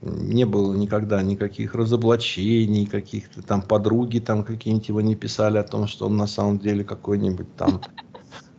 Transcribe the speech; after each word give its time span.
не 0.00 0.44
было 0.44 0.74
никогда 0.74 1.22
никаких 1.22 1.74
разоблачений, 1.74 2.86
каких-то 2.86 3.42
там 3.42 3.62
подруги 3.62 4.20
там 4.20 4.44
какие-нибудь 4.44 4.88
его 4.88 5.00
не 5.00 5.16
писали 5.16 5.58
о 5.58 5.64
том, 5.64 5.86
что 5.86 6.06
он 6.06 6.16
на 6.16 6.26
самом 6.26 6.58
деле 6.58 6.84
какой-нибудь 6.84 7.56
там 7.56 7.80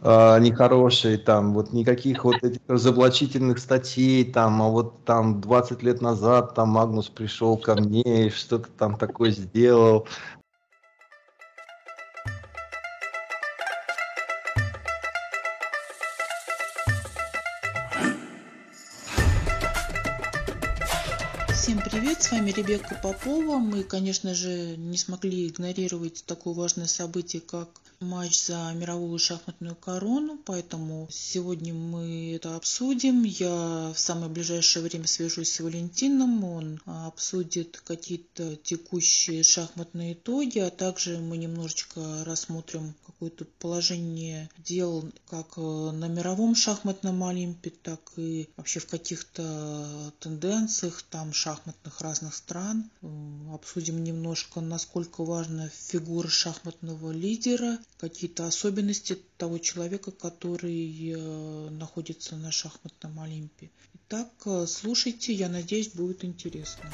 э, 0.01 0.39
нехороший, 0.41 1.17
там 1.17 1.53
вот 1.53 1.71
никаких 1.71 2.25
вот 2.25 2.43
этих 2.43 2.59
разоблачительных 2.67 3.59
статей, 3.59 4.25
там, 4.25 4.61
а 4.61 4.67
вот 4.67 5.05
там 5.05 5.39
20 5.39 5.81
лет 5.83 6.01
назад 6.01 6.55
там 6.55 6.69
Магнус 6.69 7.09
пришел 7.09 7.57
ко 7.57 7.75
мне 7.75 8.27
и 8.27 8.29
что-то 8.29 8.67
там 8.77 8.97
такое 8.97 9.31
сделал, 9.31 10.07
Ребекка 22.59 22.99
Попова. 23.01 23.57
Мы, 23.57 23.83
конечно 23.83 24.33
же, 24.33 24.75
не 24.75 24.97
смогли 24.97 25.47
игнорировать 25.47 26.25
такое 26.25 26.53
важное 26.53 26.87
событие, 26.87 27.41
как 27.41 27.69
матч 28.01 28.45
за 28.45 28.71
мировую 28.73 29.19
шахматную 29.19 29.75
корону, 29.75 30.39
поэтому 30.45 31.07
сегодня 31.11 31.73
мы 31.73 32.33
это 32.35 32.55
обсудим. 32.55 33.23
Я 33.23 33.91
в 33.93 33.99
самое 33.99 34.31
ближайшее 34.31 34.83
время 34.83 35.05
свяжусь 35.05 35.51
с 35.51 35.59
Валентином, 35.59 36.43
он 36.43 36.79
обсудит 36.85 37.81
какие-то 37.85 38.55
текущие 38.55 39.43
шахматные 39.43 40.13
итоги, 40.13 40.59
а 40.59 40.69
также 40.69 41.17
мы 41.17 41.37
немножечко 41.37 42.23
рассмотрим 42.23 42.95
какое-то 43.05 43.45
положение 43.59 44.49
дел 44.57 45.03
как 45.29 45.57
на 45.57 46.07
мировом 46.07 46.55
шахматном 46.55 47.23
Олимпе, 47.23 47.69
так 47.69 47.99
и 48.15 48.47
вообще 48.55 48.79
в 48.79 48.87
каких-то 48.87 50.13
тенденциях 50.19 51.03
там 51.09 51.33
шахматных 51.33 51.99
разных 51.99 52.33
стран. 52.33 52.89
Обсудим 53.51 54.03
немножко, 54.03 54.61
насколько 54.61 55.25
важна 55.25 55.69
фигура 55.69 56.29
шахматного 56.29 57.11
лидера, 57.11 57.77
какие-то 57.97 58.47
особенности 58.47 59.17
того 59.37 59.57
человека, 59.57 60.11
который 60.11 61.11
э, 61.11 61.69
находится 61.69 62.37
на 62.37 62.51
шахматном 62.51 63.19
Олимпе. 63.19 63.69
Итак, 63.93 64.31
э, 64.45 64.65
слушайте, 64.67 65.33
я 65.33 65.49
надеюсь, 65.49 65.89
будет 65.89 66.23
интересно. 66.23 66.89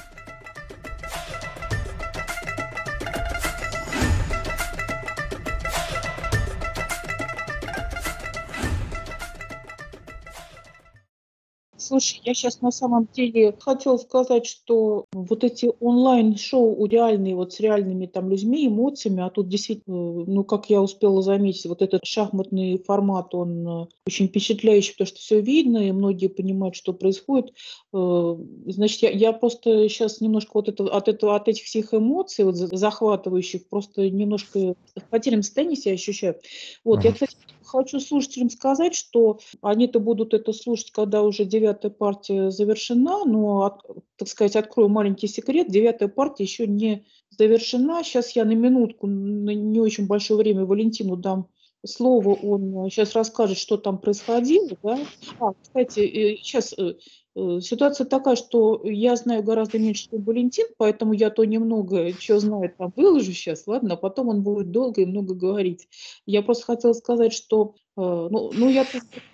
Слушай, 11.88 12.20
я 12.24 12.34
сейчас 12.34 12.62
на 12.62 12.72
самом 12.72 13.08
деле 13.14 13.56
хотела 13.60 13.98
сказать, 13.98 14.48
что 14.48 15.06
вот 15.14 15.44
эти 15.44 15.72
онлайн-шоу 15.80 16.84
реальные, 16.88 17.36
вот 17.36 17.54
с 17.54 17.60
реальными 17.60 18.08
там 18.08 18.32
людьми, 18.32 18.66
эмоциями, 18.66 19.22
а 19.22 19.30
тут 19.30 19.50
действительно, 19.50 20.26
ну, 20.26 20.44
как 20.44 20.72
я 20.72 20.82
успела 20.82 21.22
заметить, 21.22 21.68
вот 21.68 21.84
этот 21.84 22.04
шахматный 22.04 22.80
формат, 22.80 23.36
он 23.36 23.68
э, 23.68 23.86
очень 24.08 24.30
впечатляющий, 24.30 24.94
потому 24.94 25.10
что 25.10 25.20
все 25.20 25.42
видно, 25.42 25.78
и 25.88 25.92
многие 25.92 26.26
понимают, 26.26 26.76
что 26.76 26.92
происходит. 26.92 27.54
Э, 27.94 28.36
значит, 28.66 29.04
я, 29.04 29.12
я 29.12 29.32
просто 29.32 29.88
сейчас 29.88 30.22
немножко 30.22 30.52
вот 30.56 30.70
это, 30.70 30.86
от, 30.86 31.08
этого, 31.08 31.36
от 31.36 31.48
этих 31.48 31.66
всех 31.66 31.94
эмоций, 31.94 32.46
вот 32.46 32.56
захватывающих, 32.56 33.70
просто 33.70 34.10
немножко 34.10 34.74
в 34.96 35.10
потерянном 35.12 35.44
состоянии 35.44 35.76
себя 35.76 35.94
ощущаю. 35.94 36.40
Вот, 36.84 37.04
я, 37.04 37.14
кстати, 37.14 37.36
хочу 37.66 38.00
слушателям 38.00 38.50
сказать, 38.50 38.96
что 38.96 39.40
они-то 39.62 40.00
будут 40.00 40.34
это 40.34 40.54
слушать, 40.54 40.92
когда 40.92 41.24
уже 41.24 41.46
девятая 41.76 41.92
партия 41.92 42.52
завершена, 42.52 43.26
но, 43.26 43.80
так 44.18 44.28
сказать, 44.28 44.56
открою 44.56 44.90
маленький 44.90 45.28
секрет, 45.28 45.70
девятая 45.70 46.08
партия 46.08 46.44
еще 46.44 46.68
не 46.68 47.06
завершена. 47.30 48.04
Сейчас 48.04 48.32
я 48.32 48.46
на 48.46 48.54
минутку, 48.54 49.08
на 49.08 49.54
не 49.54 49.80
очень 49.80 50.08
большое 50.08 50.40
время 50.40 50.66
Валентину 50.66 51.16
дам 51.16 51.48
слово, 51.86 52.34
он 52.34 52.90
сейчас 52.90 53.14
расскажет, 53.14 53.58
что 53.58 53.78
там 53.78 54.00
происходило. 54.00 54.70
Да? 54.82 55.00
А, 55.40 55.54
кстати, 55.62 56.38
сейчас 56.42 56.74
э, 56.78 56.84
Э, 56.84 56.94
ситуация 57.36 58.06
такая, 58.06 58.36
что 58.36 58.82
я 58.84 59.16
знаю 59.16 59.44
гораздо 59.44 59.78
меньше, 59.78 60.10
чем 60.10 60.24
Валентин, 60.24 60.68
поэтому 60.78 61.14
я 61.14 61.30
то 61.30 61.44
немного, 61.44 62.12
что 62.14 62.40
знает, 62.40 62.78
там 62.78 62.94
выложу 62.96 63.34
сейчас, 63.34 63.68
ладно, 63.68 63.96
а 63.96 63.98
потом 63.98 64.30
он 64.30 64.42
будет 64.42 64.72
долго 64.72 65.02
и 65.02 65.06
много 65.06 65.34
говорить. 65.34 65.88
Я 66.26 66.42
просто 66.42 66.66
хотела 66.66 66.94
сказать, 66.94 67.34
что, 67.34 67.76
э, 67.98 68.02
ну, 68.02 68.52
ну 68.54 68.70
я 68.70 68.86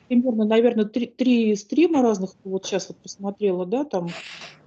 примерно, 0.07 0.45
наверное, 0.45 0.85
три, 0.85 1.05
три 1.07 1.55
стрима 1.55 2.01
разных 2.01 2.35
вот 2.43 2.65
сейчас 2.65 2.89
вот 2.89 2.97
посмотрела, 2.97 3.65
да, 3.65 3.83
там 3.83 4.07
Э, 4.07 4.60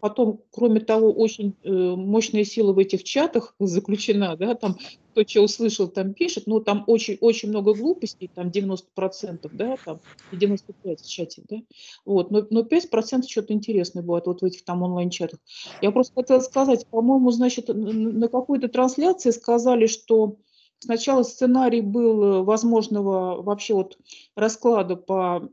потом, 0.00 0.40
кроме 0.50 0.80
того, 0.80 1.12
очень 1.12 1.54
э, 1.62 1.70
мощная 1.70 2.44
сила 2.44 2.72
в 2.72 2.78
этих 2.78 3.04
чатах 3.04 3.54
заключена, 3.58 4.36
да, 4.36 4.54
там 4.54 4.76
кто 5.12 5.26
что 5.26 5.42
услышал, 5.42 5.88
там 5.88 6.14
пишет, 6.14 6.46
но 6.46 6.60
там 6.60 6.84
очень-очень 6.86 7.48
много 7.48 7.74
глупостей, 7.74 8.30
там 8.32 8.48
90%, 8.48 9.48
да, 9.52 9.76
там 9.84 10.00
95% 10.32 10.96
в 10.96 11.08
чате, 11.08 11.42
да, 11.48 11.56
вот, 12.04 12.30
но, 12.30 12.46
но 12.50 12.60
5% 12.60 13.22
что-то 13.28 13.52
интересное 13.52 14.02
бывает 14.02 14.26
вот 14.26 14.42
в 14.42 14.44
этих 14.44 14.64
там 14.64 14.82
онлайн-чатах. 14.82 15.40
Я 15.82 15.90
просто 15.90 16.14
хотела 16.14 16.40
сказать, 16.40 16.86
по-моему, 16.86 17.30
значит, 17.30 17.68
на 17.68 18.28
какой-то 18.28 18.68
трансляции 18.68 19.30
сказали, 19.30 19.86
что 19.86 20.36
Сначала 20.80 21.24
сценарий 21.24 21.80
был 21.80 22.22
э, 22.22 22.42
возможного 22.42 23.42
вообще 23.42 23.74
вот 23.74 23.98
расклада 24.36 24.94
по 24.94 25.48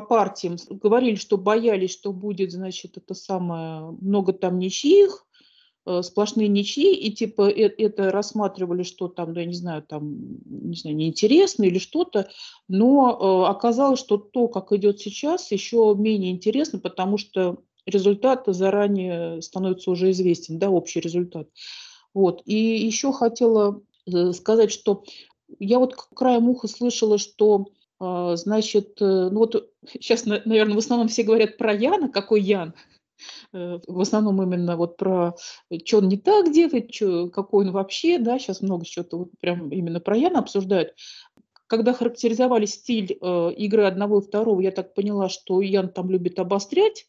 по 0.00 0.06
партиям 0.06 0.56
говорили, 0.68 1.14
что 1.14 1.38
боялись, 1.38 1.92
что 1.92 2.12
будет, 2.12 2.52
значит, 2.52 2.98
это 2.98 3.14
самое, 3.14 3.96
много 4.02 4.34
там 4.34 4.58
ничьих, 4.58 5.26
э, 5.86 6.02
сплошные 6.02 6.48
ничьи, 6.48 6.94
и 6.94 7.10
типа 7.12 7.48
э, 7.48 7.68
это 7.78 8.10
рассматривали, 8.10 8.82
что 8.82 9.08
там, 9.08 9.32
да, 9.32 9.40
я 9.40 9.46
не 9.46 9.54
знаю, 9.54 9.82
там, 9.82 10.18
не 10.44 10.76
знаю, 10.76 10.96
неинтересно 10.96 11.64
или 11.64 11.78
что-то, 11.78 12.28
но 12.68 13.46
э, 13.46 13.50
оказалось, 13.50 13.98
что 13.98 14.18
то, 14.18 14.48
как 14.48 14.72
идет 14.72 15.00
сейчас, 15.00 15.50
еще 15.50 15.94
менее 15.96 16.32
интересно, 16.32 16.78
потому 16.78 17.16
что 17.16 17.56
результат 17.86 18.44
заранее 18.46 19.40
становится 19.40 19.90
уже 19.90 20.10
известен, 20.10 20.58
да, 20.58 20.68
общий 20.68 21.00
результат. 21.00 21.48
Вот. 22.12 22.42
И 22.44 22.54
еще 22.54 23.12
хотела 23.12 23.80
сказать, 24.32 24.72
что 24.72 25.04
я 25.58 25.78
вот 25.78 25.94
краем 25.94 26.50
уха 26.50 26.68
слышала, 26.68 27.16
что 27.16 27.66
значит, 27.98 29.00
э, 29.00 29.28
ну 29.30 29.38
вот 29.38 29.70
сейчас, 29.88 30.26
наверное, 30.26 30.74
в 30.74 30.78
основном 30.78 31.08
все 31.08 31.22
говорят 31.22 31.56
про 31.56 31.72
Яна, 31.72 32.08
какой 32.08 32.42
Ян. 32.42 32.74
Э, 33.52 33.78
в 33.86 34.00
основном 34.00 34.42
именно 34.42 34.76
вот 34.76 34.96
про 34.96 35.36
э, 35.70 35.78
что 35.84 35.98
он 35.98 36.08
не 36.08 36.16
так 36.16 36.52
делает, 36.52 36.92
что, 36.94 37.28
какой 37.30 37.66
он 37.66 37.72
вообще, 37.72 38.18
да, 38.18 38.38
сейчас 38.38 38.60
много 38.60 38.84
чего-то 38.84 39.18
вот 39.18 39.30
прям 39.40 39.70
именно 39.70 40.00
про 40.00 40.16
Яна 40.16 40.40
обсуждают. 40.40 40.94
Когда 41.66 41.92
характеризовали 41.92 42.66
стиль 42.66 43.18
э, 43.20 43.52
игры 43.56 43.84
одного 43.84 44.20
и 44.20 44.22
второго, 44.22 44.60
я 44.60 44.70
так 44.70 44.94
поняла, 44.94 45.28
что 45.28 45.60
Ян 45.60 45.88
там 45.88 46.10
любит 46.10 46.38
обострять. 46.38 47.06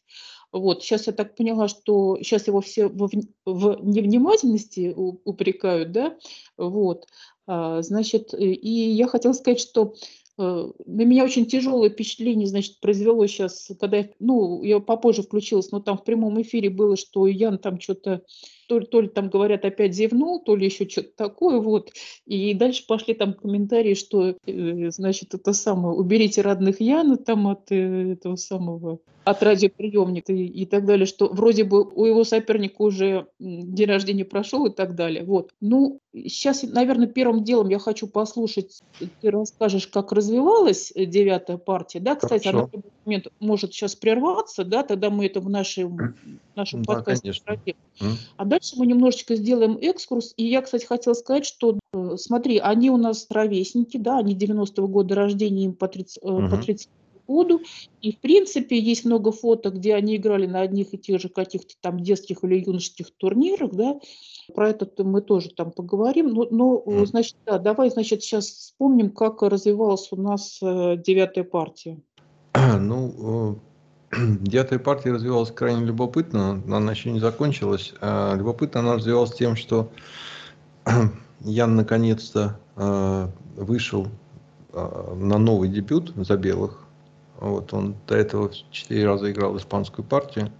Вот, 0.50 0.82
сейчас 0.82 1.06
я 1.06 1.12
так 1.12 1.36
поняла, 1.36 1.68
что 1.68 2.16
сейчас 2.22 2.46
его 2.46 2.62
все 2.62 2.88
в, 2.88 3.10
в 3.44 3.84
невнимательности 3.84 4.94
упрекают, 4.96 5.92
да, 5.92 6.16
вот, 6.56 7.06
а, 7.46 7.82
значит, 7.82 8.32
и 8.32 8.70
я 8.70 9.08
хотела 9.08 9.34
сказать, 9.34 9.60
что 9.60 9.92
на 10.38 10.72
меня 11.04 11.24
очень 11.24 11.46
тяжелое 11.46 11.90
впечатление, 11.90 12.46
значит, 12.46 12.80
произвело 12.80 13.26
сейчас, 13.26 13.70
когда 13.80 14.06
ну, 14.20 14.62
я 14.62 14.78
попозже 14.78 15.22
включилась, 15.22 15.72
но 15.72 15.80
там 15.80 15.98
в 15.98 16.04
прямом 16.04 16.40
эфире 16.42 16.70
было, 16.70 16.96
что 16.96 17.26
Ян 17.26 17.58
там 17.58 17.80
что-то 17.80 18.22
то, 18.68 18.80
то 18.80 19.00
ли 19.00 19.08
там 19.08 19.30
говорят 19.30 19.64
опять 19.64 19.94
зевнул, 19.94 20.40
то 20.40 20.54
ли 20.54 20.66
еще 20.66 20.88
что-то 20.88 21.10
такое, 21.16 21.58
вот. 21.58 21.90
И 22.26 22.52
дальше 22.54 22.84
пошли 22.86 23.14
там 23.14 23.32
комментарии, 23.32 23.94
что, 23.94 24.36
э, 24.46 24.90
значит, 24.90 25.34
это 25.34 25.52
самое, 25.52 25.96
уберите 25.96 26.42
родных 26.42 26.80
Яна 26.80 27.16
там 27.16 27.48
от 27.48 27.72
э, 27.72 28.12
этого 28.12 28.36
самого, 28.36 29.00
от 29.24 29.42
радиоприемника 29.42 30.32
и, 30.32 30.44
и 30.44 30.66
так 30.66 30.84
далее, 30.84 31.06
что 31.06 31.28
вроде 31.28 31.64
бы 31.64 31.82
у 31.82 32.04
его 32.04 32.24
соперника 32.24 32.82
уже 32.82 33.26
день 33.38 33.88
рождения 33.88 34.24
прошел 34.24 34.66
и 34.66 34.70
так 34.74 34.94
далее, 34.94 35.24
вот. 35.24 35.50
Ну, 35.60 36.00
сейчас, 36.12 36.62
наверное, 36.62 37.06
первым 37.06 37.44
делом 37.44 37.70
я 37.70 37.78
хочу 37.78 38.06
послушать, 38.06 38.82
ты 38.98 39.30
расскажешь, 39.30 39.86
как 39.86 40.12
развивалась 40.12 40.92
э, 40.94 41.06
девятая 41.06 41.56
партия, 41.56 42.00
да, 42.00 42.16
кстати, 42.16 42.48
Хорошо. 42.48 42.58
она 42.58 42.66
в 42.66 42.72
любой 42.74 42.90
момент 43.06 43.28
может 43.40 43.72
сейчас 43.72 43.96
прерваться, 43.96 44.64
да, 44.64 44.82
тогда 44.82 45.08
мы 45.08 45.24
это 45.24 45.40
в 45.40 45.48
нашем, 45.48 46.14
нашем 46.54 46.82
да, 46.82 46.94
подкасте 46.94 47.32
пройдем. 47.42 47.76
А 48.36 48.44
дальше 48.44 48.57
мы 48.76 48.86
немножечко 48.86 49.36
сделаем 49.36 49.78
экскурс. 49.80 50.34
И 50.36 50.44
я, 50.44 50.62
кстати, 50.62 50.84
хотела 50.84 51.14
сказать, 51.14 51.44
что, 51.44 51.78
э, 51.92 52.16
смотри, 52.16 52.58
они 52.58 52.90
у 52.90 52.96
нас 52.96 53.26
ровесники, 53.30 53.96
да, 53.96 54.18
они 54.18 54.34
90-го 54.34 54.86
года 54.88 55.14
рождения, 55.14 55.64
им 55.64 55.74
по 55.74 55.88
30, 55.88 56.22
угу. 56.22 56.48
по 56.48 56.56
30 56.56 56.88
году. 57.26 57.60
И, 58.00 58.12
в 58.12 58.18
принципе, 58.18 58.78
есть 58.78 59.04
много 59.04 59.32
фото, 59.32 59.70
где 59.70 59.94
они 59.94 60.16
играли 60.16 60.46
на 60.46 60.62
одних 60.62 60.94
и 60.94 60.98
тех 60.98 61.20
же 61.20 61.28
каких-то 61.28 61.74
там 61.80 62.00
детских 62.00 62.42
или 62.42 62.64
юношеских 62.64 63.10
турнирах, 63.16 63.72
да. 63.72 64.00
Про 64.54 64.70
это 64.70 64.88
мы 65.04 65.20
тоже 65.20 65.50
там 65.50 65.70
поговорим. 65.70 66.28
Но, 66.28 66.46
но 66.50 66.82
mm. 66.84 67.06
значит, 67.06 67.36
да, 67.44 67.58
давай, 67.58 67.90
значит, 67.90 68.22
сейчас 68.22 68.46
вспомним, 68.46 69.10
как 69.10 69.42
развивалась 69.42 70.08
у 70.10 70.16
нас 70.16 70.58
э, 70.62 70.96
девятая 70.96 71.44
партия. 71.44 71.98
Ну, 72.80 73.58
Девятая 74.10 74.78
партия 74.78 75.12
развивалась 75.12 75.50
крайне 75.50 75.84
любопытно, 75.84 76.62
но 76.64 76.76
она 76.76 76.92
еще 76.92 77.12
не 77.12 77.20
закончилась. 77.20 77.92
А, 78.00 78.34
любопытно 78.34 78.80
она 78.80 78.94
развивалась 78.94 79.34
тем, 79.34 79.54
что 79.54 79.90
Ян 81.40 81.76
наконец-то 81.76 82.58
а, 82.76 83.30
вышел 83.56 84.08
а, 84.72 85.14
на 85.14 85.36
новый 85.36 85.68
дебют 85.68 86.14
за 86.16 86.38
белых. 86.38 86.84
Вот 87.38 87.74
он 87.74 87.96
до 88.06 88.16
этого 88.16 88.50
четыре 88.70 89.06
раза 89.06 89.30
играл 89.30 89.56
испанскую 89.58 90.06
партию 90.06 90.50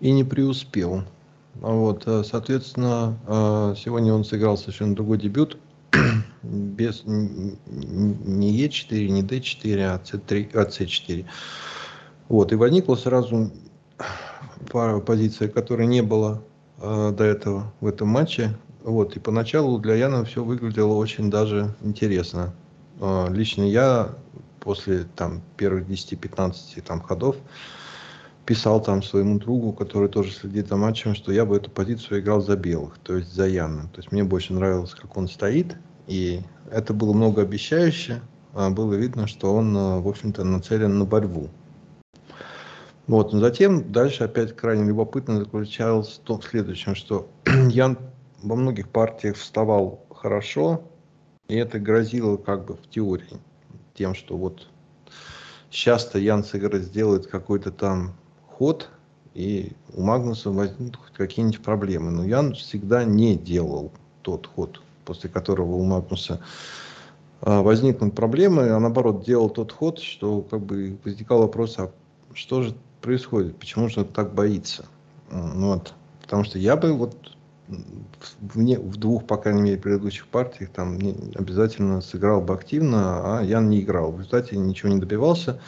и 0.00 0.12
не 0.12 0.22
преуспел. 0.22 1.04
Вот, 1.54 2.04
соответственно, 2.04 3.74
сегодня 3.76 4.12
он 4.12 4.24
сыграл 4.24 4.56
совершенно 4.56 4.94
другой 4.94 5.18
дебют 5.18 5.58
без 6.44 7.02
не 7.04 8.64
Е4, 8.64 9.08
не 9.08 9.22
D4, 9.22 9.82
а 9.82 9.98
C3, 9.98 10.50
а 10.54 10.66
C4. 10.66 11.26
Вот, 12.28 12.52
и 12.52 12.56
возникла 12.56 12.94
сразу 12.94 13.50
пара 14.70 15.00
позиций, 15.00 15.48
которой 15.48 15.86
не 15.86 16.02
было 16.02 16.42
э, 16.78 17.12
до 17.16 17.24
этого 17.24 17.72
в 17.80 17.86
этом 17.86 18.08
матче. 18.08 18.56
Вот, 18.82 19.16
и 19.16 19.20
поначалу 19.20 19.78
для 19.78 19.94
Яна 19.94 20.24
все 20.24 20.44
выглядело 20.44 20.94
очень 20.94 21.30
даже 21.30 21.74
интересно. 21.80 22.54
Э, 23.00 23.26
лично 23.30 23.62
я 23.62 24.14
после 24.60 25.06
там 25.16 25.40
первых 25.56 25.88
10-15 25.88 26.82
там 26.82 27.00
ходов 27.00 27.36
писал 28.44 28.82
там 28.82 29.02
своему 29.02 29.38
другу, 29.38 29.72
который 29.72 30.08
тоже 30.08 30.32
следит 30.32 30.68
за 30.68 30.76
матчем, 30.76 31.14
что 31.14 31.32
я 31.32 31.44
бы 31.44 31.56
эту 31.56 31.70
позицию 31.70 32.20
играл 32.20 32.40
за 32.40 32.56
белых, 32.56 32.98
то 33.02 33.16
есть 33.16 33.32
за 33.34 33.46
Яна. 33.46 33.88
То 33.94 33.98
есть 33.98 34.10
мне 34.12 34.24
больше 34.24 34.52
нравилось, 34.54 34.94
как 34.94 35.16
он 35.16 35.28
стоит, 35.28 35.76
и 36.06 36.40
это 36.70 36.92
было 36.92 37.12
многообещающе. 37.12 38.20
А 38.54 38.70
было 38.70 38.94
видно, 38.94 39.26
что 39.26 39.54
он, 39.54 39.76
э, 39.76 40.00
в 40.00 40.08
общем-то, 40.08 40.44
нацелен 40.44 40.98
на 40.98 41.04
борьбу. 41.04 41.48
Вот, 43.08 43.32
но 43.32 43.40
затем 43.40 43.90
дальше 43.90 44.24
опять 44.24 44.54
крайне 44.54 44.84
любопытно 44.84 45.38
заключалось 45.38 46.20
в, 46.24 46.38
в 46.38 46.44
следующем, 46.44 46.94
что 46.94 47.26
Ян 47.70 47.98
во 48.42 48.54
многих 48.54 48.90
партиях 48.90 49.36
вставал 49.36 50.04
хорошо, 50.14 50.82
и 51.48 51.56
это 51.56 51.80
грозило 51.80 52.36
как 52.36 52.66
бы 52.66 52.74
в 52.74 52.88
теории 52.90 53.40
тем, 53.94 54.14
что 54.14 54.36
вот 54.36 54.68
сейчас-то 55.70 56.18
Ян 56.18 56.44
сыграет, 56.44 56.84
сделает 56.84 57.26
какой-то 57.26 57.72
там 57.72 58.12
ход, 58.46 58.90
и 59.32 59.72
у 59.94 60.02
Магнуса 60.02 60.50
возникнут 60.50 60.98
какие-нибудь 61.14 61.62
проблемы. 61.62 62.10
Но 62.10 62.24
Ян 62.24 62.52
всегда 62.52 63.04
не 63.04 63.36
делал 63.36 63.90
тот 64.20 64.46
ход, 64.46 64.82
после 65.06 65.30
которого 65.30 65.76
у 65.76 65.82
Магнуса 65.82 66.42
а, 67.40 67.62
возникнут 67.62 68.14
проблемы, 68.14 68.68
а 68.68 68.78
наоборот 68.78 69.24
делал 69.24 69.48
тот 69.48 69.72
ход, 69.72 69.98
что 69.98 70.42
как 70.42 70.60
бы 70.60 70.98
возникал 71.04 71.40
вопрос, 71.40 71.78
а 71.78 71.90
что 72.34 72.62
же 72.62 72.74
происходит, 73.08 73.58
почему 73.58 73.88
же 73.88 74.00
он 74.00 74.08
так 74.08 74.34
боится. 74.34 74.84
Вот. 75.30 75.94
Потому 76.20 76.44
что 76.44 76.58
я 76.58 76.76
бы 76.76 76.92
вот 76.92 77.16
в, 77.66 78.58
не, 78.58 78.76
в 78.76 78.98
двух, 78.98 79.26
по 79.26 79.38
крайней 79.38 79.62
мере, 79.62 79.78
предыдущих 79.78 80.26
партиях 80.26 80.68
там 80.72 80.98
не, 80.98 81.16
обязательно 81.34 82.02
сыграл 82.02 82.42
бы 82.42 82.52
активно, 82.52 83.38
а 83.38 83.42
Ян 83.42 83.70
не 83.70 83.80
играл. 83.80 84.12
В 84.12 84.18
результате 84.18 84.58
ничего 84.58 84.90
не 84.90 85.00
добивался. 85.00 85.58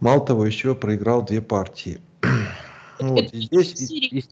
Мало 0.00 0.26
того, 0.26 0.44
еще 0.44 0.74
проиграл 0.74 1.24
две 1.24 1.40
партии. 1.40 2.02
Вот, 3.00 3.32
и 3.32 3.40
здесь, 3.40 3.90
и, 3.90 4.22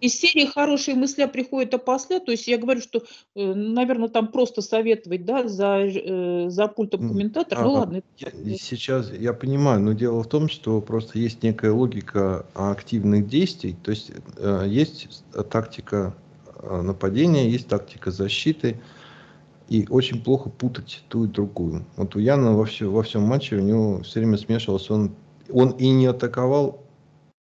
из 0.00 0.14
серии 0.14 0.46
хорошие 0.46 0.96
мысли 0.96 1.24
приходят 1.26 1.74
опосля, 1.74 2.20
то 2.20 2.30
есть 2.30 2.46
я 2.48 2.58
говорю, 2.58 2.80
что, 2.80 3.02
э, 3.34 3.54
наверное, 3.54 4.08
там 4.08 4.28
просто 4.28 4.62
советовать, 4.62 5.24
да, 5.24 5.48
за, 5.48 5.78
э, 5.80 6.50
за 6.50 6.68
пультом 6.68 7.08
комментатора, 7.08 7.62
ну 7.62 7.72
ладно. 7.72 8.02
Я, 8.18 8.30
сейчас 8.56 9.12
я 9.12 9.32
понимаю, 9.32 9.80
но 9.80 9.92
дело 9.92 10.22
в 10.22 10.28
том, 10.28 10.48
что 10.48 10.80
просто 10.80 11.18
есть 11.18 11.42
некая 11.42 11.72
логика 11.72 12.46
активных 12.54 13.26
действий, 13.26 13.76
то 13.82 13.90
есть 13.90 14.12
э, 14.36 14.64
есть 14.66 15.24
тактика 15.50 16.14
нападения, 16.62 17.48
есть 17.48 17.68
тактика 17.68 18.10
защиты, 18.10 18.80
и 19.68 19.86
очень 19.90 20.22
плохо 20.22 20.48
путать 20.48 21.04
ту 21.08 21.24
и 21.24 21.28
другую. 21.28 21.84
Вот 21.96 22.14
у 22.16 22.18
Яна 22.18 22.52
во, 22.52 22.64
все, 22.64 22.90
во 22.90 23.02
всем 23.02 23.22
матче 23.22 23.56
у 23.56 23.60
него 23.60 24.02
все 24.02 24.20
время 24.20 24.38
смешивался, 24.38 24.94
он, 24.94 25.16
он 25.50 25.70
и 25.70 25.90
не 25.90 26.06
атаковал, 26.06 26.84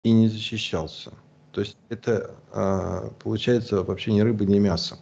и 0.02 0.11
не 0.12 0.29
защищался. 0.29 1.12
То 1.52 1.61
есть 1.62 1.76
это 1.88 2.35
а, 2.52 3.11
получается 3.23 3.82
вообще 3.82 4.12
ни 4.12 4.20
рыба, 4.20 4.44
ни 4.44 4.58
мясо. 4.58 4.99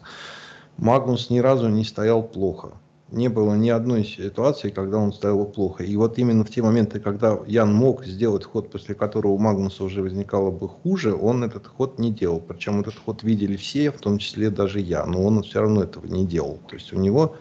Магнус 0.77 1.31
ни 1.31 1.39
разу 1.39 1.69
не 1.69 1.85
стоял 1.85 2.23
плохо. 2.23 2.73
Не 3.11 3.29
было 3.29 3.55
ни 3.55 3.71
одной 3.71 4.05
ситуации, 4.05 4.69
когда 4.69 4.99
он 4.99 5.15
стоял 5.15 5.47
плохо. 5.47 5.83
И 5.83 5.97
вот 5.97 6.19
именно 6.19 6.45
в 6.45 6.51
те 6.51 6.63
моменты, 6.63 7.01
когда 7.01 7.39
Ян 7.47 7.73
мог 7.73 8.05
сделать 8.05 8.45
ход, 8.45 8.71
после 8.71 8.95
которого 8.95 9.33
у 9.33 9.39
Магнуса 9.39 9.83
уже 9.83 10.03
возникало 10.03 10.51
бы 10.51 10.69
хуже, 10.69 11.15
он 11.15 11.43
этот 11.43 11.67
ход 11.67 11.99
не 11.99 12.13
делал. 12.13 12.39
Причем 12.41 12.81
этот 12.81 12.97
ход 12.97 13.23
видели 13.23 13.57
все, 13.57 13.91
в 13.91 13.99
том 13.99 14.19
числе 14.19 14.51
даже 14.51 14.81
я. 14.81 15.07
Но 15.07 15.25
он 15.25 15.43
все 15.43 15.61
равно 15.61 15.83
этого 15.83 16.07
не 16.07 16.27
делал. 16.27 16.61
То 16.69 16.77
есть 16.77 16.93
у 16.93 16.99
него 16.99 17.37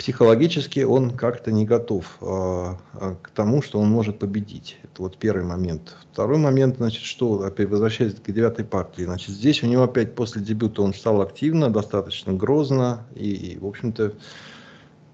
психологически 0.00 0.80
он 0.80 1.10
как-то 1.10 1.52
не 1.52 1.66
готов 1.66 2.16
э, 2.22 2.74
к 3.20 3.30
тому, 3.34 3.60
что 3.60 3.78
он 3.78 3.90
может 3.90 4.18
победить. 4.18 4.78
Это 4.82 5.02
вот 5.02 5.18
первый 5.18 5.44
момент. 5.44 5.94
Второй 6.10 6.38
момент, 6.38 6.76
значит, 6.78 7.02
что, 7.02 7.42
опять 7.42 7.68
возвращаясь 7.68 8.14
к 8.14 8.32
девятой 8.32 8.64
партии, 8.64 9.02
значит, 9.02 9.28
здесь 9.28 9.62
у 9.62 9.66
него 9.66 9.82
опять 9.82 10.14
после 10.14 10.40
дебюта 10.40 10.80
он 10.80 10.94
стал 10.94 11.20
активно, 11.20 11.68
достаточно 11.68 12.32
грозно, 12.32 13.04
и, 13.14 13.30
и 13.30 13.58
в 13.58 13.66
общем-то, 13.66 14.14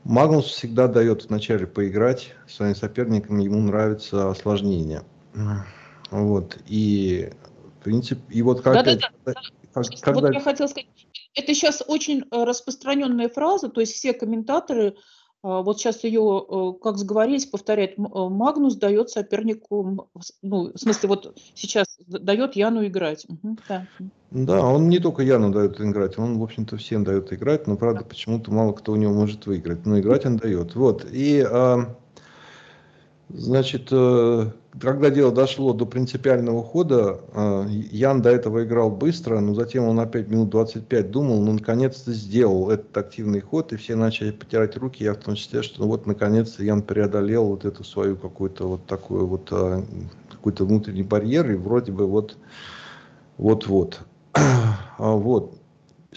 Магнус 0.05 0.45
всегда 0.45 0.87
дает 0.87 1.29
вначале 1.29 1.67
поиграть 1.67 2.33
своим 2.47 2.77
соперникам, 2.77 3.39
ему 3.39 3.61
нравится 3.61 4.31
осложнение. 4.31 5.03
Вот, 6.13 6.59
и 6.65 7.33
в 7.81 7.83
принципе, 7.83 8.23
и 8.31 8.41
вот 8.41 8.61
как... 8.61 8.75
Да, 8.75 8.85
да, 8.85 9.11
да. 9.25 9.83
Когда... 10.01 10.21
Вот 10.21 10.33
я 10.33 10.41
хотела 10.41 10.69
сказать, 10.69 10.87
это 11.37 11.55
сейчас 11.55 11.83
очень 11.87 12.23
э, 12.23 12.45
распространенная 12.45 13.29
фраза, 13.29 13.69
то 13.69 13.81
есть 13.81 13.93
все 13.93 14.13
комментаторы, 14.13 14.97
а, 15.43 15.63
вот 15.63 15.79
сейчас 15.79 16.03
ее, 16.03 16.45
э, 16.49 16.73
как 16.83 16.97
сговорились, 16.97 17.47
повторяют, 17.47 17.93
э, 17.93 18.03
Магнус 18.09 18.75
дает 18.75 19.11
сопернику, 19.11 20.11
ну, 20.43 20.73
в 20.75 20.79
смысле, 20.79 21.09
вот 21.09 21.39
сейчас 21.55 21.87
дает 22.07 22.57
Яну 22.57 22.85
играть. 22.85 23.27
Угу, 23.29 23.59
да. 23.69 23.87
да, 24.33 24.67
он 24.67 24.89
не 24.89 24.99
только 24.99 25.23
Яну 25.23 25.53
дает 25.53 25.81
играть, 25.81 26.19
он, 26.19 26.39
в 26.39 26.43
общем-то, 26.43 26.77
всем 26.79 27.05
дает 27.05 27.33
играть, 27.33 27.67
но, 27.67 27.77
правда, 27.77 28.03
почему-то 28.05 28.51
мало 28.51 28.73
кто 28.73 28.93
у 28.93 28.97
него 28.97 29.13
может 29.13 29.47
выиграть, 29.47 29.87
но 29.87 30.01
играть 30.01 30.27
он 30.27 30.39
дает. 30.39 30.75
Вот, 30.75 31.07
и... 31.13 31.47
А 31.49 31.97
Значит, 33.29 33.89
э, 33.91 34.51
когда 34.81 35.11
дело 35.11 35.33
дошло 35.33 35.73
до 35.73 35.85
принципиального 35.85 36.63
хода, 36.63 37.21
э, 37.33 37.67
Ян 37.91 38.23
до 38.23 38.31
этого 38.31 38.65
играл 38.65 38.89
быстро, 38.89 39.41
но 39.41 39.53
затем 39.53 39.85
он 39.85 39.99
опять 39.99 40.29
минут 40.29 40.51
25 40.51 41.11
думал, 41.11 41.43
ну, 41.43 41.55
наконец-то 41.55 42.13
сделал 42.13 42.71
этот 42.71 42.97
активный 42.97 43.41
ход, 43.41 43.73
и 43.73 43.77
все 43.77 43.97
начали 43.97 44.31
потирать 44.31 44.77
руки, 44.77 45.03
я 45.03 45.15
в 45.15 45.17
том 45.17 45.35
числе, 45.35 45.63
что 45.63 45.83
ну, 45.83 45.89
вот, 45.89 46.07
наконец-то 46.07 46.63
Ян 46.63 46.83
преодолел 46.83 47.47
вот 47.47 47.65
эту 47.65 47.83
свою 47.83 48.17
какую-то 48.17 48.69
вот 48.69 48.87
такую 48.87 49.27
вот, 49.27 49.49
э, 49.51 49.83
какой-то 50.31 50.65
внутренний 50.65 51.03
барьер, 51.03 51.51
и 51.51 51.57
вроде 51.57 51.91
бы 51.91 52.07
вот, 52.07 52.37
вот-вот. 53.39 54.01
А 54.99 55.13
вот. 55.13 55.59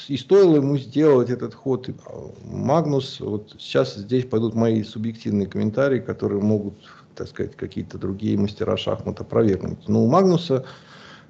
И 0.08 0.16
стоило 0.16 0.56
ему 0.56 0.78
сделать 0.78 1.30
этот 1.30 1.54
ход. 1.54 1.89
Магнус, 2.46 3.20
вот 3.20 3.56
сейчас 3.60 3.96
здесь 3.96 4.24
пойдут 4.24 4.56
мои 4.56 4.84
субъективные 4.84 5.48
комментарии, 5.48 6.00
которые 6.00 6.42
могут 6.42 6.75
так 7.20 7.28
сказать, 7.28 7.56
какие-то 7.56 7.98
другие 7.98 8.38
мастера 8.38 8.78
шахмата 8.78 9.24
опровергнуть. 9.24 9.88
Но 9.90 10.04
у 10.04 10.08
Магнуса 10.08 10.66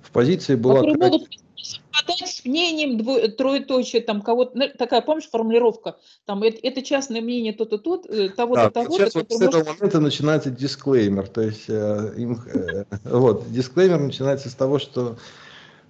в 0.01 0.11
позиции 0.11 0.55
была... 0.55 0.81
Которые 0.81 0.97
могут 0.97 1.27
совпадать 1.55 2.29
с 2.29 2.45
мнением 2.45 2.99
дво... 2.99 3.27
троеточие, 3.27 4.03
там 4.03 4.21
кого-то, 4.21 4.51
ну, 4.55 4.65
такая, 4.77 5.01
помнишь, 5.01 5.27
формулировка, 5.29 5.97
там, 6.25 6.43
это, 6.43 6.59
это 6.61 6.83
частное 6.83 7.21
мнение 7.21 7.53
то-то 7.53 7.79
тут, 7.79 8.05
э, 8.05 8.29
того-то, 8.29 8.65
да, 8.65 8.69
того-то. 8.69 8.93
Сейчас 8.93 9.15
вот 9.15 9.31
с 9.31 9.41
этого 9.41 9.63
момента 9.63 9.99
начинается 9.99 10.51
дисклеймер, 10.51 11.27
то 11.27 11.41
есть, 11.41 11.65
э, 11.67 12.13
им, 12.17 12.39
э, 12.53 12.85
вот, 13.03 13.51
дисклеймер 13.51 13.99
начинается 13.99 14.49
с 14.49 14.53
того, 14.53 14.77
что 14.77 15.17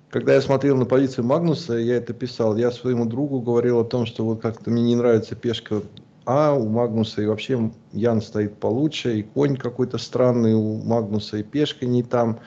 когда 0.09 0.33
я 0.33 0.41
смотрел 0.41 0.77
на 0.77 0.85
позицию 0.85 1.25
Магнуса, 1.25 1.73
я 1.73 1.97
это 1.97 2.13
писал, 2.13 2.55
я 2.55 2.71
своему 2.71 3.05
другу 3.05 3.41
говорил 3.41 3.79
о 3.79 3.85
том, 3.85 4.05
что 4.05 4.23
вот 4.23 4.41
как-то 4.41 4.71
мне 4.71 4.81
не 4.81 4.95
нравится 4.95 5.35
пешка 5.35 5.83
а 6.31 6.53
у 6.53 6.69
Магнуса 6.69 7.23
и 7.23 7.25
вообще 7.25 7.71
Ян 7.91 8.21
стоит 8.21 8.57
получше, 8.57 9.17
и 9.17 9.23
конь 9.23 9.57
какой-то 9.57 9.97
странный 9.97 10.53
у 10.53 10.75
Магнуса, 10.75 11.37
и 11.37 11.43
пешка 11.43 11.87
не 11.87 12.03
там. 12.03 12.37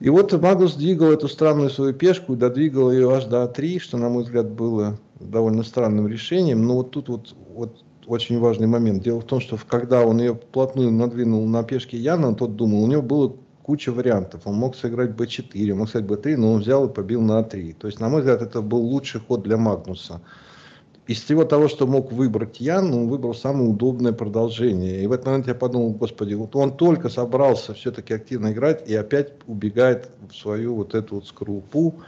И 0.00 0.08
вот 0.08 0.32
Магнус 0.40 0.74
двигал 0.74 1.12
эту 1.12 1.28
странную 1.28 1.68
свою 1.68 1.92
пешку, 1.92 2.36
додвигал 2.36 2.90
ее 2.90 3.14
аж 3.14 3.26
до 3.26 3.44
А3, 3.44 3.78
что, 3.80 3.98
на 3.98 4.08
мой 4.08 4.22
взгляд, 4.22 4.50
было 4.50 4.98
довольно 5.20 5.62
странным 5.62 6.08
решением. 6.08 6.66
Но 6.66 6.76
вот 6.76 6.92
тут 6.92 7.10
вот, 7.10 7.34
вот 7.54 7.84
очень 8.06 8.38
важный 8.38 8.66
момент. 8.66 9.02
Дело 9.02 9.20
в 9.20 9.24
том, 9.24 9.40
что 9.40 9.58
когда 9.68 10.00
он 10.00 10.18
ее 10.20 10.34
плотную 10.34 10.90
надвинул 10.90 11.46
на 11.46 11.64
пешке 11.64 11.98
Яна, 11.98 12.34
тот 12.34 12.56
думал, 12.56 12.84
у 12.84 12.86
него 12.86 13.02
было 13.02 13.36
куча 13.62 13.92
вариантов. 13.92 14.40
Он 14.46 14.54
мог 14.54 14.74
сыграть 14.74 15.10
b4, 15.10 15.74
мог 15.74 15.90
сыграть 15.90 16.24
b3, 16.24 16.36
но 16.38 16.52
он 16.54 16.60
взял 16.62 16.86
и 16.86 16.92
побил 16.92 17.20
на 17.20 17.40
a3. 17.40 17.74
То 17.74 17.88
есть, 17.88 18.00
на 18.00 18.08
мой 18.08 18.20
взгляд, 18.20 18.40
это 18.40 18.62
был 18.62 18.80
лучший 18.80 19.20
ход 19.20 19.42
для 19.42 19.58
Магнуса. 19.58 20.22
Из 21.06 21.22
всего 21.22 21.44
того, 21.44 21.68
что 21.68 21.86
мог 21.86 22.12
выбрать 22.12 22.60
Ян, 22.60 22.92
он 22.94 23.08
выбрал 23.08 23.34
самое 23.34 23.68
удобное 23.68 24.12
продолжение. 24.12 25.02
И 25.02 25.06
в 25.06 25.12
этот 25.12 25.26
момент 25.26 25.46
я 25.46 25.54
подумал, 25.54 25.90
господи, 25.90 26.34
вот 26.34 26.56
он 26.56 26.76
только 26.76 27.10
собрался 27.10 27.74
все-таки 27.74 28.14
активно 28.14 28.52
играть 28.52 28.88
и 28.88 28.94
опять 28.94 29.32
убегает 29.46 30.08
в 30.30 30.34
свою 30.34 30.74
вот 30.74 30.94
эту 30.94 31.16
вот 31.16 31.26
скорлупу 31.26 32.02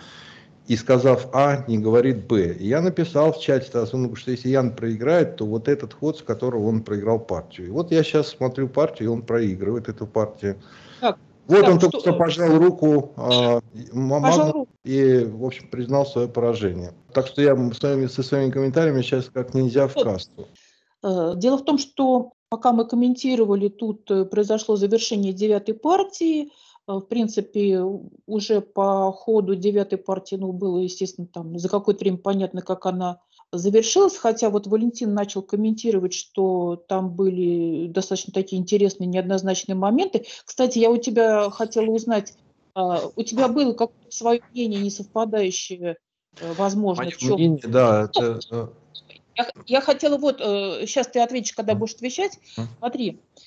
и 0.66 0.76
сказав 0.76 1.28
А, 1.32 1.64
не 1.68 1.78
говорит 1.78 2.26
Б. 2.26 2.54
И 2.54 2.68
я 2.68 2.80
написал 2.80 3.32
в 3.32 3.40
чате, 3.40 3.66
что 3.66 4.30
если 4.30 4.48
Ян 4.48 4.74
проиграет, 4.74 5.36
то 5.36 5.46
вот 5.46 5.68
этот 5.68 5.92
ход, 5.92 6.18
с 6.18 6.22
которого 6.22 6.66
он 6.66 6.82
проиграл 6.82 7.18
партию. 7.18 7.68
И 7.68 7.70
вот 7.70 7.92
я 7.92 8.02
сейчас 8.02 8.28
смотрю 8.28 8.66
партию, 8.68 9.10
и 9.10 9.12
он 9.12 9.22
проигрывает 9.22 9.88
эту 9.88 10.06
партию. 10.06 10.56
Так, 11.00 11.18
вот 11.48 11.60
так, 11.60 11.70
он 11.70 11.78
только 11.78 12.00
что 12.00 12.12
пожал 12.12 12.58
руку, 12.58 13.12
э, 13.16 13.60
пожал 14.20 14.52
руку 14.52 14.68
и, 14.84 15.24
в 15.24 15.44
общем, 15.44 15.68
признал 15.68 16.06
свое 16.06 16.28
поражение. 16.28 16.92
Так 17.12 17.26
что 17.26 17.42
я 17.42 17.54
с 17.54 17.82
вами, 17.82 18.06
со 18.06 18.22
своими 18.22 18.50
комментариями 18.50 19.02
сейчас 19.02 19.30
как 19.32 19.54
нельзя 19.54 19.88
в 19.88 19.94
касту. 19.94 20.48
Э, 21.02 21.32
дело 21.36 21.58
в 21.58 21.64
том, 21.64 21.78
что 21.78 22.32
пока 22.48 22.72
мы 22.72 22.86
комментировали, 22.86 23.68
тут 23.68 24.10
э, 24.10 24.24
произошло 24.24 24.76
завершение 24.76 25.32
девятой 25.32 25.74
партии, 25.74 26.50
Э, 26.86 26.94
в 26.94 27.00
принципе, 27.02 27.82
уже 28.26 28.60
по 28.60 29.12
ходу 29.12 29.54
девятой 29.54 29.98
партии, 29.98 30.36
ну, 30.36 30.52
было, 30.52 30.78
естественно, 30.78 31.26
там 31.26 31.58
за 31.58 31.68
какое-то 31.68 32.00
время 32.00 32.18
понятно, 32.18 32.62
как 32.62 32.86
она 32.86 33.20
завершилась, 33.58 34.16
хотя 34.16 34.50
вот 34.50 34.66
Валентин 34.66 35.14
начал 35.14 35.42
комментировать, 35.42 36.14
что 36.14 36.76
там 36.88 37.10
были 37.10 37.88
достаточно 37.88 38.32
такие 38.32 38.60
интересные, 38.60 39.06
неоднозначные 39.06 39.74
моменты. 39.76 40.26
Кстати, 40.44 40.78
я 40.78 40.90
у 40.90 40.96
тебя 40.96 41.50
хотела 41.50 41.86
узнать, 41.86 42.34
а, 42.74 43.00
у 43.14 43.22
тебя 43.22 43.48
было 43.48 43.72
какое-то 43.72 44.10
свое 44.10 44.42
мнение, 44.52 44.80
не 44.80 44.90
совпадающее, 44.90 45.96
э, 46.40 46.52
возможно, 46.54 47.04
Мое 47.04 47.14
в 47.14 47.18
чем? 47.18 47.34
Мнение, 47.34 47.66
да, 47.66 48.04
это... 48.04 48.40
Э, 48.50 48.68
я, 49.36 49.50
я 49.66 49.80
хотела 49.80 50.16
вот, 50.16 50.38
сейчас 50.38 51.08
ты 51.08 51.20
ответишь, 51.20 51.52
когда 51.52 51.74
будешь 51.74 51.94
отвечать. 51.94 52.38
Смотри, 52.78 53.20
а, 53.36 53.40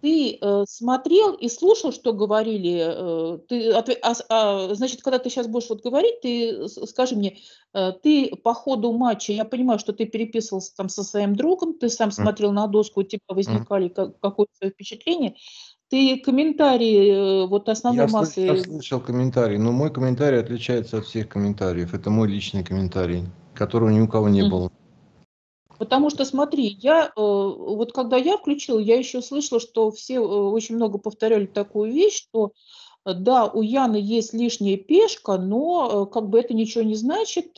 ты 0.00 0.38
э, 0.40 0.64
смотрел 0.68 1.34
и 1.34 1.48
слушал, 1.48 1.92
что 1.92 2.12
говорили? 2.12 2.80
Э, 2.80 3.38
ты, 3.48 3.72
а, 3.72 4.14
а, 4.28 4.74
значит, 4.74 5.02
когда 5.02 5.18
ты 5.18 5.30
сейчас 5.30 5.48
будешь 5.48 5.68
вот 5.68 5.82
говорить, 5.82 6.20
ты 6.20 6.68
скажи 6.68 7.16
мне, 7.16 7.38
э, 7.74 7.92
ты 8.00 8.30
по 8.36 8.54
ходу 8.54 8.92
матча, 8.92 9.32
я 9.32 9.44
понимаю, 9.44 9.80
что 9.80 9.92
ты 9.92 10.06
переписывался 10.06 10.74
там 10.76 10.88
со 10.88 11.02
своим 11.02 11.34
другом, 11.34 11.74
ты 11.74 11.88
сам 11.88 12.12
смотрел 12.12 12.52
на 12.52 12.68
доску, 12.68 13.00
у 13.00 13.02
тебя 13.02 13.20
возникали 13.28 13.88
какое-то 13.88 14.70
впечатление. 14.70 15.34
Ты 15.90 16.18
комментарии 16.18 17.46
вот 17.46 17.68
основной 17.68 18.06
я 18.06 18.12
массы... 18.12 18.40
Я 18.40 18.62
слышал 18.62 19.00
комментарий, 19.00 19.58
но 19.58 19.72
мой 19.72 19.90
комментарий 19.92 20.38
отличается 20.38 20.98
от 20.98 21.06
всех 21.06 21.28
комментариев. 21.28 21.94
Это 21.94 22.10
мой 22.10 22.28
личный 22.28 22.62
комментарий, 22.62 23.24
которого 23.54 23.88
ни 23.88 24.00
у 24.00 24.06
кого 24.06 24.28
не 24.28 24.42
mm. 24.42 24.50
было. 24.50 24.70
Потому 25.78 26.10
что, 26.10 26.24
смотри, 26.24 26.76
я 26.80 27.06
э, 27.06 27.10
вот 27.16 27.92
когда 27.92 28.16
я 28.16 28.36
включила, 28.36 28.78
я 28.78 28.96
еще 28.96 29.22
слышала, 29.22 29.60
что 29.60 29.90
все 29.90 30.14
э, 30.14 30.18
очень 30.18 30.74
много 30.74 30.98
повторяли 30.98 31.46
такую 31.46 31.92
вещь, 31.92 32.16
что 32.16 32.52
э, 33.04 33.14
да, 33.14 33.46
у 33.46 33.62
Яны 33.62 33.96
есть 33.96 34.34
лишняя 34.34 34.76
пешка, 34.76 35.38
но 35.38 36.06
как 36.06 36.28
бы 36.28 36.40
это 36.40 36.52
ничего 36.52 36.82
не 36.82 36.96
значит, 36.96 37.56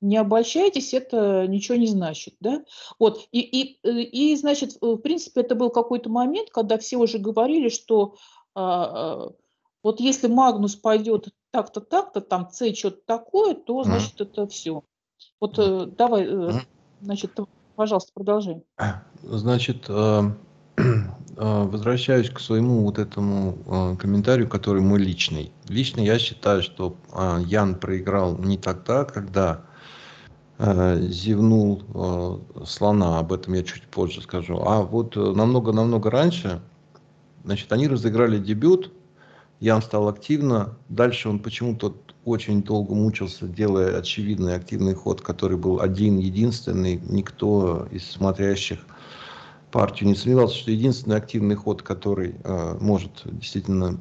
не 0.00 0.16
обольщайтесь, 0.16 0.94
это 0.94 1.46
ничего 1.46 1.76
не 1.76 1.86
значит, 1.86 2.34
да. 2.40 2.64
Вот, 2.98 3.28
и, 3.30 3.40
и, 3.40 3.78
и 3.82 4.36
значит, 4.36 4.78
в 4.80 4.96
принципе, 4.96 5.42
это 5.42 5.54
был 5.54 5.70
какой-то 5.70 6.08
момент, 6.08 6.50
когда 6.50 6.78
все 6.78 6.96
уже 6.96 7.18
говорили, 7.18 7.68
что 7.68 8.14
а, 8.54 9.28
вот 9.82 10.00
если 10.00 10.28
Магнус 10.28 10.76
пойдет 10.76 11.28
так-то, 11.50 11.80
так-то, 11.80 12.20
там 12.20 12.48
С 12.50 12.74
что-то 12.74 13.00
такое, 13.06 13.54
то, 13.54 13.82
значит, 13.82 14.20
mm. 14.20 14.24
это 14.24 14.46
все. 14.46 14.82
Вот 15.40 15.56
давай, 15.96 16.26
mm. 16.26 16.62
Значит, 17.00 17.38
пожалуйста, 17.76 18.12
продолжай. 18.14 18.62
Значит, 19.22 19.86
э, 19.88 20.30
э, 20.76 21.02
возвращаюсь 21.36 22.30
к 22.30 22.40
своему 22.40 22.82
вот 22.82 22.98
этому 22.98 23.58
э, 23.66 23.96
комментарию, 23.96 24.48
который 24.48 24.82
мой 24.82 24.98
личный. 24.98 25.52
Лично 25.68 26.00
я 26.00 26.18
считаю, 26.18 26.62
что 26.62 26.96
Ян 27.46 27.74
проиграл 27.74 28.36
не 28.38 28.58
тогда, 28.58 29.04
когда 29.04 29.62
зевнул 30.58 32.44
слона, 32.66 33.18
об 33.18 33.32
этом 33.32 33.54
я 33.54 33.62
чуть 33.62 33.84
позже 33.84 34.20
скажу, 34.20 34.60
а 34.60 34.82
вот 34.82 35.16
намного-намного 35.16 36.10
раньше, 36.10 36.60
значит, 37.44 37.72
они 37.72 37.88
разыграли 37.88 38.38
дебют, 38.38 38.92
Ян 39.60 39.80
стал 39.80 40.08
активно, 40.08 40.76
дальше 40.90 41.30
он 41.30 41.38
почему-то 41.38 41.96
очень 42.24 42.62
долго 42.62 42.94
мучился, 42.94 43.46
делая 43.46 43.98
очевидный 43.98 44.54
активный 44.54 44.94
ход, 44.94 45.20
который 45.20 45.56
был 45.56 45.80
один, 45.80 46.18
единственный. 46.18 47.00
Никто 47.08 47.86
из 47.90 48.04
смотрящих 48.10 48.80
партию 49.70 50.08
не 50.08 50.14
сомневался, 50.14 50.56
что 50.56 50.70
единственный 50.70 51.16
активный 51.16 51.54
ход, 51.54 51.82
который 51.82 52.34
э, 52.42 52.76
может 52.80 53.22
действительно, 53.24 53.98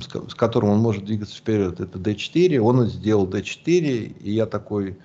с, 0.00 0.30
с 0.30 0.34
которым 0.34 0.70
он 0.70 0.78
может 0.78 1.04
двигаться 1.04 1.36
вперед, 1.36 1.80
это 1.80 1.98
d4. 1.98 2.58
Он 2.58 2.86
сделал 2.86 3.26
d4, 3.26 4.16
и 4.20 4.32
я 4.32 4.46
такой 4.46 4.96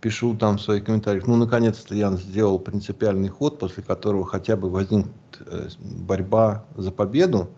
пишу 0.00 0.36
там 0.36 0.58
в 0.58 0.60
своих 0.60 0.84
комментариях, 0.84 1.26
ну, 1.26 1.36
наконец-то 1.36 1.94
я 1.94 2.12
сделал 2.12 2.58
принципиальный 2.58 3.28
ход, 3.28 3.58
после 3.58 3.82
которого 3.82 4.24
хотя 4.24 4.56
бы 4.56 4.70
возникнет 4.70 5.12
э, 5.40 5.68
борьба 5.80 6.64
за 6.76 6.92
победу. 6.92 7.48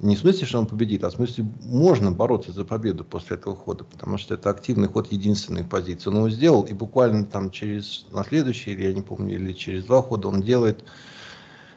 Не 0.00 0.16
в 0.16 0.20
смысле, 0.20 0.46
что 0.46 0.58
он 0.58 0.66
победит, 0.66 1.04
а 1.04 1.10
в 1.10 1.12
смысле 1.12 1.44
можно 1.62 2.10
бороться 2.10 2.52
за 2.52 2.64
победу 2.64 3.04
после 3.04 3.36
этого 3.36 3.54
хода, 3.54 3.84
потому 3.84 4.16
что 4.16 4.32
это 4.32 4.48
активный 4.48 4.88
ход 4.88 5.12
единственной 5.12 5.62
позиции. 5.62 6.08
Он 6.08 6.16
его 6.16 6.30
сделал, 6.30 6.62
и 6.62 6.72
буквально 6.72 7.26
там 7.26 7.50
через, 7.50 8.06
на 8.10 8.24
следующий, 8.24 8.72
или 8.72 8.84
я 8.84 8.94
не 8.94 9.02
помню, 9.02 9.34
или 9.34 9.52
через 9.52 9.84
два 9.84 10.00
хода 10.00 10.28
он 10.28 10.40
делает 10.40 10.84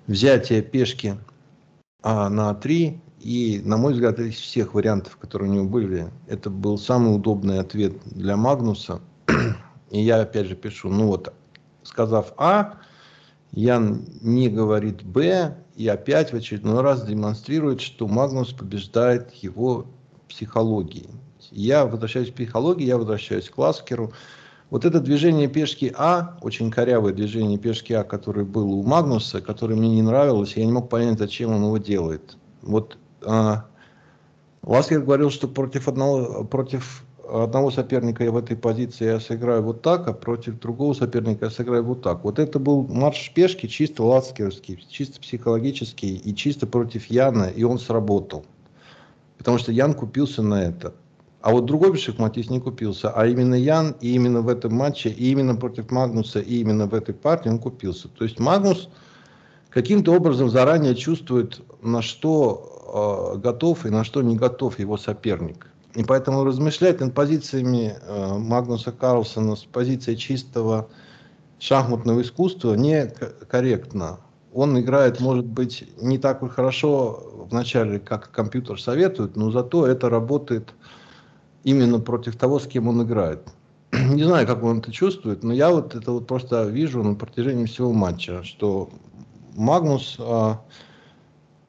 взятие 0.07 0.61
пешки 0.61 1.17
а, 2.01 2.29
на 2.29 2.53
3, 2.53 3.01
и, 3.19 3.61
на 3.65 3.75
мой 3.75 3.93
взгляд, 3.93 4.19
из 4.19 4.35
всех 4.35 4.73
вариантов, 4.73 5.17
которые 5.17 5.51
у 5.51 5.53
него 5.55 5.65
были, 5.65 6.07
это 6.27 6.49
был 6.49 6.77
самый 6.77 7.13
удобный 7.13 7.59
ответ 7.59 7.93
для 8.05 8.37
Магнуса. 8.37 9.01
И 9.91 10.01
я 10.01 10.21
опять 10.21 10.47
же 10.47 10.55
пишу, 10.55 10.89
ну 10.89 11.07
вот, 11.07 11.33
сказав 11.83 12.33
А, 12.37 12.79
Ян 13.51 14.05
не 14.21 14.49
говорит 14.49 15.03
Б, 15.03 15.57
и 15.75 15.87
опять 15.87 16.31
в 16.31 16.35
очередной 16.35 16.81
раз 16.81 17.05
демонстрирует, 17.05 17.81
что 17.81 18.07
Магнус 18.07 18.53
побеждает 18.53 19.33
его 19.35 19.87
психологией. 20.27 21.09
Я 21.51 21.85
возвращаюсь 21.85 22.31
к 22.31 22.35
психологии, 22.35 22.85
я 22.85 22.97
возвращаюсь 22.97 23.49
к 23.49 23.57
Ласкеру. 23.57 24.13
Вот 24.69 24.85
это 24.85 24.99
движение 24.99 25.47
пешки 25.47 25.93
А, 25.95 26.37
очень 26.41 26.71
корявое 26.71 27.13
движение 27.13 27.59
пешки 27.59 27.93
А, 27.93 28.03
которое 28.03 28.45
было 28.45 28.65
у 28.65 28.83
Магнуса, 28.83 29.41
которое 29.41 29.75
мне 29.75 29.89
не 29.89 30.01
нравилось, 30.01 30.55
я 30.55 30.65
не 30.65 30.71
мог 30.71 30.89
понять, 30.89 31.19
зачем 31.19 31.51
он 31.51 31.63
его 31.63 31.77
делает. 31.77 32.37
Вот 32.61 32.97
а, 33.23 33.65
Ласкер 34.63 35.01
говорил, 35.01 35.29
что 35.29 35.47
против 35.47 35.87
одного, 35.87 36.43
против 36.43 37.02
одного 37.27 37.71
соперника 37.71 38.23
я 38.23 38.31
в 38.31 38.37
этой 38.37 38.57
позиции 38.57 39.05
я 39.05 39.19
сыграю 39.19 39.63
вот 39.63 39.81
так, 39.81 40.07
а 40.07 40.13
против 40.13 40.59
другого 40.59 40.93
соперника 40.93 41.45
я 41.45 41.51
сыграю 41.51 41.83
вот 41.83 42.01
так. 42.01 42.23
Вот 42.23 42.39
это 42.39 42.59
был 42.59 42.87
марш 42.87 43.31
пешки 43.33 43.67
чисто 43.67 44.03
лацкерский, 44.03 44.83
чисто 44.89 45.19
психологический 45.21 46.15
и 46.15 46.35
чисто 46.35 46.67
против 46.67 47.05
Яна, 47.07 47.45
и 47.45 47.63
он 47.63 47.79
сработал. 47.79 48.45
Потому 49.37 49.57
что 49.57 49.71
Ян 49.71 49.93
купился 49.93 50.41
на 50.41 50.63
это. 50.63 50.93
А 51.41 51.51
вот 51.51 51.65
другой 51.65 51.97
шахматист 51.97 52.49
не 52.49 52.61
купился, 52.61 53.09
а 53.09 53.27
именно 53.27 53.55
Ян, 53.55 53.95
и 53.99 54.13
именно 54.13 54.41
в 54.41 54.47
этом 54.47 54.73
матче, 54.73 55.09
и 55.09 55.29
именно 55.31 55.55
против 55.55 55.91
Магнуса, 55.91 56.39
и 56.39 56.59
именно 56.61 56.87
в 56.87 56.93
этой 56.93 57.13
партии 57.13 57.49
он 57.49 57.59
купился. 57.59 58.07
То 58.07 58.23
есть 58.23 58.39
Магнус 58.39 58.87
каким-то 59.69 60.13
образом 60.13 60.49
заранее 60.49 60.95
чувствует, 60.95 61.61
на 61.81 62.01
что 62.01 63.33
э, 63.35 63.39
готов 63.39 63.85
и 63.85 63.89
на 63.89 64.05
что 64.05 64.21
не 64.21 64.37
готов 64.37 64.79
его 64.79 64.95
соперник. 64.95 65.72
И 65.95 66.03
поэтому 66.03 66.43
размышлять 66.43 66.99
над 66.99 67.13
позициями 67.13 67.95
э, 68.01 68.37
Магнуса 68.37 68.91
Карлсона 68.91 69.55
с 69.55 69.63
позиции 69.63 70.15
чистого 70.15 70.89
шахматного 71.59 72.21
искусства 72.21 72.73
некорректно. 72.73 74.19
Он 74.53 74.79
играет, 74.79 75.19
может 75.19 75.45
быть, 75.45 75.83
не 76.01 76.17
так 76.17 76.47
хорошо 76.51 77.47
в 77.49 77.53
начале, 77.53 77.99
как 77.99 78.31
компьютер 78.31 78.81
советует, 78.81 79.35
но 79.35 79.51
зато 79.51 79.87
это 79.87 80.09
работает 80.09 80.73
именно 81.63 81.99
против 81.99 82.35
того, 82.37 82.59
с 82.59 82.67
кем 82.67 82.87
он 82.87 83.03
играет. 83.03 83.47
Не 83.91 84.23
знаю, 84.23 84.47
как 84.47 84.63
он 84.63 84.79
это 84.79 84.91
чувствует, 84.91 85.43
но 85.43 85.53
я 85.53 85.69
вот 85.69 85.95
это 85.95 86.11
вот 86.11 86.27
просто 86.27 86.65
вижу 86.65 87.03
на 87.03 87.15
протяжении 87.15 87.65
всего 87.65 87.93
матча, 87.93 88.43
что 88.43 88.89
Магнус 89.55 90.17
а, 90.19 90.61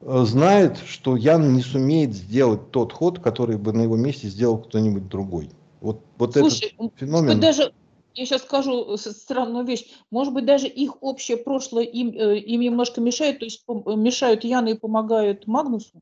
знает, 0.01 0.77
что 0.85 1.15
Ян 1.15 1.53
не 1.53 1.61
сумеет 1.61 2.13
сделать 2.13 2.71
тот 2.71 2.93
ход, 2.93 3.19
который 3.19 3.57
бы 3.57 3.73
на 3.73 3.81
его 3.81 3.95
месте 3.95 4.27
сделал 4.27 4.57
кто-нибудь 4.57 5.07
другой. 5.07 5.49
Вот, 5.81 6.01
вот 6.17 6.33
Слушай, 6.33 6.75
этот 6.77 6.97
феномен... 6.97 7.39
даже, 7.39 7.73
я 8.15 8.25
сейчас 8.25 8.41
скажу 8.41 8.97
странную 8.97 9.65
вещь, 9.65 9.85
может 10.09 10.33
быть, 10.33 10.45
даже 10.45 10.67
их 10.67 11.01
общее 11.01 11.37
прошлое 11.37 11.83
им, 11.83 12.09
э, 12.09 12.39
им 12.39 12.61
немножко 12.61 13.01
мешает, 13.01 13.39
то 13.39 13.45
есть 13.45 13.63
мешают 13.67 14.43
Яну 14.43 14.71
и 14.71 14.77
помогают 14.77 15.47
Магнусу? 15.47 15.99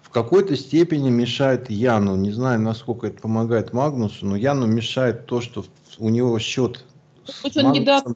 В 0.00 0.10
какой-то 0.10 0.56
степени 0.56 1.10
мешает 1.10 1.70
Яну. 1.70 2.16
Не 2.16 2.30
знаю, 2.32 2.60
насколько 2.60 3.06
это 3.06 3.20
помогает 3.20 3.72
Магнусу, 3.72 4.26
но 4.26 4.36
Яну 4.36 4.66
мешает 4.66 5.26
то, 5.26 5.40
что 5.40 5.64
у 5.98 6.08
него 6.08 6.38
счет 6.38 6.84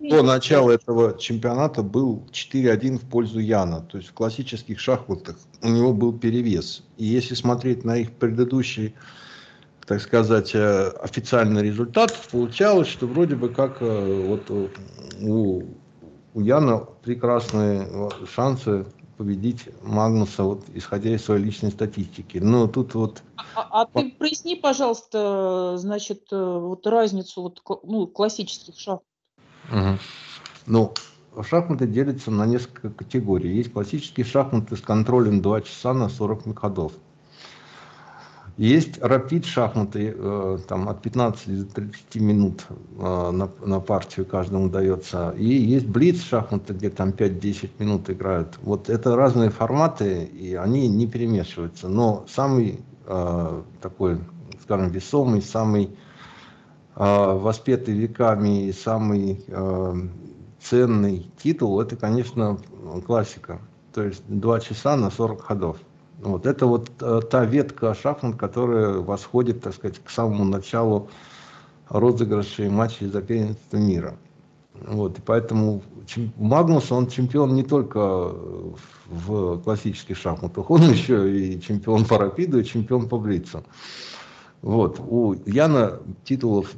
до 0.01 0.23
начала 0.23 0.71
этого 0.73 1.19
чемпионата 1.19 1.83
был 1.83 2.27
4-1 2.33 2.99
в 2.99 3.09
пользу 3.09 3.39
Яна. 3.39 3.81
То 3.83 3.99
есть 3.99 4.11
в 4.11 4.13
классических 4.13 4.81
шахматах 4.81 5.37
у 5.63 5.69
него 5.69 5.93
был 5.93 6.19
перевес. 6.19 6.83
И 6.97 7.05
если 7.05 7.35
смотреть 7.35 7.85
на 7.85 7.99
их 7.99 8.13
предыдущий, 8.13 8.95
так 9.87 10.01
сказать, 10.01 10.55
э, 10.55 10.89
официальный 11.01 11.63
результат, 11.63 12.17
получалось, 12.33 12.89
что 12.89 13.07
вроде 13.07 13.37
бы 13.37 13.49
как 13.49 13.79
э, 13.81 14.25
вот 14.27 14.51
у, 15.21 15.63
у 16.35 16.41
Яна 16.41 16.79
прекрасные 17.03 17.89
шансы 18.35 18.87
победить 19.17 19.69
Магнуса, 19.83 20.45
вот, 20.45 20.65
исходя 20.75 21.15
из 21.15 21.25
своей 21.25 21.45
личной 21.45 21.71
статистики. 21.71 22.39
Но 22.39 22.67
тут 22.67 22.95
вот... 22.95 23.23
А, 23.55 23.83
а 23.83 23.87
ты 23.87 24.13
проясни, 24.13 24.57
пожалуйста, 24.57 25.77
значит, 25.79 26.29
э, 26.33 26.37
вот 26.37 26.87
разницу 26.87 27.43
вот, 27.43 27.63
ну, 27.85 28.07
классических 28.07 28.79
шахмат. 28.79 29.03
Угу. 29.71 29.99
Ну, 30.67 30.95
шахматы 31.43 31.87
делятся 31.87 32.31
на 32.31 32.47
несколько 32.47 32.91
категорий. 32.91 33.57
Есть 33.57 33.73
классические 33.73 34.27
шахматы 34.27 34.77
с 34.77 34.81
контролем 34.81 35.43
2 35.43 35.63
часа 35.63 35.95
на 35.95 36.09
40 36.09 36.59
ходов. 36.59 36.93
Есть 38.57 38.99
рапид 39.03 39.45
шахматы, 39.45 40.15
э, 40.17 40.59
там 40.67 40.89
от 40.89 41.03
15 41.03 41.59
до 41.69 41.75
30 41.75 42.17
минут 42.17 42.65
э, 42.71 43.31
на, 43.31 43.51
на 43.61 43.81
партию 43.81 44.25
каждому 44.25 44.71
дается. 44.71 45.35
И 45.37 45.45
есть 45.47 45.87
блиц 45.87 46.23
шахматы, 46.23 46.73
где 46.73 46.89
там 46.89 47.11
5-10 47.11 47.71
минут 47.79 48.09
играют. 48.09 48.59
Вот 48.63 48.89
это 48.89 49.15
разные 49.15 49.51
форматы, 49.51 50.25
и 50.25 50.55
они 50.55 50.89
не 50.89 51.07
перемешиваются. 51.07 51.89
Но 51.89 52.25
самый 52.29 52.81
э, 53.05 53.63
такой, 53.83 54.21
скажем, 54.63 54.89
весомый, 54.91 55.43
самый 55.43 55.97
воспетый 56.99 57.93
веками 57.93 58.69
и 58.69 58.73
самый 58.73 59.45
ценный 60.63 61.31
титул, 61.43 61.79
это, 61.79 61.95
конечно, 61.95 62.57
классика. 63.05 63.61
То 63.93 64.03
есть 64.03 64.23
2 64.27 64.61
часа 64.61 64.97
на 64.97 65.11
40 65.11 65.43
ходов. 65.43 65.77
Вот 66.19 66.47
это 66.47 66.67
вот 66.67 66.91
э, 67.01 67.21
та 67.31 67.45
ветка 67.45 67.95
шахмат, 67.95 68.37
которая 68.37 68.99
восходит, 68.99 69.63
так 69.63 69.75
сказать, 69.75 69.99
к 70.03 70.11
самому 70.11 70.45
началу 70.45 71.11
розыгрышей 71.89 72.69
матчей 72.69 73.07
за 73.07 73.21
первенство 73.21 73.77
мира. 73.77 74.17
Вот, 74.87 75.19
и 75.19 75.23
поэтому 75.23 75.83
Магнус, 76.37 76.93
он 76.93 77.09
чемпион 77.09 77.55
не 77.55 77.63
только 77.63 78.01
в 79.07 79.61
классических 79.63 80.17
шахматах, 80.17 80.71
он 80.71 80.83
еще 80.91 81.31
и 81.31 81.61
чемпион 81.61 82.05
по 82.05 82.19
рапиду, 82.19 82.61
и 82.61 82.65
чемпион 82.65 83.09
по 83.09 83.19
блицу. 83.19 83.65
Вот, 84.63 85.01
у 85.01 85.35
Яна 85.47 86.01
титулов 86.25 86.73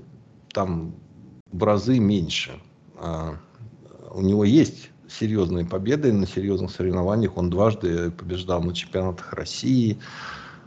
там 0.53 0.95
в 1.53 1.63
разы 1.63 1.99
меньше. 1.99 2.53
А, 2.97 3.37
у 4.11 4.21
него 4.21 4.45
есть 4.45 4.91
серьезные 5.09 5.65
победы 5.65 6.13
на 6.13 6.27
серьезных 6.27 6.71
соревнованиях. 6.71 7.37
Он 7.37 7.51
дважды 7.51 8.11
побеждал 8.11 8.63
на 8.63 8.75
чемпионатах 8.75 9.33
России. 9.33 9.99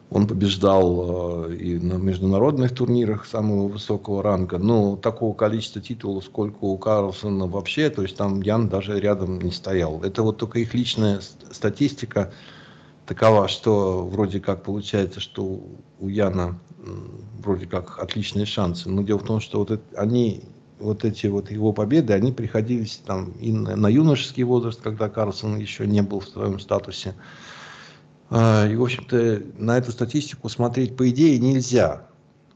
Он 0.09 0.27
побеждал 0.27 1.47
э, 1.49 1.55
и 1.55 1.79
на 1.79 1.93
международных 1.93 2.75
турнирах 2.75 3.25
самого 3.25 3.67
высокого 3.67 4.21
ранга. 4.21 4.57
Но 4.57 4.97
такого 4.97 5.33
количества 5.33 5.81
титулов, 5.81 6.25
сколько 6.25 6.65
у 6.65 6.77
Карлсона 6.77 7.47
вообще, 7.47 7.89
то 7.89 8.01
есть 8.01 8.17
там 8.17 8.41
Ян 8.41 8.67
даже 8.67 8.99
рядом 8.99 9.39
не 9.39 9.51
стоял. 9.51 10.03
Это 10.03 10.21
вот 10.23 10.37
только 10.37 10.59
их 10.59 10.73
личная 10.73 11.21
статистика 11.51 12.33
такова, 13.05 13.47
что 13.47 14.05
вроде 14.05 14.41
как 14.41 14.63
получается, 14.63 15.21
что 15.21 15.61
у 15.99 16.07
Яна 16.09 16.59
вроде 17.39 17.65
как 17.65 17.99
отличные 17.99 18.45
шансы. 18.45 18.89
Но 18.89 19.03
дело 19.03 19.19
в 19.19 19.25
том, 19.25 19.39
что 19.39 19.59
вот 19.59 19.71
это, 19.71 19.83
они 19.95 20.43
вот 20.81 21.05
эти 21.05 21.27
вот 21.27 21.51
его 21.51 21.71
победы, 21.73 22.13
они 22.13 22.31
приходились 22.31 23.01
там 23.05 23.31
и 23.39 23.51
на, 23.51 23.87
юношеский 23.87 24.43
возраст, 24.43 24.81
когда 24.81 25.09
Карлсон 25.09 25.57
еще 25.57 25.87
не 25.87 26.01
был 26.01 26.19
в 26.19 26.27
своем 26.27 26.59
статусе. 26.59 27.13
А, 28.29 28.67
и, 28.67 28.75
в 28.75 28.83
общем-то, 28.83 29.43
на 29.57 29.77
эту 29.77 29.91
статистику 29.91 30.49
смотреть, 30.49 30.97
по 30.97 31.09
идее, 31.09 31.39
нельзя. 31.39 32.07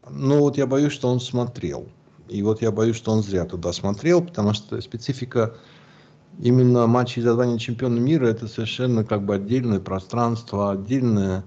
Но 0.10 0.40
вот 0.40 0.58
я 0.58 0.68
боюсь, 0.68 0.94
что 0.94 1.10
он 1.10 1.20
смотрел. 1.20 1.88
И 2.28 2.42
вот 2.42 2.62
я 2.62 2.72
боюсь, 2.72 2.96
что 2.96 3.12
он 3.12 3.22
зря 3.22 3.46
туда 3.46 3.72
смотрел, 3.72 4.24
потому 4.24 4.54
что 4.54 4.80
специфика 4.82 5.56
именно 6.40 6.88
матчей 6.88 7.22
за 7.22 7.34
звание 7.34 7.60
чемпиона 7.60 8.00
мира 8.00 8.28
это 8.28 8.48
совершенно 8.48 9.04
как 9.04 9.24
бы 9.26 9.36
отдельное 9.36 9.80
пространство, 9.80 10.72
отдельная 10.72 11.46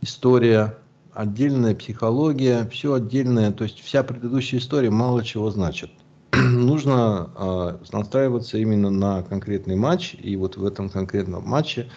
история, 0.00 0.78
отдельная 1.12 1.74
психология, 1.74 2.68
все 2.70 2.94
отдельное. 2.94 3.52
То 3.52 3.64
есть 3.64 3.80
вся 3.80 4.02
предыдущая 4.02 4.58
история 4.58 4.90
мало 4.90 5.24
чего 5.24 5.50
значит. 5.50 5.90
нужно 6.52 7.30
э, 7.34 7.78
настраиваться 7.92 8.58
именно 8.58 8.90
на 8.90 9.22
конкретный 9.22 9.76
матч, 9.76 10.14
и 10.14 10.36
вот 10.36 10.56
в 10.56 10.64
этом 10.64 10.88
конкретном 10.88 11.46
матче 11.46 11.88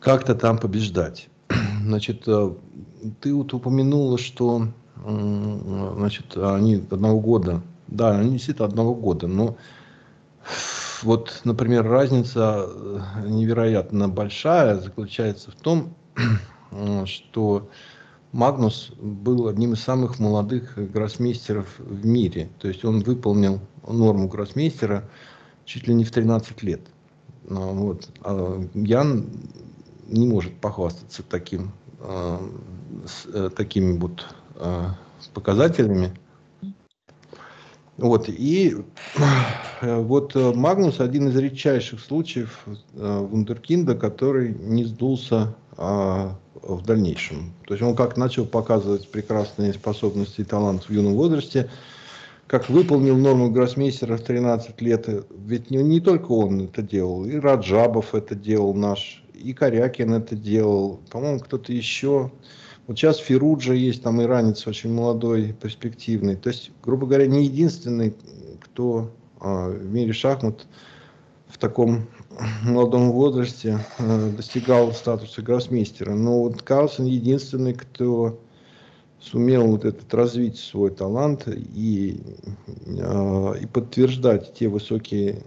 как-то 0.00 0.34
там 0.34 0.58
побеждать. 0.58 1.28
Значит, 1.82 2.24
э, 2.26 2.54
ты 3.20 3.34
вот 3.34 3.52
упомянула, 3.52 4.18
что 4.18 4.68
значит, 4.96 6.34
они 6.36 6.76
одного 6.76 7.20
года, 7.20 7.60
да, 7.88 8.18
они 8.18 8.32
действительно 8.32 8.66
одного 8.66 8.94
года, 8.94 9.26
но 9.26 9.58
вот, 11.02 11.42
например, 11.44 11.86
разница 11.86 12.66
э, 12.66 13.00
невероятно 13.26 14.08
большая 14.08 14.76
заключается 14.76 15.50
в 15.50 15.56
том, 15.56 15.94
что 17.04 17.68
Магнус 18.34 18.90
был 19.00 19.46
одним 19.46 19.74
из 19.74 19.80
самых 19.80 20.18
молодых 20.18 20.74
гроссмейстеров 20.90 21.68
в 21.78 22.04
мире. 22.04 22.50
То 22.58 22.66
есть 22.66 22.84
он 22.84 22.98
выполнил 22.98 23.60
норму 23.86 24.26
гроссмейстера 24.26 25.08
чуть 25.64 25.86
ли 25.86 25.94
не 25.94 26.02
в 26.02 26.10
13 26.10 26.64
лет. 26.64 26.80
Ну, 27.48 27.74
вот. 27.74 28.08
А 28.22 28.60
Ян 28.74 29.28
не 30.08 30.26
может 30.26 30.52
похвастаться 30.56 31.22
таким, 31.22 31.70
а, 32.00 32.40
с, 33.06 33.24
э, 33.32 33.50
такими 33.56 33.96
вот 33.96 34.26
а, 34.56 34.98
показателями. 35.32 36.12
Вот, 37.98 38.28
и 38.28 38.76
э, 39.80 40.00
вот 40.00 40.34
э, 40.34 40.52
Магнус 40.52 40.98
один 40.98 41.28
из 41.28 41.36
редчайших 41.36 42.00
случаев 42.00 42.66
вундеркинда, 42.94 43.94
который 43.94 44.52
не 44.54 44.84
сдулся 44.84 45.54
а, 45.76 46.36
в 46.66 46.84
дальнейшем. 46.84 47.52
То 47.66 47.74
есть 47.74 47.82
он 47.82 47.94
как 47.94 48.16
начал 48.16 48.46
показывать 48.46 49.08
прекрасные 49.08 49.72
способности 49.72 50.40
и 50.40 50.44
талант 50.44 50.84
в 50.84 50.90
юном 50.90 51.14
возрасте, 51.14 51.70
как 52.46 52.68
выполнил 52.68 53.16
норму 53.16 53.50
гроссмейстера 53.50 54.16
в 54.16 54.22
13 54.22 54.80
лет. 54.80 55.08
Ведь 55.30 55.70
не, 55.70 55.78
не 55.78 56.00
только 56.00 56.32
он 56.32 56.62
это 56.62 56.82
делал, 56.82 57.24
и 57.24 57.36
Раджабов 57.36 58.14
это 58.14 58.34
делал 58.34 58.74
наш, 58.74 59.22
и 59.34 59.52
Корякин 59.52 60.14
это 60.14 60.36
делал, 60.36 61.00
по-моему, 61.10 61.40
кто-то 61.40 61.72
еще. 61.72 62.30
Вот 62.86 62.98
сейчас 62.98 63.18
Фируджа 63.18 63.72
есть, 63.72 64.02
там 64.02 64.20
иранец 64.22 64.66
очень 64.66 64.92
молодой, 64.92 65.52
перспективный. 65.52 66.36
То 66.36 66.50
есть, 66.50 66.70
грубо 66.82 67.06
говоря, 67.06 67.26
не 67.26 67.44
единственный, 67.44 68.14
кто 68.60 69.10
а, 69.40 69.70
в 69.70 69.90
мире 69.90 70.12
шахмат 70.12 70.66
в 71.48 71.58
таком 71.58 72.06
молодом 72.62 73.12
возрасте 73.12 73.78
э, 73.98 74.30
достигал 74.36 74.92
статуса 74.92 75.42
гроссмейстера. 75.42 76.14
Но 76.14 76.42
вот 76.42 76.62
Карлсон 76.62 77.06
единственный, 77.06 77.74
кто 77.74 78.40
сумел 79.20 79.66
вот 79.68 79.84
этот 79.84 80.12
развить 80.12 80.58
свой 80.58 80.90
талант 80.90 81.46
и, 81.46 82.20
э, 82.86 83.54
и 83.62 83.66
подтверждать 83.66 84.54
те 84.54 84.68
высокие 84.68 85.42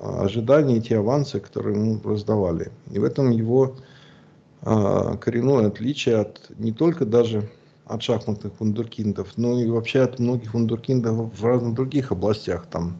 ожидания, 0.00 0.80
те 0.80 0.98
авансы, 0.98 1.40
которые 1.40 1.76
ему 1.78 2.00
раздавали. 2.04 2.70
И 2.90 2.98
в 2.98 3.04
этом 3.04 3.30
его 3.30 3.76
э, 4.62 5.16
коренное 5.20 5.68
отличие 5.68 6.16
от 6.16 6.50
не 6.58 6.72
только 6.72 7.06
даже 7.06 7.50
от 7.86 8.02
шахматных 8.02 8.52
вундеркиндов, 8.58 9.36
но 9.36 9.60
и 9.60 9.68
вообще 9.68 10.00
от 10.00 10.18
многих 10.18 10.54
вундеркиндов 10.54 11.38
в 11.38 11.44
разных 11.44 11.74
других 11.74 12.12
областях, 12.12 12.66
там 12.66 12.96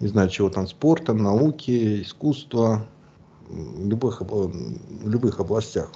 не 0.00 0.08
знаю, 0.08 0.28
чего 0.28 0.48
там, 0.50 0.66
спорта, 0.66 1.12
науки, 1.12 2.02
искусства, 2.02 2.86
любых, 3.50 4.22
любых 5.04 5.40
областях. 5.40 5.90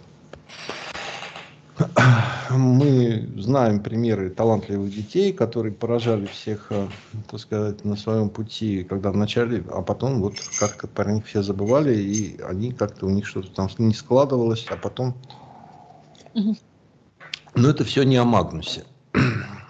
Мы 2.50 3.28
знаем 3.38 3.80
примеры 3.80 4.30
талантливых 4.30 4.90
детей, 4.90 5.32
которые 5.32 5.72
поражали 5.72 6.26
всех, 6.26 6.66
э, 6.70 6.86
так 7.30 7.40
сказать, 7.40 7.84
на 7.84 7.96
своем 7.96 8.28
пути, 8.28 8.84
когда 8.84 9.10
вначале, 9.10 9.64
а 9.70 9.80
потом 9.80 10.20
вот 10.20 10.34
как-то 10.58 10.86
про 10.86 11.10
них 11.12 11.26
все 11.26 11.42
забывали, 11.42 11.96
и 11.96 12.40
они 12.42 12.72
как-то 12.72 13.06
у 13.06 13.10
них 13.10 13.26
что-то 13.26 13.50
там 13.52 13.68
не 13.78 13.94
складывалось, 13.94 14.66
а 14.68 14.76
потом... 14.76 15.14
Но 17.54 17.68
это 17.68 17.84
все 17.84 18.02
не 18.02 18.16
о 18.16 18.24
Магнусе. 18.24 18.84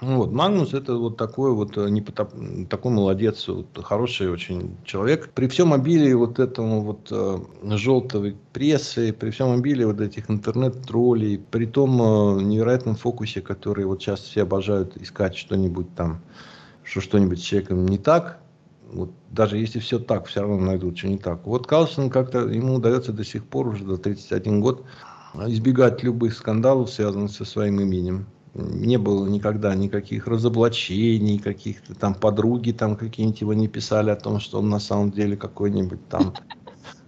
Ну 0.03 0.17
вот, 0.17 0.33
Магнус 0.33 0.75
это 0.75 0.97
вот 0.97 1.17
такой 1.17 1.53
вот 1.53 1.79
э, 1.79 1.89
не 1.89 2.03
потоп... 2.03 2.33
такой 2.69 2.91
молодец, 2.91 3.47
вот, 3.47 3.67
хороший 3.85 4.33
очень 4.33 4.77
человек. 4.85 5.31
При 5.33 5.47
всем 5.47 5.73
обилии 5.73 6.13
вот 6.13 6.41
этому 6.41 6.83
вот 6.83 7.07
э, 7.13 7.39
желтой 7.77 8.37
прессы, 8.53 9.13
при 9.13 9.31
всем 9.31 9.53
обилии 9.53 9.85
вот 9.85 10.01
этих 10.01 10.29
интернет-троллей, 10.29 11.39
при 11.39 11.67
том 11.67 12.03
э, 12.03 12.43
невероятном 12.43 12.97
фокусе, 12.97 13.43
который 13.43 13.85
вот 13.85 14.03
сейчас 14.03 14.21
все 14.23 14.43
обожают 14.43 14.97
искать 14.97 15.37
что-нибудь 15.37 15.95
там 15.95 16.21
что 16.83 17.01
что-нибудь 17.01 17.39
с 17.39 17.43
человеком 17.43 17.87
не 17.87 17.99
так, 17.99 18.41
вот 18.93 19.13
даже 19.31 19.57
если 19.57 19.79
все 19.79 20.01
так, 20.01 20.27
все 20.27 20.41
равно 20.41 20.59
найдут, 20.59 20.99
что 20.99 21.07
не 21.07 21.19
так. 21.19 21.47
Вот 21.47 21.69
Карлсон 21.69 22.11
как-то, 22.11 22.41
ему 22.41 22.75
удается 22.75 23.13
до 23.13 23.25
сих 23.25 23.45
пор, 23.45 23.69
уже 23.69 23.85
до 23.85 23.97
31 23.99 24.61
год, 24.61 24.85
избегать 25.47 26.03
любых 26.03 26.35
скандалов, 26.35 26.91
связанных 26.91 27.31
со 27.31 27.45
своим 27.45 27.81
именем. 27.81 28.27
Не 28.55 28.99
было 28.99 29.27
никогда 29.27 29.75
никаких 29.75 30.27
разоблачений, 30.27 31.39
каких-то 31.39 31.95
там 31.95 32.15
подруги 32.15 32.73
там 32.73 32.97
какие-нибудь 32.97 33.41
его 33.41 33.55
не 33.55 33.67
писали 33.67 34.11
о 34.11 34.17
том, 34.17 34.41
что 34.41 34.59
он 34.59 34.69
на 34.69 34.79
самом 34.79 35.11
деле 35.11 35.39
какой-нибудь 35.39 36.07
там 36.09 36.35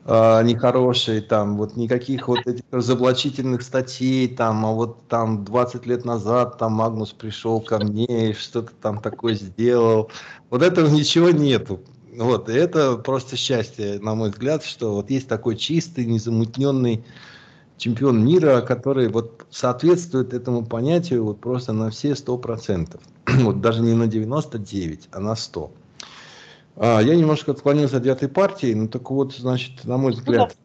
э, 0.07 0.43
нехороший, 0.45 1.21
там 1.21 1.59
вот 1.59 1.77
никаких 1.77 2.29
вот 2.29 2.47
этих 2.47 2.65
разоблачительных 2.71 3.61
статей, 3.61 4.27
там, 4.27 4.65
а 4.65 4.73
вот 4.73 5.07
там 5.09 5.45
20 5.45 5.85
лет 5.85 6.07
назад 6.07 6.57
там 6.57 6.73
Магнус 6.73 7.13
пришел 7.13 7.61
ко 7.61 7.79
мне 7.79 8.31
и 8.31 8.33
что-то 8.33 8.73
там 8.81 9.03
такое 9.03 9.35
сделал. 9.35 10.11
Вот 10.49 10.63
этого 10.63 10.89
ничего 10.89 11.29
нету. 11.31 11.83
Вот, 12.17 12.49
и 12.49 12.53
это 12.53 12.97
просто 12.97 13.37
счастье, 13.37 13.99
на 14.01 14.15
мой 14.15 14.31
взгляд, 14.31 14.65
что 14.65 14.95
вот 14.95 15.11
есть 15.11 15.29
такой 15.29 15.57
чистый, 15.57 16.07
незамутненный 16.07 17.05
чемпион 17.77 18.25
мира, 18.25 18.61
который 18.61 19.09
вот 19.09 19.47
соответствует 19.51 20.33
этому 20.33 20.65
понятию 20.65 21.25
вот 21.25 21.41
просто 21.41 21.73
на 21.73 21.91
все 21.91 22.15
сто 22.15 22.39
процентов. 22.39 23.01
вот 23.27 23.61
даже 23.61 23.83
не 23.83 23.95
на 23.95 24.07
99, 24.07 25.09
а 25.13 25.21
на 25.21 25.37
100. 25.37 25.71
А, 26.77 27.01
я 27.01 27.15
немножко 27.15 27.53
отклонился 27.53 27.99
от 27.99 28.03
девятой 28.03 28.29
партии, 28.29 28.75
но 28.75 28.89
так 28.89 29.11
вот, 29.11 29.35
значит, 29.35 29.85
на 29.85 29.97
мой 29.97 30.13
взгляд, 30.13 30.57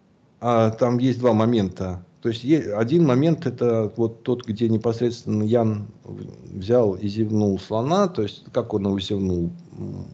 а, 0.41 0.72
там 0.72 0.98
есть 0.98 1.19
два 1.19 1.34
момента. 1.34 2.04
То 2.22 2.30
есть 2.30 2.43
один 2.43 3.06
момент 3.06 3.45
это 3.45 3.93
вот 3.95 4.24
тот, 4.24 4.45
где 4.45 4.67
непосредственно 4.67 5.43
Ян 5.43 5.88
взял 6.04 6.95
и 6.95 7.08
зевнул 7.08 7.58
слона, 7.60 8.08
то 8.08 8.24
есть 8.24 8.43
как 8.52 8.74
он 8.74 8.88
его 8.88 9.00
зевнул, 9.00 9.52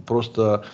просто 0.05 0.65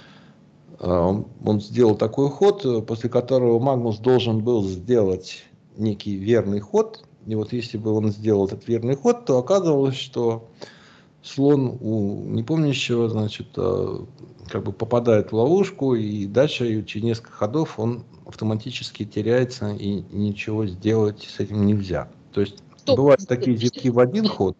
а, 0.79 1.23
он 1.45 1.61
сделал 1.61 1.95
такой 1.95 2.29
ход, 2.29 2.85
после 2.85 3.09
которого 3.09 3.59
Магнус 3.59 3.99
должен 3.99 4.43
был 4.43 4.63
сделать 4.63 5.45
некий 5.77 6.15
верный 6.15 6.59
ход. 6.59 7.05
И 7.25 7.35
вот 7.35 7.53
если 7.53 7.77
бы 7.77 7.91
он 7.91 8.11
сделал 8.11 8.47
этот 8.47 8.67
верный 8.67 8.95
ход, 8.95 9.25
то 9.25 9.37
оказывалось, 9.37 9.95
что 9.95 10.49
слон 11.23 11.77
у 11.79 12.23
непомнящего, 12.25 13.09
значит, 13.09 13.47
э, 13.57 14.05
как 14.49 14.63
бы 14.63 14.71
попадает 14.71 15.31
в 15.31 15.35
ловушку, 15.35 15.95
и 15.95 16.25
дальше 16.25 16.83
через 16.83 17.03
несколько 17.03 17.31
ходов 17.31 17.79
он 17.79 18.03
автоматически 18.25 19.05
теряется, 19.05 19.69
и 19.69 20.03
ничего 20.11 20.65
сделать 20.65 21.23
с 21.23 21.39
этим 21.39 21.65
нельзя. 21.65 22.09
То 22.33 22.41
есть 22.41 22.63
Стоп. 22.77 22.97
бывают 22.97 23.27
такие 23.27 23.55
зевки 23.55 23.89
в 23.89 23.99
один 23.99 24.27
ход. 24.27 24.57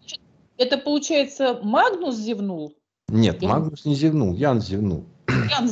Это 0.58 0.78
получается 0.78 1.60
Магнус 1.64 2.16
зевнул? 2.18 2.76
Нет, 3.10 3.42
Магнус 3.42 3.86
не 3.86 3.96
зевнул, 3.96 4.34
Ян 4.34 4.62
зевнул. 4.62 5.06
Ян 5.50 5.68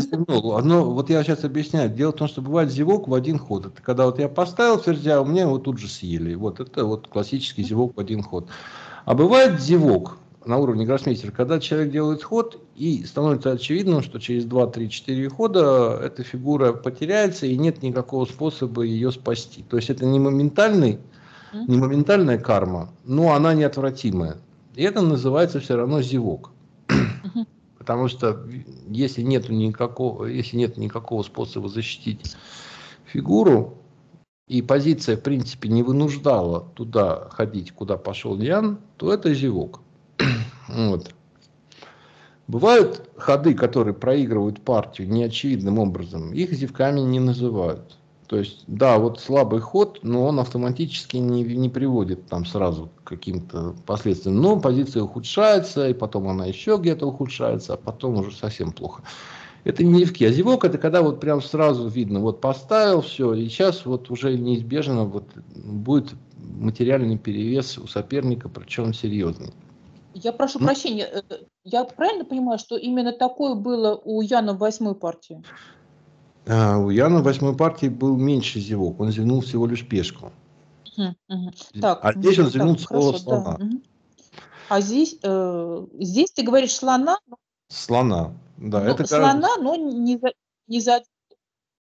зевнул. 0.00 0.60
Но 0.62 0.84
вот 0.90 1.10
я 1.10 1.22
сейчас 1.22 1.44
объясняю. 1.44 1.90
Дело 1.90 2.12
в 2.12 2.16
том, 2.16 2.28
что 2.28 2.42
бывает 2.42 2.70
зевок 2.70 3.08
в 3.08 3.14
один 3.14 3.38
ход. 3.38 3.66
Это 3.66 3.82
когда 3.82 4.06
вот 4.06 4.18
я 4.18 4.28
поставил 4.28 4.78
ферзя, 4.78 5.20
у 5.20 5.24
меня 5.24 5.42
его 5.42 5.58
тут 5.58 5.78
же 5.78 5.88
съели. 5.88 6.34
Вот 6.34 6.60
это 6.60 6.84
вот 6.84 7.08
классический 7.08 7.62
зевок 7.62 7.96
в 7.96 8.00
один 8.00 8.22
ход. 8.22 8.48
А 9.04 9.14
бывает 9.14 9.60
зевок 9.60 10.18
на 10.44 10.56
уровне 10.56 10.86
гроссмейстера, 10.86 11.30
когда 11.30 11.60
человек 11.60 11.92
делает 11.92 12.22
ход 12.22 12.60
и 12.74 13.04
становится 13.04 13.52
очевидным, 13.52 14.02
что 14.02 14.18
через 14.18 14.44
2, 14.44 14.66
3, 14.68 14.90
4 14.90 15.28
хода 15.28 16.00
эта 16.02 16.22
фигура 16.22 16.72
потеряется 16.72 17.46
и 17.46 17.56
нет 17.56 17.82
никакого 17.82 18.24
способа 18.24 18.82
ее 18.82 19.12
спасти. 19.12 19.62
То 19.62 19.76
есть 19.76 19.90
это 19.90 20.06
не 20.06 20.18
моментальный, 20.18 20.98
не 21.52 21.76
моментальная 21.76 22.38
карма, 22.38 22.90
но 23.04 23.34
она 23.34 23.54
неотвратимая. 23.54 24.38
И 24.74 24.82
это 24.82 25.02
называется 25.02 25.60
все 25.60 25.76
равно 25.76 26.02
зевок. 26.02 26.50
Потому 27.88 28.08
что 28.08 28.46
если 28.90 29.22
нет 29.22 29.48
никакого, 29.48 30.26
если 30.26 30.58
нет 30.58 30.76
никакого 30.76 31.22
способа 31.22 31.70
защитить 31.70 32.36
фигуру, 33.06 33.78
и 34.46 34.60
позиция, 34.60 35.16
в 35.16 35.22
принципе, 35.22 35.70
не 35.70 35.82
вынуждала 35.82 36.68
туда 36.74 37.30
ходить, 37.30 37.72
куда 37.72 37.96
пошел 37.96 38.38
Ян, 38.38 38.78
то 38.98 39.10
это 39.10 39.32
зевок. 39.32 39.80
вот. 40.68 41.14
Бывают 42.46 43.08
ходы, 43.16 43.54
которые 43.54 43.94
проигрывают 43.94 44.60
партию 44.60 45.08
неочевидным 45.08 45.78
образом, 45.78 46.34
их 46.34 46.52
зевками 46.52 47.00
не 47.00 47.20
называют. 47.20 47.97
То 48.28 48.36
есть, 48.36 48.64
да, 48.66 48.98
вот 48.98 49.20
слабый 49.20 49.60
ход, 49.60 50.00
но 50.02 50.26
он 50.26 50.38
автоматически 50.38 51.16
не, 51.16 51.42
не 51.42 51.70
приводит 51.70 52.26
там 52.26 52.44
сразу 52.44 52.90
к 53.02 53.08
каким-то 53.08 53.74
последствиям. 53.86 54.36
Но 54.36 54.60
позиция 54.60 55.02
ухудшается, 55.02 55.88
и 55.88 55.94
потом 55.94 56.28
она 56.28 56.44
еще 56.44 56.76
где-то 56.76 57.06
ухудшается, 57.06 57.72
а 57.72 57.76
потом 57.78 58.18
уже 58.18 58.36
совсем 58.36 58.72
плохо. 58.72 59.02
Это 59.64 59.82
не 59.82 60.00
левки, 60.00 60.24
а 60.26 60.30
зевок 60.30 60.66
это 60.66 60.76
когда 60.76 61.00
вот 61.00 61.20
прям 61.20 61.40
сразу 61.40 61.88
видно, 61.88 62.20
вот 62.20 62.42
поставил 62.42 63.00
все, 63.00 63.32
и 63.32 63.48
сейчас 63.48 63.86
вот 63.86 64.10
уже 64.10 64.36
неизбежно 64.36 65.04
вот 65.04 65.24
будет 65.56 66.10
материальный 66.36 67.16
перевес 67.16 67.78
у 67.78 67.86
соперника, 67.86 68.50
причем 68.50 68.92
серьезный. 68.92 69.54
Я 70.12 70.32
прошу 70.32 70.58
ну, 70.58 70.66
прощения, 70.66 71.06
э, 71.06 71.22
я 71.64 71.84
правильно 71.84 72.24
понимаю, 72.24 72.58
что 72.58 72.76
именно 72.76 73.12
такое 73.12 73.54
было 73.54 74.00
у 74.04 74.20
Яна 74.20 74.52
в 74.52 74.58
восьмой 74.58 74.94
партии? 74.94 75.42
А, 76.48 76.78
у 76.78 76.90
Яна 76.90 77.20
в 77.20 77.24
восьмой 77.24 77.56
партии 77.56 77.88
был 77.88 78.16
меньше 78.16 78.60
зевок, 78.60 79.00
он 79.00 79.12
зевнул 79.12 79.40
всего 79.40 79.66
лишь 79.66 79.86
пешку. 79.86 80.32
Угу, 80.96 81.14
угу. 81.28 81.50
Так, 81.80 82.00
а 82.02 82.12
здесь 82.12 82.38
он 82.38 82.50
зевнул 82.50 82.76
целого 82.76 83.16
слона. 83.16 83.56
Да, 83.58 83.64
угу. 83.64 83.82
А 84.68 84.80
здесь, 84.80 85.16
э, 85.22 85.86
здесь 86.00 86.30
ты 86.30 86.42
говоришь 86.42 86.74
слона? 86.74 87.18
Слона, 87.68 88.32
да. 88.56 88.80
Ну, 88.80 88.90
это 88.90 89.06
слона, 89.06 89.56
но 89.60 89.76
не 89.76 90.18
за, 90.18 90.32
не 90.66 90.80
за 90.80 91.02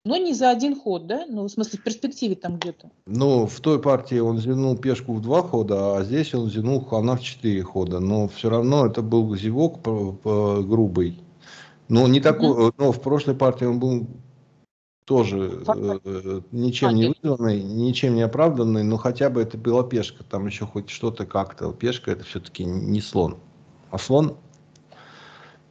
но 0.05 0.17
не 0.17 0.33
за 0.33 0.49
один 0.49 0.77
ход, 0.77 1.07
да? 1.07 1.25
Ну, 1.29 1.43
в 1.43 1.49
смысле, 1.49 1.79
в 1.79 1.83
перспективе 1.83 2.35
там 2.35 2.57
где-то. 2.57 2.91
Ну, 3.05 3.47
в 3.47 3.59
той 3.61 3.81
партии 3.81 4.19
он 4.19 4.37
зевнул 4.37 4.75
пешку 4.77 5.13
в 5.13 5.21
два 5.21 5.41
хода, 5.41 5.97
а 5.97 6.03
здесь 6.03 6.33
он 6.33 6.49
зевнул 6.49 6.85
слона 6.85 7.15
в 7.15 7.21
четыре 7.21 7.63
хода. 7.63 7.99
Но 8.01 8.27
все 8.27 8.49
равно 8.49 8.85
это 8.85 9.01
был 9.01 9.33
зевок 9.35 9.81
грубый. 9.81 11.21
Но 11.87 12.07
не 12.07 12.19
такой, 12.19 12.49
mm-hmm. 12.49 12.73
но 12.77 12.91
в 12.91 13.01
прошлой 13.01 13.35
партии 13.35 13.63
он 13.63 13.79
был 13.79 14.07
тоже 15.05 15.63
э, 15.67 16.41
ничем 16.51 16.95
не 16.95 17.13
вызванный, 17.21 17.61
ничем 17.61 18.15
не 18.15 18.21
оправданный, 18.21 18.83
но 18.83 18.97
хотя 18.97 19.29
бы 19.29 19.41
это 19.41 19.57
была 19.57 19.83
пешка, 19.83 20.23
там 20.23 20.45
еще 20.47 20.65
хоть 20.65 20.89
что-то 20.89 21.25
как-то. 21.25 21.71
Пешка 21.73 22.11
это 22.11 22.23
все-таки 22.23 22.63
не 22.63 23.01
слон. 23.01 23.37
А 23.91 23.97
слон 23.97 24.37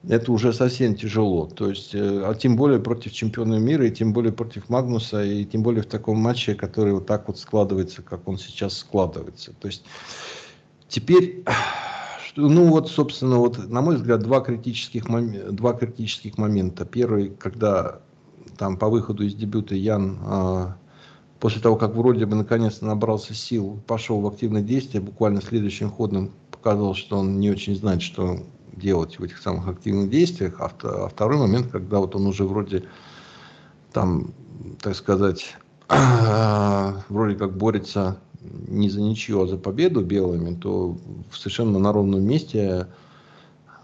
это 0.08 0.32
уже 0.32 0.52
совсем 0.52 0.94
тяжело. 0.94 1.46
То 1.46 1.70
есть, 1.70 1.94
э, 1.94 2.22
а 2.24 2.34
тем 2.34 2.56
более 2.56 2.80
против 2.80 3.12
чемпиона 3.12 3.58
мира, 3.58 3.86
и 3.86 3.90
тем 3.90 4.12
более 4.12 4.32
против 4.32 4.68
Магнуса, 4.68 5.24
и 5.24 5.44
тем 5.44 5.62
более 5.62 5.82
в 5.82 5.86
таком 5.86 6.18
матче, 6.18 6.54
который 6.54 6.92
вот 6.92 7.06
так 7.06 7.28
вот 7.28 7.38
складывается, 7.38 8.02
как 8.02 8.28
он 8.28 8.38
сейчас 8.38 8.76
складывается. 8.78 9.54
То 9.60 9.68
есть, 9.68 9.84
теперь, 10.88 11.44
ну 12.36 12.66
вот, 12.66 12.90
собственно, 12.90 13.38
вот, 13.38 13.58
на 13.68 13.80
мой 13.80 13.96
взгляд, 13.96 14.20
два 14.22 14.40
критических, 14.40 15.04
два 15.54 15.72
критических 15.72 16.36
момента. 16.36 16.84
Первый, 16.84 17.30
когда 17.30 18.00
там 18.56 18.76
по 18.76 18.88
выходу 18.88 19.24
из 19.24 19.34
дебюта 19.34 19.74
Ян 19.74 20.18
а, 20.24 20.76
после 21.40 21.60
того, 21.60 21.76
как 21.76 21.94
вроде 21.94 22.26
бы 22.26 22.36
наконец-то 22.36 22.86
набрался 22.86 23.34
сил, 23.34 23.80
пошел 23.86 24.20
в 24.20 24.26
активное 24.26 24.62
действие, 24.62 25.02
буквально 25.02 25.42
следующим 25.42 25.90
ходом 25.90 26.30
показал, 26.50 26.94
что 26.94 27.18
он 27.18 27.40
не 27.40 27.50
очень 27.50 27.74
знает, 27.74 28.02
что 28.02 28.38
делать 28.72 29.18
в 29.18 29.22
этих 29.22 29.38
самых 29.38 29.68
активных 29.68 30.10
действиях. 30.10 30.60
А, 30.60 30.70
а 30.82 31.08
второй 31.08 31.38
момент, 31.38 31.68
когда 31.68 31.98
вот 31.98 32.14
он 32.14 32.26
уже 32.26 32.44
вроде 32.44 32.84
там, 33.92 34.32
так 34.80 34.94
сказать, 34.94 35.56
вроде 35.88 37.36
как 37.36 37.56
борется 37.56 38.18
не 38.40 38.90
за 38.90 39.00
ничью, 39.00 39.42
а 39.42 39.46
за 39.46 39.56
победу 39.56 40.02
белыми, 40.02 40.54
то 40.54 40.96
совершенно 41.32 41.78
на 41.78 41.92
ровном 41.92 42.22
месте 42.22 42.88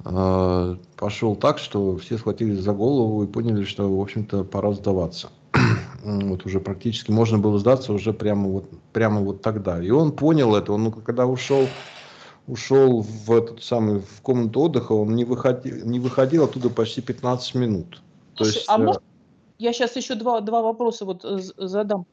э, 0.05 0.77
пошел 0.99 1.37
так, 1.37 1.59
что 1.59 1.97
все 1.97 2.19
схватились 2.19 2.59
за 2.59 2.73
голову 2.73 3.23
и 3.23 3.27
поняли, 3.27 3.65
что, 3.65 3.89
в 3.89 4.01
общем-то, 4.01 4.45
пора 4.45 4.73
сдаваться. 4.73 5.31
вот 6.05 6.45
уже 6.45 6.61
практически 6.61 7.11
можно 7.11 7.39
было 7.39 7.59
сдаться 7.59 7.93
уже 7.93 8.13
прямо 8.13 8.49
вот, 8.49 8.65
прямо 8.93 9.21
вот 9.21 9.41
тогда. 9.41 9.83
И 9.83 9.91
он 9.91 10.13
понял 10.13 10.55
это, 10.57 10.73
он 10.73 10.93
когда 10.93 11.27
ушел 11.27 11.67
ушел 12.47 13.03
в 13.03 13.31
этот 13.31 13.63
самый 13.63 14.01
в 14.01 14.23
комнату 14.23 14.61
отдыха, 14.61 14.93
он 14.93 15.15
не 15.15 15.25
выходил, 15.25 15.87
не 15.87 16.01
выходил 16.01 16.45
оттуда 16.45 16.71
почти 16.71 17.03
15 17.03 17.55
минут. 17.55 18.03
То 18.35 18.45
есть, 18.45 18.65
а 18.69 18.79
э, 18.79 18.85
может, 18.85 19.03
я 19.59 19.73
сейчас 19.73 19.97
еще 19.97 20.15
два, 20.15 20.41
два 20.41 20.63
вопроса 20.63 21.05
вот 21.05 21.25
э, 21.25 21.41
задам. 21.59 22.07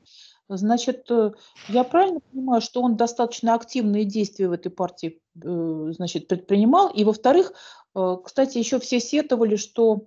Значит, 0.47 1.09
э, 1.09 1.31
я 1.69 1.83
правильно 1.83 2.19
понимаю, 2.31 2.61
что 2.61 2.81
он 2.81 2.95
достаточно 2.95 3.53
активные 3.53 4.05
действия 4.05 4.47
в 4.47 4.53
этой 4.53 4.69
партии 4.69 5.21
значит, 5.33 6.27
предпринимал? 6.27 6.89
И, 6.89 7.03
во-вторых, 7.03 7.51
кстати, 8.23 8.57
еще 8.57 8.79
все 8.79 9.01
сетовали, 9.01 9.57
что 9.57 10.05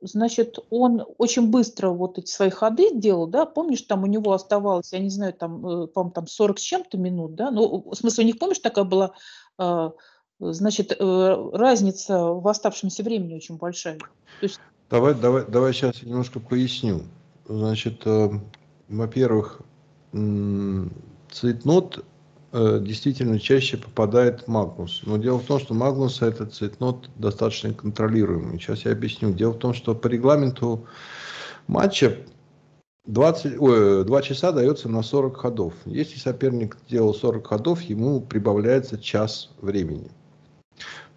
значит, 0.00 0.58
он 0.70 1.04
очень 1.18 1.50
быстро 1.50 1.90
вот 1.90 2.18
эти 2.18 2.30
свои 2.30 2.50
ходы 2.50 2.94
делал, 2.94 3.26
да, 3.26 3.46
помнишь, 3.46 3.82
там 3.82 4.02
у 4.02 4.06
него 4.06 4.32
оставалось, 4.32 4.92
я 4.92 4.98
не 4.98 5.10
знаю, 5.10 5.32
там, 5.34 5.66
э, 5.66 5.86
по 5.86 6.10
там 6.10 6.26
40 6.26 6.58
с 6.58 6.62
чем-то 6.62 6.98
минут, 6.98 7.34
да, 7.34 7.50
ну, 7.50 7.90
в 7.90 7.94
смысле, 7.94 8.24
у 8.24 8.26
них, 8.26 8.38
помнишь, 8.38 8.58
такая 8.58 8.84
была 8.84 9.12
э, 9.58 9.90
значит, 10.38 10.96
э, 10.98 11.50
разница 11.52 12.18
в 12.18 12.46
оставшемся 12.48 13.02
времени 13.02 13.34
очень 13.34 13.56
большая. 13.56 13.98
То 13.98 14.06
есть... 14.42 14.60
Давай, 14.88 15.14
давай, 15.14 15.44
давай 15.46 15.72
сейчас 15.72 16.02
немножко 16.02 16.40
поясню. 16.40 17.02
Значит, 17.46 18.02
э, 18.06 18.30
во-первых, 18.90 19.62
цейтнот 21.30 22.04
э, 22.52 22.78
действительно 22.82 23.38
чаще 23.38 23.76
попадает 23.76 24.48
Магнус. 24.48 25.02
Но 25.06 25.16
дело 25.16 25.38
в 25.38 25.46
том, 25.46 25.60
что 25.60 25.74
Магнус 25.74 26.20
этот 26.20 26.52
цейтнот 26.52 27.08
достаточно 27.16 27.72
контролируемый. 27.72 28.58
Сейчас 28.58 28.84
я 28.84 28.92
объясню. 28.92 29.32
Дело 29.32 29.52
в 29.52 29.58
том, 29.58 29.74
что 29.74 29.94
по 29.94 30.08
регламенту 30.08 30.86
матча 31.68 32.18
20, 33.06 33.60
ой, 33.60 34.04
2 34.04 34.22
часа 34.22 34.52
дается 34.52 34.88
на 34.88 35.02
40 35.02 35.36
ходов. 35.36 35.74
Если 35.86 36.18
соперник 36.18 36.76
сделал 36.88 37.14
40 37.14 37.46
ходов, 37.46 37.80
ему 37.82 38.20
прибавляется 38.20 38.98
час 38.98 39.50
времени. 39.60 40.10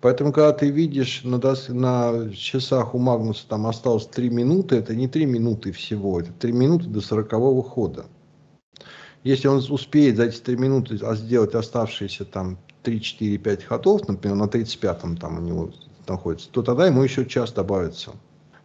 Поэтому, 0.03 0.33
когда 0.33 0.51
ты 0.51 0.69
видишь 0.69 1.21
на, 1.23 1.39
на 1.69 2.29
часах 2.35 2.93
у 2.93 2.97
Магнуса 2.97 3.47
там 3.47 3.65
осталось 3.67 4.05
3 4.07 4.29
минуты, 4.31 4.75
это 4.75 4.93
не 4.93 5.07
3 5.07 5.25
минуты 5.25 5.71
всего, 5.71 6.19
это 6.19 6.33
3 6.33 6.51
минуты 6.51 6.87
до 6.87 6.99
40 6.99 7.65
хода. 7.65 8.05
Если 9.23 9.47
он 9.47 9.59
успеет 9.69 10.17
за 10.17 10.25
эти 10.25 10.39
3 10.39 10.57
минуты 10.57 10.99
а 11.03 11.15
сделать 11.15 11.55
оставшиеся 11.55 12.25
там 12.25 12.57
3, 12.81 12.99
4, 12.99 13.37
5 13.37 13.63
ходов, 13.63 14.05
например, 14.09 14.35
на 14.35 14.43
35-м 14.43 15.15
там 15.15 15.37
у 15.37 15.41
него 15.41 15.71
находится, 16.05 16.49
то 16.51 16.63
тогда 16.63 16.85
ему 16.85 17.01
еще 17.01 17.25
час 17.25 17.53
добавится. 17.53 18.11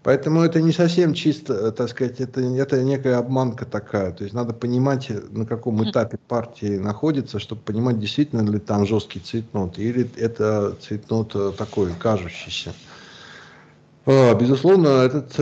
Поэтому 0.09 0.41
это 0.41 0.63
не 0.63 0.73
совсем 0.73 1.13
чисто, 1.13 1.53
э, 1.53 1.71
так 1.71 1.91
сказать, 1.91 2.19
это, 2.19 2.41
это 2.41 2.83
некая 2.83 3.19
обманка 3.19 3.67
такая. 3.67 4.11
То 4.11 4.25
есть 4.25 4.35
надо 4.35 4.55
понимать, 4.55 5.11
э, 5.11 5.21
на 5.31 5.45
каком 5.45 5.85
этапе 5.85 6.17
партии 6.17 6.79
находится, 6.79 7.39
чтобы 7.39 7.61
понимать, 7.61 7.99
действительно 7.99 8.41
ли 8.41 8.59
там 8.59 8.87
жесткий 8.87 9.21
цветнот, 9.21 9.79
или 9.79 10.11
это 10.17 10.75
цветнот 10.81 11.33
э, 11.35 11.53
такой, 11.59 11.93
кажущийся. 11.93 12.73
А, 14.07 14.35
безусловно, 14.35 14.89
этот 14.89 15.37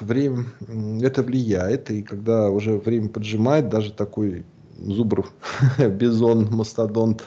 время, 0.00 0.46
это 1.00 1.22
влияет, 1.22 1.88
и 1.92 2.02
когда 2.02 2.50
уже 2.50 2.78
время 2.78 3.10
поджимает, 3.10 3.68
даже 3.68 3.92
такой 3.92 4.44
зубров, 4.76 5.32
бизон, 5.78 6.48
мастодонт, 6.50 7.22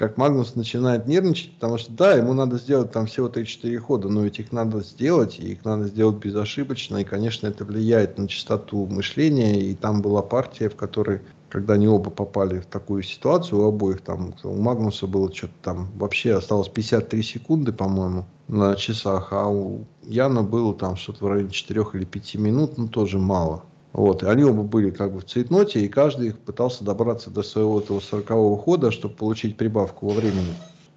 как 0.00 0.16
Магнус 0.16 0.54
начинает 0.54 1.06
нервничать, 1.06 1.52
потому 1.56 1.76
что 1.76 1.92
да, 1.92 2.14
ему 2.14 2.32
надо 2.32 2.56
сделать 2.56 2.90
там 2.90 3.04
всего 3.04 3.28
3-4 3.28 3.76
хода, 3.76 4.08
но 4.08 4.22
ведь 4.22 4.38
их 4.38 4.50
надо 4.50 4.80
сделать, 4.80 5.38
и 5.38 5.52
их 5.52 5.62
надо 5.66 5.88
сделать 5.88 6.16
безошибочно, 6.16 6.96
и, 6.96 7.04
конечно, 7.04 7.46
это 7.46 7.66
влияет 7.66 8.16
на 8.16 8.26
частоту 8.26 8.86
мышления, 8.86 9.60
и 9.60 9.74
там 9.74 10.00
была 10.00 10.22
партия, 10.22 10.70
в 10.70 10.74
которой, 10.74 11.20
когда 11.50 11.74
они 11.74 11.86
оба 11.86 12.08
попали 12.08 12.60
в 12.60 12.64
такую 12.64 13.02
ситуацию, 13.02 13.60
у 13.60 13.68
обоих 13.68 14.00
там, 14.00 14.32
у 14.42 14.56
Магнуса 14.56 15.06
было 15.06 15.30
что-то 15.34 15.52
там, 15.60 15.90
вообще 15.96 16.32
осталось 16.32 16.70
53 16.70 17.22
секунды, 17.22 17.70
по-моему, 17.70 18.24
на 18.48 18.76
часах, 18.76 19.34
а 19.34 19.48
у 19.48 19.84
Яна 20.04 20.42
было 20.42 20.74
там 20.74 20.96
что-то 20.96 21.26
в 21.26 21.28
районе 21.28 21.50
4 21.50 21.84
или 21.92 22.04
5 22.06 22.34
минут, 22.36 22.78
ну 22.78 22.88
тоже 22.88 23.18
мало. 23.18 23.64
Вот, 23.92 24.22
и 24.22 24.26
они 24.26 24.44
оба 24.44 24.62
были 24.62 24.90
как 24.90 25.12
бы 25.12 25.20
в 25.20 25.24
цветноте, 25.24 25.80
и 25.80 25.88
каждый 25.88 26.28
их 26.28 26.38
пытался 26.38 26.84
добраться 26.84 27.30
до 27.30 27.42
своего 27.42 27.80
этого 27.80 28.00
сорокового 28.00 28.56
хода, 28.56 28.90
чтобы 28.90 29.14
получить 29.14 29.56
прибавку 29.56 30.08
во 30.08 30.14
времени. 30.14 30.54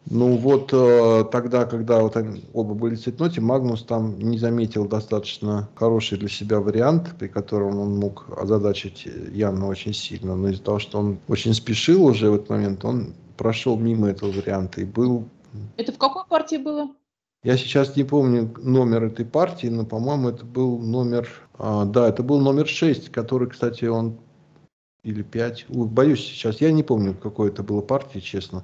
Ну 0.09 0.35
вот 0.35 0.71
э, 0.73 1.25
тогда, 1.31 1.65
когда 1.65 2.01
вот 2.01 2.17
они 2.17 2.43
оба 2.53 2.73
были 2.73 2.95
в 2.95 3.01
цветноте, 3.01 3.39
Магнус 3.39 3.83
там 3.83 4.19
не 4.19 4.37
заметил 4.37 4.85
достаточно 4.85 5.69
хороший 5.75 6.17
для 6.17 6.27
себя 6.27 6.59
вариант, 6.59 7.15
при 7.17 7.27
котором 7.27 7.79
он 7.79 7.97
мог 7.97 8.25
озадачить 8.37 9.07
Яна 9.31 9.67
очень 9.67 9.93
сильно. 9.93 10.35
Но 10.35 10.49
из-за 10.49 10.61
того, 10.61 10.79
что 10.79 10.99
он 10.99 11.19
очень 11.29 11.53
спешил 11.53 12.05
уже 12.05 12.29
в 12.29 12.35
этот 12.35 12.49
момент, 12.49 12.83
он 12.83 13.13
прошел 13.37 13.77
мимо 13.77 14.09
этого 14.09 14.31
варианта 14.31 14.81
и 14.81 14.85
был... 14.85 15.29
Это 15.77 15.93
в 15.93 15.97
какой 15.97 16.25
партии 16.27 16.57
было? 16.57 16.89
Я 17.43 17.57
сейчас 17.57 17.95
не 17.95 18.03
помню 18.03 18.53
номер 18.57 19.05
этой 19.05 19.25
партии, 19.25 19.67
но, 19.67 19.85
по-моему, 19.85 20.29
это 20.29 20.45
был 20.45 20.79
номер... 20.79 21.29
А, 21.57 21.85
да, 21.85 22.09
это 22.09 22.23
был 22.23 22.39
номер 22.39 22.67
6, 22.67 23.09
который, 23.11 23.49
кстати, 23.49 23.85
он... 23.85 24.19
Или 25.03 25.21
5. 25.21 25.65
Боюсь 25.69 26.21
сейчас. 26.21 26.61
Я 26.61 26.71
не 26.71 26.81
помню, 26.83 27.13
какой 27.13 27.49
это 27.49 27.61
было 27.61 27.81
партии, 27.81 28.19
честно. 28.19 28.63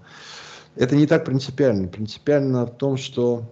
Это 0.76 0.96
не 0.96 1.06
так 1.06 1.26
принципиально. 1.26 1.90
Принципиально 1.90 2.66
в 2.66 2.78
том, 2.78 2.96
что 2.96 3.44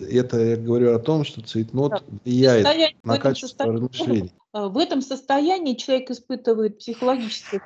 это 0.00 0.40
я 0.40 0.56
говорю 0.56 0.94
о 0.94 0.98
том, 0.98 1.24
что 1.24 1.40
цветнот 1.40 2.04
влияет 2.24 2.94
на 3.02 3.18
качество 3.18 3.66
размышлений. 3.66 4.32
Э, 4.54 4.66
в 4.66 4.76
этом 4.76 5.00
состоянии 5.00 5.74
человек 5.74 6.10
испытывает 6.10 6.78
психологический 6.78 7.60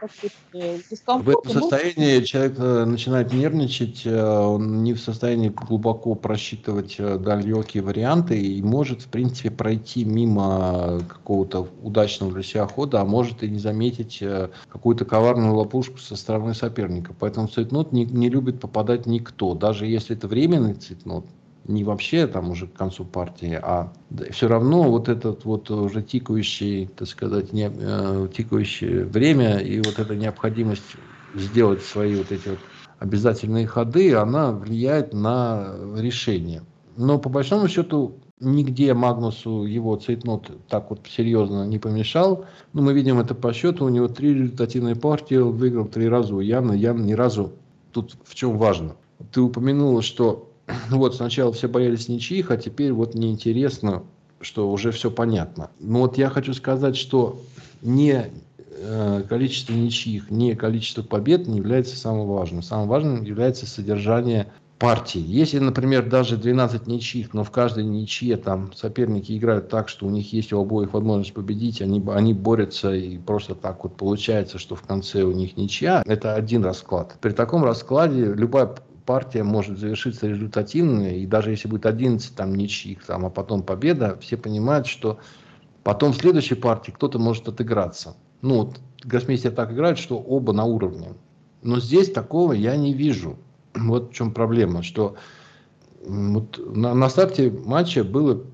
дискомфорт. 0.89 1.45
В 1.45 1.51
этом 1.51 1.63
состоянии 1.63 2.25
человек 2.25 2.55
э, 2.59 2.85
начинает 2.85 3.33
нервничать, 3.33 4.03
э, 4.05 4.25
он 4.25 4.85
не 4.85 4.93
в 4.93 5.01
состоянии 5.01 5.49
глубоко 5.49 6.15
просчитывать 6.15 6.97
далекие 6.99 7.83
варианты 7.83 8.41
и 8.41 8.63
может, 8.63 9.03
в 9.03 9.09
принципе, 9.09 9.51
пройти 9.51 10.05
мимо 10.05 11.01
какого-то 11.09 11.69
удачного 11.83 12.33
для 12.33 12.43
себя 12.43 12.67
хода, 12.67 13.01
а 13.01 13.05
может 13.05 13.43
и 13.43 13.49
не 13.49 13.59
заметить 13.59 14.23
какую-то 14.69 15.05
коварную 15.05 15.55
ловушку 15.55 15.99
со 15.99 16.15
стороны 16.15 16.55
соперника. 16.55 17.15
Поэтому 17.19 17.49
цветнот 17.49 17.93
не, 17.93 18.05
не 18.05 18.29
любит 18.29 18.61
попадать 18.61 19.07
никто. 19.07 19.55
Даже 19.55 19.87
если 19.87 20.17
это 20.17 20.29
временный 20.29 20.75
цветнот, 20.75 21.27
не 21.69 21.85
вообще 21.85 22.27
там 22.27 22.51
уже 22.51 22.67
к 22.67 22.73
концу 22.75 23.05
партии, 23.05 23.59
а 23.61 23.93
все 24.31 24.49
равно 24.49 24.85
вот 24.85 25.09
этот 25.09 25.45
вот 25.45 25.71
уже 25.71 26.03
тикающий, 26.03 26.87
так 26.87 27.09
сказать, 27.09 27.53
не, 27.53 27.71
э, 27.73 28.29
тикающее 28.37 29.05
время 29.05 29.59
и 29.59 29.79
вот 29.79 29.99
эта 29.99 30.15
необходимость 30.15 30.97
сделать 31.35 31.83
свои 31.83 32.17
вот 32.17 32.31
эти 32.33 32.49
вот 32.49 32.59
обязательные 32.99 33.67
ходы, 33.67 34.15
она 34.15 34.53
влияет 34.53 35.13
на 35.13 35.75
решение. 35.97 36.63
Но 36.97 37.19
по 37.19 37.29
большому 37.29 37.69
счету 37.69 38.21
нигде 38.41 38.95
Магнусу 38.95 39.65
его 39.65 39.97
цейтнот 39.97 40.51
так 40.69 40.91
вот 40.91 41.07
серьезно 41.09 41.67
не 41.67 41.79
помешал. 41.79 42.47
Но 42.73 42.83
мы 42.83 42.93
видим 42.93 43.19
это 43.19 43.35
по 43.35 43.53
счету. 43.53 43.85
У 43.85 43.89
него 43.89 44.09
три 44.09 44.35
результативные 44.35 44.97
партии, 44.97 45.37
он 45.37 45.57
выиграл 45.57 45.87
три 45.87 46.09
раза 46.09 46.35
у 46.35 46.41
Яна. 46.41 46.73
Ян 46.73 47.05
ни 47.05 47.13
разу 47.13 47.53
тут 47.93 48.17
в 48.25 48.35
чем 48.35 48.57
важно. 48.57 48.97
Ты 49.33 49.41
упомянула, 49.41 50.03
что 50.03 50.53
вот 50.91 51.17
сначала 51.17 51.53
все 51.53 51.69
боялись 51.69 52.09
ничьих, 52.09 52.51
а 52.51 52.57
теперь 52.57 52.93
вот 52.93 53.15
неинтересно, 53.15 54.05
что 54.41 54.71
уже 54.71 54.91
все 54.91 55.11
понятно. 55.11 55.71
Но 55.81 56.01
вот 56.01 56.19
я 56.19 56.29
хочу 56.29 56.55
сказать, 56.55 56.97
что 56.97 57.41
не 57.83 58.31
э, 58.71 59.23
количество 59.29 59.73
ничьих, 59.73 60.31
не 60.31 60.55
количество 60.55 61.03
побед 61.03 61.47
не 61.47 61.59
является 61.59 61.97
самым 61.97 62.29
важным. 62.29 62.63
Самым 62.63 62.89
важным 62.89 63.23
является 63.23 63.67
содержание 63.67 64.53
партии. 64.79 65.23
Если, 65.27 65.59
например, 65.59 66.09
даже 66.09 66.37
12 66.37 66.87
ничьих, 66.87 67.33
но 67.33 67.45
в 67.45 67.51
каждой 67.51 67.85
ничье 67.85 68.37
там 68.37 68.73
соперники 68.75 69.37
играют 69.37 69.69
так, 69.69 69.89
что 69.89 70.07
у 70.07 70.11
них 70.11 70.33
есть 70.33 70.53
у 70.53 70.61
обоих 70.61 70.93
возможность 70.93 71.33
победить, 71.33 71.81
они, 71.81 72.03
они 72.09 72.35
борются 72.35 72.95
и 72.95 73.17
просто 73.17 73.55
так 73.55 73.85
вот 73.85 73.97
получается, 73.97 74.59
что 74.59 74.75
в 74.75 74.83
конце 74.83 75.23
у 75.23 75.33
них 75.33 75.57
ничья, 75.57 76.03
это 76.05 76.35
один 76.35 76.63
расклад. 76.63 77.17
При 77.21 77.31
таком 77.31 77.65
раскладе 77.65 78.35
любая 78.35 78.75
партия 79.07 79.45
может 79.45 79.79
завершиться 79.79 80.27
результативно, 80.27 81.17
и 81.17 81.27
даже 81.27 81.51
если 81.51 81.69
будет 81.69 81.87
11 81.87 82.35
там 82.35 82.55
ничьих, 82.55 83.07
там, 83.07 83.25
а 83.25 83.31
потом 83.31 83.63
победа, 83.63 84.19
все 84.21 84.37
понимают, 84.37 84.87
что 84.87 85.19
потом 85.85 86.13
в 86.13 86.17
следующей 86.17 86.57
партии 86.57 86.91
кто-то 86.91 87.19
может 87.19 87.49
отыграться. 87.49 88.17
Ну, 88.43 88.65
вот 88.65 88.81
гроссмейстер 89.03 89.53
так 89.53 89.73
играет, 89.73 89.99
что 89.99 90.19
оба 90.19 90.53
на 90.53 90.65
уровне. 90.65 91.15
Но 91.63 91.81
здесь 91.81 92.11
такого 92.13 92.53
я 92.53 92.77
не 92.77 92.93
вижу. 92.93 93.39
Вот 93.75 94.11
в 94.11 94.15
чем 94.15 94.33
проблема, 94.33 94.83
что 94.83 95.17
вот 96.05 96.59
на, 96.75 96.95
на 96.95 97.09
старте 97.09 97.51
матча 97.51 98.05
было 98.05 98.45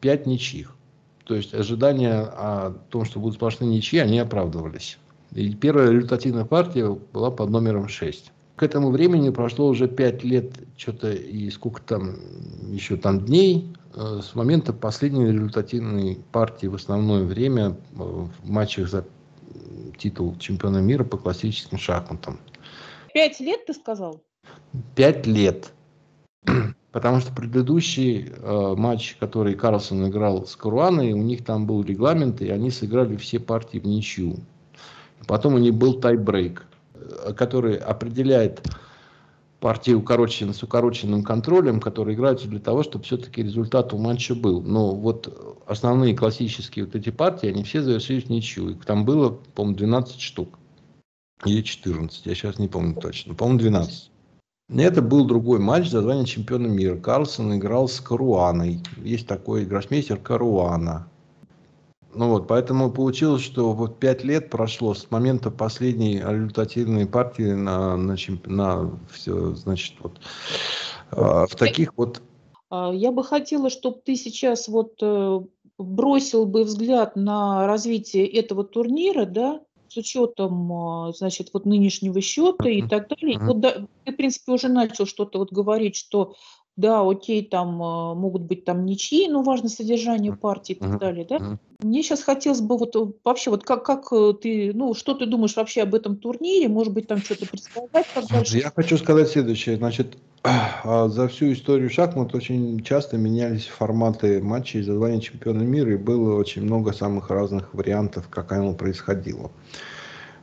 5 0.00 0.26
ничьих. 0.26 0.74
То 1.24 1.34
есть 1.34 1.54
ожидания 1.54 2.20
о 2.20 2.76
том, 2.90 3.04
что 3.04 3.18
будут 3.18 3.36
сплошные 3.36 3.68
ничьи, 3.68 3.98
они 3.98 4.18
оправдывались. 4.18 4.98
И 5.32 5.54
первая 5.54 5.90
результативная 5.90 6.44
партия 6.44 6.88
была 7.12 7.30
под 7.30 7.50
номером 7.50 7.88
6 7.88 8.32
к 8.56 8.62
этому 8.62 8.90
времени 8.90 9.30
прошло 9.30 9.68
уже 9.68 9.86
пять 9.86 10.24
лет, 10.24 10.52
что-то 10.76 11.12
и 11.12 11.50
сколько 11.50 11.82
там, 11.82 12.16
еще 12.72 12.96
там 12.96 13.20
дней, 13.20 13.72
э, 13.94 14.20
с 14.22 14.34
момента 14.34 14.72
последней 14.72 15.30
результативной 15.30 16.18
партии 16.32 16.66
в 16.66 16.74
основное 16.74 17.24
время 17.24 17.68
э, 17.68 17.74
в 17.96 18.48
матчах 18.48 18.88
за 18.88 19.06
титул 19.98 20.36
чемпиона 20.38 20.78
мира 20.78 21.04
по 21.04 21.18
классическим 21.18 21.78
шахматам. 21.78 22.38
Пять 23.12 23.40
лет, 23.40 23.66
ты 23.66 23.74
сказал? 23.74 24.22
Пять 24.94 25.26
лет. 25.26 25.72
Потому 26.92 27.20
что 27.20 27.34
предыдущий 27.34 28.26
э, 28.26 28.74
матч, 28.76 29.16
который 29.20 29.54
Карлсон 29.54 30.08
играл 30.08 30.46
с 30.46 30.56
Каруаной, 30.56 31.12
у 31.12 31.22
них 31.22 31.44
там 31.44 31.66
был 31.66 31.82
регламент, 31.82 32.40
и 32.40 32.48
они 32.48 32.70
сыграли 32.70 33.16
все 33.16 33.38
партии 33.38 33.78
в 33.78 33.86
ничью. 33.86 34.38
Потом 35.26 35.54
у 35.54 35.58
них 35.58 35.74
был 35.74 36.00
тайбрейк. 36.00 36.65
Который 37.36 37.76
определяет 37.76 38.62
партии 39.60 39.92
укорочен, 39.92 40.52
с 40.52 40.62
укороченным 40.62 41.22
контролем, 41.22 41.80
которые 41.80 42.14
играются 42.14 42.46
для 42.48 42.60
того, 42.60 42.82
чтобы 42.82 43.04
все-таки 43.04 43.42
результат 43.42 43.92
у 43.92 43.98
матча 43.98 44.34
был. 44.34 44.62
Но 44.62 44.94
вот 44.94 45.62
основные 45.66 46.14
классические 46.14 46.84
вот 46.84 46.94
эти 46.94 47.10
партии, 47.10 47.48
они 47.48 47.64
все 47.64 47.82
завершились 47.82 48.28
ничью. 48.28 48.70
Их 48.70 48.84
там 48.84 49.04
было, 49.04 49.30
по-моему, 49.30 49.76
12 49.76 50.20
штук. 50.20 50.58
Или 51.44 51.62
14, 51.62 52.24
я 52.26 52.34
сейчас 52.34 52.58
не 52.58 52.68
помню 52.68 52.94
точно. 52.94 53.34
По-моему, 53.34 53.58
12. 53.60 54.10
Это 54.68 55.02
был 55.02 55.26
другой 55.26 55.58
матч 55.60 55.88
за 55.88 56.02
звание 56.02 56.26
чемпиона 56.26 56.66
мира. 56.66 56.96
Карлсон 56.96 57.56
играл 57.56 57.88
с 57.88 58.00
Каруаной. 58.00 58.80
Есть 58.96 59.26
такой 59.26 59.64
гроссмейстер 59.64 60.16
Каруана. 60.16 61.08
Ну 62.16 62.30
вот, 62.30 62.48
поэтому 62.48 62.90
получилось, 62.90 63.42
что 63.42 63.72
вот 63.72 63.98
пять 63.98 64.24
лет 64.24 64.48
прошло 64.48 64.94
с 64.94 65.10
момента 65.10 65.50
последней 65.50 66.18
результативной 66.18 67.06
партии 67.06 67.52
на, 67.52 67.96
на, 67.96 68.16
чемпи... 68.16 68.48
на 68.48 68.98
все, 69.12 69.54
значит, 69.54 69.96
вот 70.00 70.18
э, 71.12 71.46
в 71.46 71.54
таких 71.56 71.92
вот... 71.96 72.22
А, 72.70 72.90
я 72.92 73.12
бы 73.12 73.22
хотела, 73.22 73.68
чтобы 73.68 74.00
ты 74.02 74.16
сейчас 74.16 74.66
вот 74.66 74.94
э, 75.02 75.40
бросил 75.76 76.46
бы 76.46 76.64
взгляд 76.64 77.16
на 77.16 77.66
развитие 77.66 78.26
этого 78.26 78.64
турнира, 78.64 79.26
да, 79.26 79.60
с 79.88 79.96
учетом, 79.98 80.72
а, 80.72 81.12
значит, 81.12 81.50
вот 81.52 81.66
нынешнего 81.66 82.20
счета 82.20 82.68
и 82.68 82.82
так 82.82 83.08
далее. 83.08 83.38
Вот 83.38 83.60
да, 83.60 83.86
ты, 84.04 84.12
в 84.12 84.16
принципе, 84.16 84.52
уже 84.52 84.68
начал 84.68 85.06
что-то 85.06 85.38
вот 85.38 85.52
говорить, 85.52 85.96
что 85.96 86.34
да, 86.76 87.00
окей, 87.00 87.42
там 87.42 87.82
а, 87.82 88.14
могут 88.14 88.42
быть 88.42 88.64
там 88.64 88.84
ничьи, 88.84 89.28
но 89.28 89.42
важно 89.42 89.68
содержание 89.70 90.34
партии 90.34 90.74
и 90.74 90.78
так 90.78 90.98
далее, 90.98 91.26
да. 91.28 91.58
Мне 91.80 92.02
сейчас 92.02 92.22
хотелось 92.22 92.60
бы 92.60 92.78
вот 92.78 92.96
э, 92.96 93.12
вообще 93.24 93.50
вот 93.50 93.64
как, 93.64 93.84
как 93.84 94.06
э, 94.10 94.32
ты, 94.40 94.72
ну, 94.74 94.94
что 94.94 95.14
ты 95.14 95.26
думаешь 95.26 95.56
вообще 95.56 95.82
об 95.82 95.94
этом 95.94 96.16
турнире, 96.16 96.68
может 96.68 96.92
быть, 96.92 97.06
там 97.06 97.18
что-то 97.18 97.46
предсказать, 97.46 98.06
как 98.14 98.26
дальше? 98.28 98.58
Я 98.58 98.72
хочу 98.74 98.96
сказать 98.96 99.28
следующее, 99.28 99.76
значит, 99.76 100.16
а 100.42 101.08
за 101.08 101.28
всю 101.28 101.52
историю 101.52 101.90
шахмат 101.90 102.34
очень 102.34 102.82
часто 102.82 103.18
менялись 103.18 103.66
форматы 103.66 104.42
матчей 104.42 104.82
за 104.82 104.94
звание 104.94 105.20
чемпиона 105.20 105.62
мира, 105.62 105.92
и 105.92 105.96
было 105.96 106.36
очень 106.36 106.62
много 106.62 106.92
самых 106.92 107.30
разных 107.30 107.72
вариантов, 107.74 108.28
как 108.28 108.52
оно 108.52 108.74
происходило. 108.74 109.50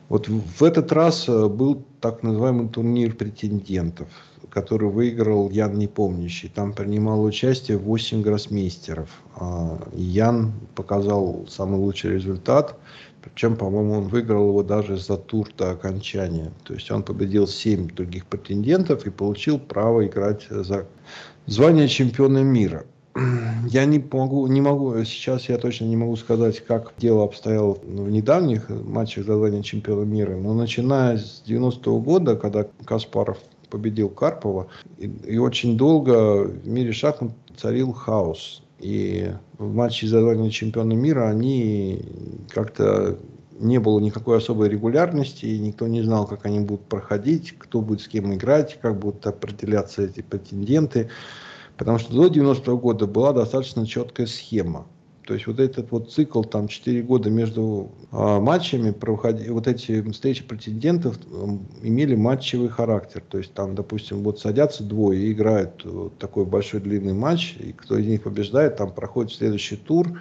Вот 0.08 0.28
в 0.28 0.62
этот 0.62 0.92
раз 0.92 1.28
э, 1.28 1.48
был 1.48 1.82
так 2.00 2.22
называемый 2.22 2.68
турнир 2.68 3.14
претендентов, 3.14 4.08
который 4.50 4.90
выиграл 4.90 5.50
Ян 5.50 5.78
Непомнящий. 5.78 6.50
Там 6.54 6.74
принимал 6.74 7.24
участие 7.24 7.78
8 7.78 8.22
гроссмейстеров. 8.22 9.08
А, 9.36 9.78
Ян 9.94 10.52
показал 10.74 11.46
самый 11.48 11.80
лучший 11.80 12.12
результат. 12.12 12.76
Причем, 13.22 13.56
по-моему, 13.56 13.94
он 13.94 14.08
выиграл 14.08 14.48
его 14.48 14.62
даже 14.62 14.98
за 14.98 15.16
тур 15.16 15.48
до 15.56 15.70
окончания. 15.70 16.52
То 16.64 16.74
есть 16.74 16.90
он 16.90 17.02
победил 17.02 17.46
7 17.46 17.88
других 17.88 18.26
претендентов 18.26 19.06
и 19.06 19.10
получил 19.10 19.58
право 19.58 20.06
играть 20.06 20.46
за 20.50 20.86
звание 21.46 21.88
чемпиона 21.88 22.42
мира. 22.42 22.84
Я 23.66 23.84
не 23.84 23.98
могу, 23.98 24.46
не 24.46 24.60
могу, 24.60 24.96
сейчас 25.04 25.48
я 25.48 25.58
точно 25.58 25.84
не 25.84 25.96
могу 25.96 26.16
сказать, 26.16 26.60
как 26.60 26.92
дело 26.98 27.24
обстояло 27.24 27.74
в 27.74 28.10
недавних 28.10 28.68
матчах 28.68 29.24
за 29.24 29.36
звание 29.36 29.62
чемпиона 29.62 30.04
мира, 30.04 30.36
но 30.36 30.54
начиная 30.54 31.18
с 31.18 31.42
90-го 31.46 32.00
года, 32.00 32.36
когда 32.36 32.66
Каспаров 32.84 33.38
победил 33.70 34.08
Карпова, 34.08 34.68
и, 34.98 35.10
и 35.26 35.38
очень 35.38 35.76
долго 35.76 36.44
в 36.44 36.68
мире 36.68 36.92
шахмат 36.92 37.32
царил 37.56 37.92
хаос. 37.92 38.62
И 38.80 39.32
в 39.58 39.72
матче 39.72 40.06
за 40.06 40.20
звание 40.20 40.50
чемпиона 40.50 40.92
мира 40.92 41.28
они 41.28 42.02
как-то 42.50 43.18
не 43.58 43.78
было 43.78 44.00
никакой 44.00 44.38
особой 44.38 44.68
регулярности, 44.68 45.46
и 45.46 45.58
никто 45.58 45.86
не 45.86 46.02
знал, 46.02 46.26
как 46.26 46.44
они 46.44 46.60
будут 46.60 46.86
проходить, 46.86 47.54
кто 47.58 47.80
будет 47.80 48.00
с 48.00 48.08
кем 48.08 48.34
играть, 48.34 48.78
как 48.80 48.98
будут 48.98 49.26
определяться 49.26 50.02
эти 50.02 50.20
претенденты. 50.20 51.10
Потому 51.76 51.98
что 51.98 52.14
до 52.14 52.26
90-го 52.26 52.76
года 52.78 53.06
была 53.06 53.32
достаточно 53.32 53.86
четкая 53.86 54.26
схема. 54.26 54.86
То 55.26 55.34
есть 55.34 55.46
вот 55.46 55.58
этот 55.58 55.90
вот 55.90 56.12
цикл, 56.12 56.42
там 56.42 56.68
4 56.68 57.02
года 57.02 57.30
между 57.30 57.92
э, 58.12 58.40
матчами, 58.40 58.90
проходи, 58.90 59.48
вот 59.48 59.66
эти 59.66 60.02
встречи 60.10 60.44
претендентов 60.44 61.18
э, 61.18 61.46
имели 61.82 62.14
матчевый 62.14 62.68
характер. 62.68 63.22
То 63.28 63.38
есть 63.38 63.54
там, 63.54 63.74
допустим, 63.74 64.22
вот 64.22 64.38
садятся 64.38 64.84
двое 64.84 65.20
и 65.20 65.32
играют 65.32 65.82
вот 65.84 66.18
такой 66.18 66.44
большой 66.44 66.80
длинный 66.80 67.14
матч, 67.14 67.56
и 67.58 67.72
кто 67.72 67.96
из 67.96 68.06
них 68.06 68.22
побеждает, 68.22 68.76
там 68.76 68.92
проходит 68.92 69.32
следующий 69.32 69.76
тур, 69.76 70.20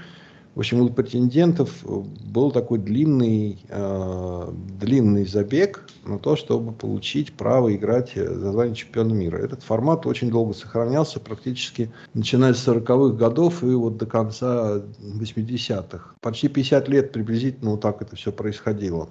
в 0.55 0.59
общем, 0.59 0.81
у 0.81 0.89
претендентов 0.89 1.83
был 1.83 2.51
такой 2.51 2.77
длинный, 2.77 3.57
э, 3.69 4.53
длинный 4.79 5.25
забег 5.25 5.87
на 6.05 6.19
то, 6.19 6.35
чтобы 6.35 6.73
получить 6.73 7.33
право 7.33 7.73
играть 7.75 8.11
за 8.13 8.51
звание 8.51 8.75
чемпиона 8.75 9.13
мира. 9.13 9.37
Этот 9.37 9.63
формат 9.63 10.05
очень 10.05 10.29
долго 10.29 10.53
сохранялся, 10.53 11.19
практически 11.19 11.91
начиная 12.13 12.53
с 12.53 12.67
40-х 12.67 13.15
годов 13.15 13.63
и 13.63 13.73
вот 13.73 13.97
до 13.97 14.05
конца 14.05 14.83
80-х. 15.01 16.15
Почти 16.21 16.49
50 16.49 16.87
лет 16.87 17.11
приблизительно 17.11 17.71
вот 17.71 17.81
так 17.81 18.01
это 18.03 18.15
все 18.15 18.31
происходило. 18.31 19.09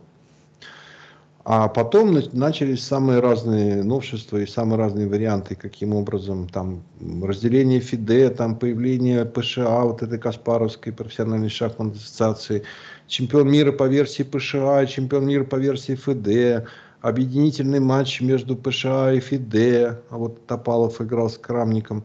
А 1.44 1.66
потом 1.66 2.16
начались 2.32 2.84
самые 2.84 3.18
разные 3.18 3.82
новшества 3.82 4.36
и 4.38 4.46
самые 4.46 4.78
разные 4.78 5.08
варианты, 5.08 5.56
каким 5.56 5.92
образом 5.92 6.48
там 6.48 6.84
разделение 7.20 7.80
ФИДЕ, 7.80 8.30
там 8.30 8.56
появление 8.56 9.24
ПША, 9.24 9.80
вот 9.80 10.02
этой 10.02 10.20
Каспаровской 10.20 10.92
профессиональной 10.92 11.48
шахматной 11.48 11.96
ассоциации, 11.96 12.62
чемпион 13.08 13.50
мира 13.50 13.72
по 13.72 13.88
версии 13.88 14.22
ПША, 14.22 14.86
чемпион 14.86 15.26
мира 15.26 15.42
по 15.42 15.56
версии 15.56 15.96
ФИДЕ, 15.96 16.66
объединительный 17.00 17.80
матч 17.80 18.20
между 18.20 18.54
ПША 18.56 19.12
и 19.12 19.18
ФИДЕ, 19.18 20.00
а 20.10 20.16
вот 20.16 20.46
Топалов 20.46 21.00
играл 21.00 21.28
с 21.28 21.38
Крамником. 21.38 22.04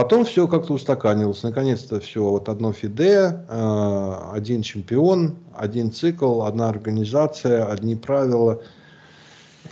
Потом 0.00 0.24
все 0.24 0.48
как-то 0.48 0.72
устаканилось. 0.72 1.42
Наконец-то 1.42 2.00
все, 2.00 2.24
вот 2.24 2.48
одно 2.48 2.72
ФИДЕ, 2.72 3.44
э, 3.46 4.14
один 4.32 4.62
чемпион, 4.62 5.36
один 5.54 5.92
цикл, 5.92 6.40
одна 6.40 6.70
организация, 6.70 7.66
одни 7.66 7.96
правила. 7.96 8.62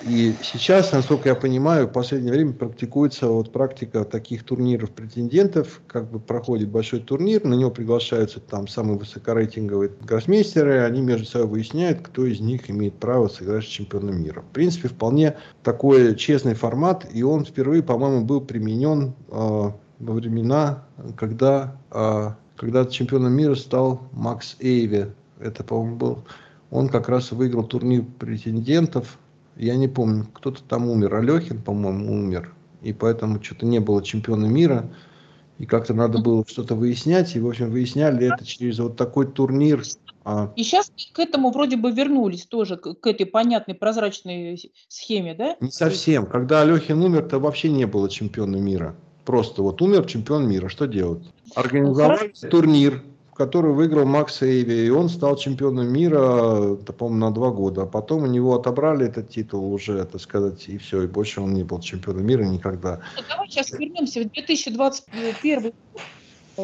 И 0.06 0.34
сейчас, 0.42 0.92
насколько 0.92 1.30
я 1.30 1.34
понимаю, 1.34 1.86
в 1.86 1.92
последнее 1.92 2.34
время 2.34 2.52
практикуется 2.52 3.28
вот 3.28 3.52
практика 3.52 4.04
таких 4.04 4.44
турниров 4.44 4.90
претендентов, 4.90 5.80
как 5.86 6.10
бы 6.10 6.20
проходит 6.20 6.68
большой 6.68 7.00
турнир, 7.00 7.42
на 7.44 7.54
него 7.54 7.70
приглашаются 7.70 8.38
там 8.38 8.68
самые 8.68 8.98
высокорейтинговые 8.98 9.92
гроссмейстеры, 10.02 10.80
они 10.80 11.00
между 11.00 11.24
собой 11.24 11.48
выясняют, 11.48 12.00
кто 12.02 12.26
из 12.26 12.38
них 12.40 12.68
имеет 12.68 12.92
право 12.96 13.28
сыграть 13.28 13.64
с 13.64 13.68
чемпионом 13.68 14.22
мира. 14.22 14.42
В 14.42 14.52
принципе, 14.52 14.88
вполне 14.88 15.38
такой 15.62 16.14
честный 16.16 16.52
формат, 16.52 17.06
и 17.10 17.22
он 17.22 17.46
впервые, 17.46 17.82
по-моему, 17.82 18.26
был 18.26 18.42
применен 18.42 19.14
э, 19.30 19.70
во 19.98 20.14
времена, 20.14 20.84
когда, 21.16 21.76
а, 21.90 22.36
когда 22.56 22.86
чемпионом 22.86 23.32
мира 23.32 23.54
стал 23.54 24.02
Макс 24.12 24.56
Эйве. 24.60 25.14
Это, 25.40 25.64
по-моему, 25.64 25.96
был... 25.96 26.18
Он 26.70 26.88
как 26.88 27.08
раз 27.08 27.32
выиграл 27.32 27.64
турнир 27.64 28.04
претендентов. 28.18 29.18
Я 29.56 29.76
не 29.76 29.88
помню, 29.88 30.26
кто-то 30.32 30.62
там 30.62 30.88
умер. 30.88 31.14
Алехин, 31.14 31.62
по-моему, 31.62 32.12
умер. 32.12 32.54
И 32.82 32.92
поэтому 32.92 33.42
что-то 33.42 33.66
не 33.66 33.80
было 33.80 34.02
чемпиона 34.02 34.46
мира. 34.46 34.90
И 35.58 35.66
как-то 35.66 35.94
надо 35.94 36.18
было 36.18 36.44
что-то 36.46 36.74
выяснять. 36.74 37.34
И, 37.34 37.40
в 37.40 37.48
общем, 37.48 37.70
выясняли 37.70 38.32
это 38.32 38.44
через 38.44 38.78
вот 38.78 38.96
такой 38.96 39.26
турнир. 39.26 39.82
А 40.24 40.52
и 40.56 40.62
сейчас 40.62 40.92
к 41.12 41.18
этому 41.18 41.50
вроде 41.50 41.76
бы 41.76 41.90
вернулись 41.90 42.44
тоже, 42.44 42.76
к 42.76 43.06
этой 43.06 43.24
понятной 43.24 43.74
прозрачной 43.74 44.70
схеме, 44.88 45.34
да? 45.34 45.56
Не 45.60 45.70
совсем. 45.70 46.26
Когда 46.26 46.60
Алехин 46.60 47.02
умер, 47.02 47.22
то 47.22 47.38
вообще 47.38 47.70
не 47.70 47.86
было 47.86 48.10
чемпиона 48.10 48.56
мира. 48.56 48.94
Просто 49.28 49.60
вот 49.60 49.82
умер 49.82 50.06
чемпион 50.06 50.48
мира, 50.48 50.70
что 50.70 50.86
делать? 50.86 51.22
Организовали 51.54 52.32
ну, 52.42 52.48
турнир, 52.48 53.02
который 53.34 53.74
выиграл 53.74 54.06
Макс 54.06 54.40
Эйви, 54.40 54.86
и 54.86 54.88
он 54.88 55.10
стал 55.10 55.36
чемпионом 55.36 55.92
мира, 55.92 56.76
по-моему, 56.76 57.26
на 57.26 57.30
два 57.30 57.50
года. 57.50 57.82
А 57.82 57.86
потом 57.86 58.22
у 58.22 58.26
него 58.26 58.54
отобрали 58.54 59.06
этот 59.06 59.28
титул 59.28 59.70
уже, 59.70 60.02
так 60.06 60.22
сказать, 60.22 60.66
и 60.68 60.78
все, 60.78 61.02
и 61.02 61.06
больше 61.06 61.42
он 61.42 61.52
не 61.52 61.62
был 61.62 61.78
чемпионом 61.80 62.24
мира 62.24 62.42
никогда. 62.42 63.02
Ну, 63.16 63.22
давай 63.28 63.50
сейчас 63.50 63.70
вернемся 63.72 64.20
в 64.20 64.32
2021 64.32 65.62
год 65.62 65.74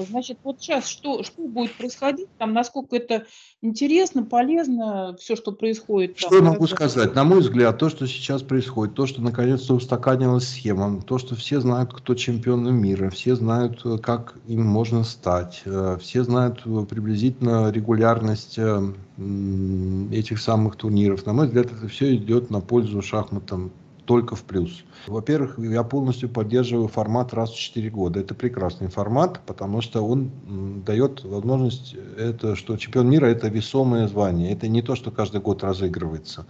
Значит, 0.02 0.38
вот 0.42 0.60
сейчас 0.60 0.88
что, 0.88 1.22
что 1.22 1.42
будет 1.42 1.74
происходить, 1.74 2.28
там, 2.38 2.52
насколько 2.52 2.96
это 2.96 3.26
интересно, 3.62 4.24
полезно, 4.24 5.16
все, 5.20 5.36
что 5.36 5.52
происходит? 5.52 6.16
Там, 6.16 6.28
что 6.28 6.36
я 6.36 6.42
могу 6.42 6.66
сказать? 6.66 7.14
На 7.14 7.24
мой 7.24 7.40
взгляд, 7.40 7.78
то, 7.78 7.88
что 7.88 8.06
сейчас 8.06 8.42
происходит, 8.42 8.94
то, 8.94 9.06
что 9.06 9.22
наконец-то 9.22 9.74
устаканилась 9.74 10.48
схема, 10.48 11.00
то, 11.02 11.18
что 11.18 11.34
все 11.36 11.60
знают, 11.60 11.92
кто 11.92 12.14
чемпион 12.14 12.74
мира, 12.74 13.10
все 13.10 13.36
знают, 13.36 13.80
э, 13.84 13.98
как 13.98 14.34
им 14.46 14.64
можно 14.64 15.04
стать, 15.04 15.62
э, 15.64 15.98
все 16.00 16.24
знают 16.24 16.62
э, 16.64 16.86
приблизительно 16.88 17.70
регулярность 17.70 18.58
этих 19.18 20.40
самых 20.40 20.74
турниров. 20.74 21.24
На 21.24 21.32
мой 21.32 21.46
взгляд, 21.46 21.66
это 21.66 21.86
все 21.86 22.16
идет 22.16 22.50
на 22.50 22.60
пользу 22.60 23.00
шахматам 23.00 23.70
только 24.04 24.36
в 24.36 24.42
плюс. 24.42 24.84
Во-первых, 25.06 25.58
я 25.58 25.82
полностью 25.82 26.28
поддерживаю 26.28 26.88
формат 26.88 27.32
раз 27.34 27.50
в 27.50 27.58
4 27.58 27.90
года. 27.90 28.20
Это 28.20 28.34
прекрасный 28.34 28.88
формат, 28.88 29.40
потому 29.46 29.80
что 29.80 30.06
он 30.06 30.30
дает 30.84 31.24
возможность, 31.24 31.96
это, 32.18 32.56
что 32.56 32.76
чемпион 32.76 33.08
мира 33.08 33.26
это 33.26 33.48
весомое 33.48 34.08
звание. 34.08 34.52
Это 34.52 34.68
не 34.68 34.82
то, 34.82 34.94
что 34.94 35.10
каждый 35.10 35.40
год 35.40 35.62
разыгрывается. 35.62 36.46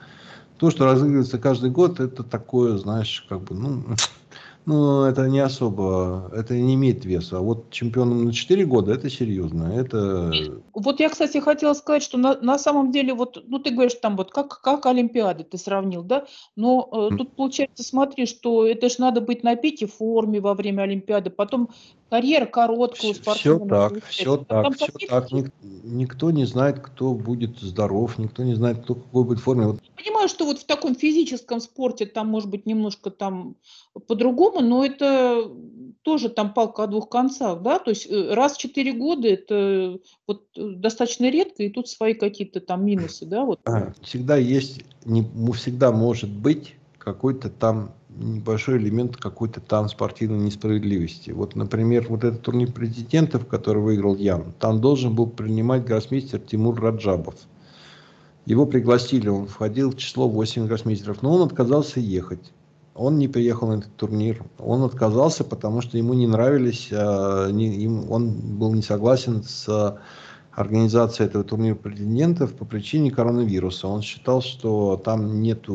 То, 0.56 0.70
что 0.70 0.84
разыгрывается 0.84 1.38
каждый 1.38 1.70
год, 1.70 2.00
это 2.00 2.22
такое, 2.22 2.76
знаешь, 2.76 3.26
как 3.28 3.40
бы, 3.42 3.54
ну, 3.54 3.84
Ну, 4.66 5.04
это 5.04 5.28
не 5.28 5.40
особо, 5.40 6.30
это 6.32 6.54
не 6.54 6.74
имеет 6.74 7.04
веса. 7.04 7.36
А 7.38 7.40
вот 7.40 7.70
чемпионом 7.70 8.24
на 8.24 8.32
4 8.32 8.64
года 8.64 8.92
это 8.92 9.10
серьезно. 9.10 9.64
Это... 9.64 10.32
Вот 10.72 11.00
я, 11.00 11.10
кстати, 11.10 11.38
хотела 11.38 11.74
сказать, 11.74 12.02
что 12.02 12.16
на, 12.16 12.40
на 12.40 12.58
самом 12.58 12.90
деле, 12.90 13.12
вот, 13.12 13.42
ну, 13.46 13.58
ты 13.58 13.70
говоришь, 13.70 13.94
там 14.00 14.16
вот 14.16 14.30
как, 14.30 14.62
как 14.62 14.86
Олимпиады 14.86 15.44
ты 15.44 15.58
сравнил, 15.58 16.02
да? 16.02 16.26
Но 16.56 16.88
э, 16.90 17.16
тут 17.16 17.36
получается, 17.36 17.84
смотри, 17.84 18.24
что 18.24 18.66
это 18.66 18.88
же 18.88 18.96
надо 18.98 19.20
быть 19.20 19.44
на 19.44 19.54
пике 19.54 19.86
форме 19.86 20.40
во 20.40 20.54
время 20.54 20.82
Олимпиады, 20.82 21.28
потом 21.28 21.68
карьера 22.14 22.46
короткая 22.46 23.10
у 23.10 23.34
Все 23.34 23.58
так, 23.58 24.04
все 24.04 24.36
так, 24.36 24.72
все 24.76 25.08
так. 25.08 25.32
Ник, 25.32 25.50
никто 25.82 26.30
не 26.30 26.44
знает, 26.44 26.78
кто 26.78 27.12
будет 27.12 27.58
здоров, 27.58 28.18
никто 28.18 28.44
не 28.44 28.54
знает, 28.54 28.84
кто 28.84 28.94
какой 28.94 29.24
будет 29.24 29.40
форме. 29.40 29.66
Вот. 29.66 29.80
Понимаю, 29.96 30.28
что 30.28 30.44
вот 30.44 30.60
в 30.60 30.64
таком 30.64 30.94
физическом 30.94 31.60
спорте 31.60 32.06
там 32.06 32.28
может 32.28 32.48
быть 32.48 32.66
немножко 32.66 33.10
там 33.10 33.56
по-другому, 34.06 34.60
но 34.60 34.84
это 34.84 35.50
тоже 36.02 36.28
там 36.28 36.54
палка 36.54 36.84
о 36.84 36.86
двух 36.86 37.08
концах, 37.08 37.62
да, 37.62 37.80
то 37.80 37.90
есть 37.90 38.06
э, 38.08 38.32
раз 38.32 38.54
в 38.54 38.58
четыре 38.58 38.92
года 38.92 39.26
это 39.26 39.98
вот 40.28 40.44
э, 40.56 40.68
достаточно 40.76 41.28
редко, 41.28 41.64
и 41.64 41.70
тут 41.70 41.88
свои 41.88 42.14
какие-то 42.14 42.60
там 42.60 42.84
минусы, 42.84 43.26
да, 43.26 43.44
вот. 43.44 43.58
Всегда 44.02 44.36
есть, 44.36 44.82
не, 45.04 45.26
всегда 45.52 45.90
может 45.90 46.30
быть 46.30 46.76
какой-то 46.98 47.50
там 47.50 47.92
небольшой 48.16 48.78
элемент 48.78 49.16
какой-то 49.16 49.60
там 49.60 49.88
спортивной 49.88 50.38
несправедливости. 50.38 51.30
Вот, 51.30 51.56
например, 51.56 52.06
вот 52.08 52.24
этот 52.24 52.42
турнир 52.42 52.72
президентов, 52.72 53.46
который 53.46 53.82
выиграл 53.82 54.16
Ян, 54.16 54.52
там 54.58 54.80
должен 54.80 55.14
был 55.14 55.26
принимать 55.26 55.84
гроссмейстер 55.84 56.40
Тимур 56.40 56.80
Раджабов. 56.80 57.34
Его 58.46 58.66
пригласили, 58.66 59.28
он 59.28 59.46
входил 59.46 59.90
в 59.90 59.96
число 59.96 60.28
8 60.28 60.66
гроссмейстеров, 60.66 61.22
но 61.22 61.34
он 61.34 61.42
отказался 61.42 62.00
ехать. 62.00 62.52
Он 62.94 63.18
не 63.18 63.26
приехал 63.26 63.68
на 63.68 63.78
этот 63.80 63.96
турнир. 63.96 64.44
Он 64.58 64.82
отказался, 64.82 65.42
потому 65.42 65.80
что 65.80 65.98
ему 65.98 66.14
не 66.14 66.26
нравились, 66.26 66.90
а, 66.92 67.50
не, 67.50 67.74
им, 67.76 68.10
он 68.10 68.30
был 68.30 68.72
не 68.72 68.82
согласен 68.82 69.42
с 69.42 69.98
организацией 70.56 71.28
этого 71.28 71.44
турнира 71.44 71.74
претендентов 71.74 72.54
по 72.54 72.64
причине 72.64 73.10
коронавируса. 73.10 73.88
Он 73.88 74.02
считал, 74.02 74.40
что 74.42 74.96
там 74.96 75.40
нет 75.42 75.66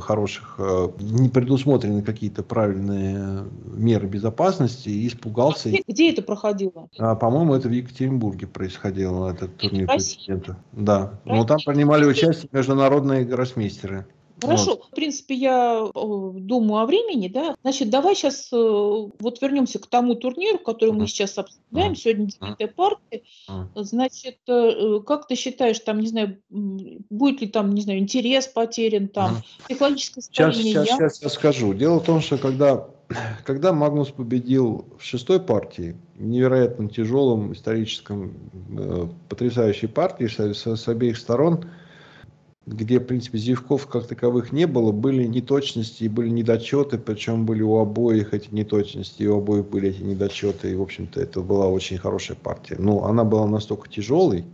хороших, 0.00 0.56
а, 0.58 0.92
не 1.00 1.28
предусмотрены 1.28 2.02
какие-то 2.02 2.42
правильные 2.42 3.44
меры 3.64 4.06
безопасности 4.06 4.88
и 4.88 5.08
испугался. 5.08 5.68
Где, 5.70 5.82
где 5.86 6.12
это 6.12 6.22
проходило? 6.22 6.88
А, 6.98 7.14
по-моему, 7.14 7.54
это 7.54 7.68
в 7.68 7.72
Екатеринбурге 7.72 8.46
происходило, 8.46 9.30
этот 9.30 9.56
турнир 9.56 9.86
претендентов. 9.88 10.56
Да, 10.72 11.20
но 11.24 11.44
там 11.44 11.58
принимали 11.64 12.04
участие 12.04 12.48
международные 12.52 13.24
гроссмейстеры. 13.24 14.06
Хорошо, 14.42 14.70
вот. 14.72 14.84
в 14.86 14.90
принципе, 14.90 15.34
я 15.34 15.88
думаю 15.94 16.82
о 16.82 16.86
времени, 16.86 17.28
да. 17.28 17.56
Значит, 17.62 17.90
давай 17.90 18.14
сейчас 18.14 18.48
э, 18.52 18.56
вот 18.56 19.40
вернемся 19.40 19.78
к 19.78 19.86
тому 19.86 20.14
турниру, 20.14 20.58
который 20.58 20.92
мы 20.92 21.06
сейчас 21.06 21.38
обсуждаем. 21.38 21.94
Сегодня 21.94 22.26
девятая 22.26 22.68
партия. 22.68 23.22
Значит, 23.74 24.38
э, 24.48 25.00
как 25.06 25.26
ты 25.26 25.34
считаешь, 25.34 25.78
там, 25.80 26.00
не 26.00 26.08
знаю, 26.08 26.38
будет 26.50 27.40
ли 27.40 27.48
там, 27.48 27.74
не 27.74 27.82
знаю, 27.82 28.00
интерес 28.00 28.46
потерян, 28.46 29.08
там, 29.08 29.42
психологическое 29.66 30.22
состояние? 30.22 30.62
Сейчас, 30.62 30.86
сейчас, 30.86 30.98
сейчас 30.98 31.22
я 31.22 31.28
скажу. 31.28 31.74
Дело 31.74 32.00
в 32.00 32.04
том, 32.04 32.20
что 32.20 32.38
когда, 32.38 32.88
когда 33.44 33.72
Магнус 33.72 34.10
победил 34.10 34.86
в 34.98 35.04
шестой 35.04 35.40
партии, 35.40 35.96
невероятно 36.16 36.88
тяжелом 36.88 37.52
историческом, 37.52 38.34
э, 38.76 39.06
потрясающей 39.28 39.88
партии 39.88 40.26
с, 40.26 40.38
с, 40.38 40.76
с 40.76 40.88
обеих 40.88 41.16
сторон– 41.16 41.64
где, 42.66 43.00
в 43.00 43.04
принципе, 43.04 43.38
зевков 43.38 43.86
как 43.88 44.06
таковых 44.06 44.52
не 44.52 44.66
было, 44.66 44.92
были 44.92 45.24
неточности 45.24 46.04
и 46.04 46.08
были 46.08 46.28
недочеты, 46.28 46.98
причем 46.98 47.44
были 47.44 47.62
у 47.62 47.78
обоих 47.78 48.34
эти 48.34 48.54
неточности, 48.54 49.22
и 49.22 49.26
у 49.26 49.38
обоих 49.38 49.66
были 49.66 49.90
эти 49.90 50.02
недочеты, 50.02 50.70
и, 50.70 50.76
в 50.76 50.82
общем-то, 50.82 51.20
это 51.20 51.40
была 51.40 51.66
очень 51.68 51.98
хорошая 51.98 52.36
партия. 52.36 52.76
Но 52.78 53.04
она 53.04 53.24
была 53.24 53.48
настолько 53.48 53.88
тяжелой, 53.88 54.44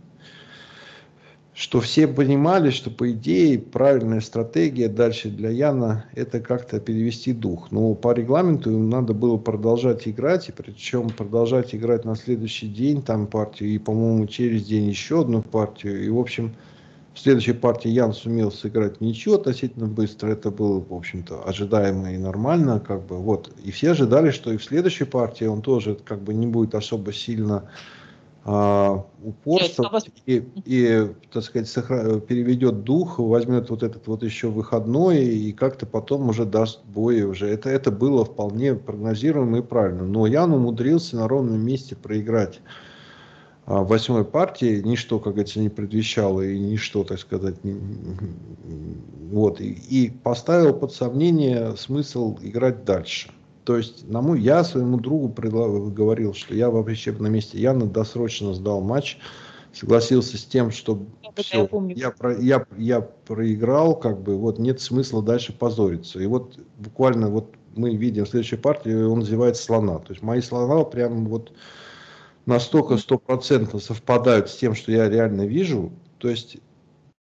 что 1.53 1.81
все 1.81 2.07
понимали, 2.07 2.71
что, 2.71 2.89
по 2.89 3.11
идее, 3.11 3.59
правильная 3.59 4.21
стратегия 4.21 4.87
дальше 4.87 5.29
для 5.29 5.49
Яна– 5.49 6.05
это 6.15 6.39
как-то 6.39 6.79
перевести 6.79 7.33
дух. 7.33 7.67
Но 7.69 7.93
по 7.93 8.13
регламенту 8.13 8.71
им 8.71 8.89
надо 8.89 9.13
было 9.13 9.37
продолжать 9.37 10.07
играть, 10.07 10.49
и 10.49 10.51
причем 10.51 11.09
продолжать 11.09 11.75
играть 11.75 12.05
на 12.05 12.15
следующий 12.15 12.69
день 12.69 13.03
там 13.03 13.27
партию, 13.27 13.69
и, 13.69 13.77
по-моему, 13.77 14.25
через 14.25 14.65
день 14.65 14.87
еще 14.87 15.21
одну 15.21 15.43
партию, 15.43 16.03
и, 16.03 16.09
в 16.09 16.17
общем, 16.17 16.55
в 17.13 17.19
следующей 17.19 17.53
партии 17.53 17.89
Ян 17.89 18.13
сумел 18.13 18.51
сыграть 18.51 19.01
ничего 19.01 19.35
относительно 19.35 19.87
быстро. 19.87 20.29
Это 20.29 20.51
было, 20.51 20.79
в 20.79 20.93
общем-то, 20.93 21.43
ожидаемо 21.47 22.13
и 22.13 22.17
нормально. 22.17 22.79
Как 22.79 23.05
бы, 23.05 23.17
вот. 23.17 23.51
И 23.63 23.71
все 23.71 23.91
ожидали, 23.91 24.31
что 24.31 24.51
и 24.51 24.57
в 24.57 24.63
следующей 24.63 25.05
партии 25.05 25.45
он 25.45 25.61
тоже 25.61 25.95
как 25.95 26.21
бы, 26.21 26.33
не 26.33 26.47
будет 26.47 26.75
особо 26.75 27.11
сильно 27.11 27.69
а, 28.45 29.05
упорствовать 29.23 30.09
и, 30.25 30.43
и, 30.65 31.09
так 31.31 31.43
сказать, 31.43 31.67
сохра... 31.67 32.19
переведет 32.19 32.83
дух, 32.83 33.19
возьмет 33.19 33.69
вот 33.69 33.83
этот 33.83 34.07
вот 34.07 34.23
еще 34.23 34.47
выходной 34.47 35.25
и 35.25 35.51
как-то 35.51 35.85
потом 35.85 36.29
уже 36.29 36.45
даст 36.45 36.85
бой. 36.85 37.23
Уже. 37.23 37.47
Это, 37.47 37.69
это 37.69 37.91
было 37.91 38.23
вполне 38.23 38.75
прогнозируемо 38.75 39.59
и 39.59 39.61
правильно. 39.61 40.05
Но 40.05 40.25
Ян 40.25 40.53
умудрился 40.53 41.17
на 41.17 41.27
ровном 41.27 41.59
месте 41.59 41.95
проиграть 41.95 42.61
восьмой 43.69 44.25
партии 44.25 44.81
ничто, 44.83 45.19
как 45.19 45.33
говорится, 45.33 45.59
не 45.59 45.69
предвещало 45.69 46.41
и 46.41 46.57
ничто, 46.57 47.03
так 47.03 47.19
сказать, 47.19 47.63
не, 47.63 47.79
вот, 49.31 49.61
и, 49.61 49.71
и 49.71 50.09
поставил 50.09 50.73
под 50.73 50.91
сомнение 50.91 51.75
смысл 51.77 52.37
играть 52.41 52.83
дальше. 52.83 53.31
То 53.65 53.77
есть, 53.77 54.09
на 54.09 54.21
мой, 54.21 54.41
я 54.41 54.63
своему 54.63 54.99
другу 54.99 55.29
предлагал, 55.29 55.91
говорил, 55.91 56.33
что 56.33 56.55
я 56.55 56.71
вообще 56.71 57.11
на 57.11 57.27
месте 57.27 57.59
Яна 57.59 57.85
досрочно 57.85 58.55
сдал 58.55 58.81
матч, 58.81 59.19
согласился 59.71 60.39
с 60.39 60.45
тем, 60.45 60.71
что 60.71 61.05
я 61.21 61.31
все, 61.35 61.69
я, 61.95 62.09
про, 62.09 62.41
я, 62.41 62.65
я 62.75 63.01
проиграл, 63.01 63.95
как 63.95 64.19
бы, 64.23 64.35
вот 64.35 64.57
нет 64.57 64.81
смысла 64.81 65.21
дальше 65.21 65.53
позориться. 65.53 66.19
И 66.19 66.25
вот 66.25 66.57
буквально 66.79 67.29
вот 67.29 67.53
мы 67.75 67.95
видим 67.95 68.25
в 68.25 68.29
следующей 68.29 68.57
партии, 68.57 69.03
он 69.03 69.19
называет 69.19 69.57
слона. 69.57 69.99
То 69.99 70.13
есть 70.13 70.23
мои 70.23 70.41
слона 70.41 70.83
прям 70.83 71.27
вот 71.27 71.51
настолько 72.49 72.97
стопроцентно 72.97 73.79
совпадают 73.79 74.49
с 74.49 74.57
тем, 74.57 74.75
что 74.75 74.91
я 74.91 75.07
реально 75.07 75.45
вижу. 75.45 75.93
То 76.17 76.29
есть 76.29 76.57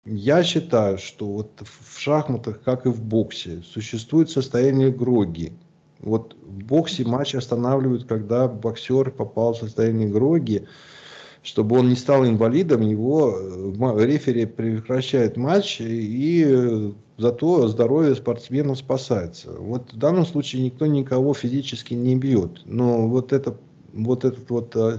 я 0.04 0.44
считаю, 0.44 0.98
что 0.98 1.26
вот 1.26 1.62
в 1.62 1.98
шахматах, 1.98 2.62
как 2.62 2.86
и 2.86 2.90
в 2.90 3.02
боксе, 3.02 3.62
существует 3.62 4.30
состояние 4.30 4.92
гроги. 4.92 5.52
Вот 6.00 6.36
в 6.42 6.64
боксе 6.64 7.04
матч 7.04 7.34
останавливают, 7.34 8.04
когда 8.04 8.46
боксер 8.46 9.10
попал 9.10 9.54
в 9.54 9.58
состояние 9.58 10.08
гроги, 10.08 10.68
чтобы 11.42 11.78
он 11.78 11.88
не 11.88 11.96
стал 11.96 12.26
инвалидом, 12.26 12.82
его 12.82 13.38
э, 13.38 14.04
рефери 14.04 14.44
прекращает 14.44 15.38
матч, 15.38 15.80
и 15.80 16.44
э, 16.46 16.92
зато 17.16 17.68
здоровье 17.68 18.14
спортсмена 18.14 18.74
спасается. 18.74 19.52
Вот 19.52 19.92
в 19.94 19.96
данном 19.96 20.26
случае 20.26 20.64
никто 20.64 20.84
никого 20.86 21.32
физически 21.32 21.94
не 21.94 22.16
бьет, 22.16 22.60
но 22.66 23.08
вот 23.08 23.32
это 23.32 23.56
вот 23.94 24.24
этот 24.24 24.48
вот 24.50 24.74
э, 24.76 24.98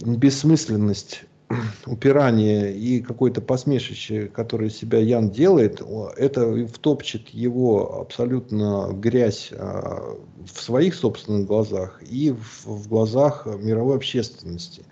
бессмысленность 0.00 1.24
упирание 1.86 2.76
и 2.76 3.00
какое-то 3.00 3.40
посмешище, 3.40 4.28
которое 4.28 4.70
себя 4.70 4.98
Ян 4.98 5.30
делает, 5.30 5.82
это 6.16 6.66
втопчет 6.66 7.28
его 7.30 8.00
абсолютно 8.00 8.90
грязь 8.92 9.50
а, 9.52 10.16
в 10.46 10.62
своих 10.62 10.94
собственных 10.94 11.46
глазах 11.46 12.00
и 12.08 12.34
в 12.64 12.88
глазах 12.88 13.46
мировой 13.46 13.96
общественности. 13.96 14.84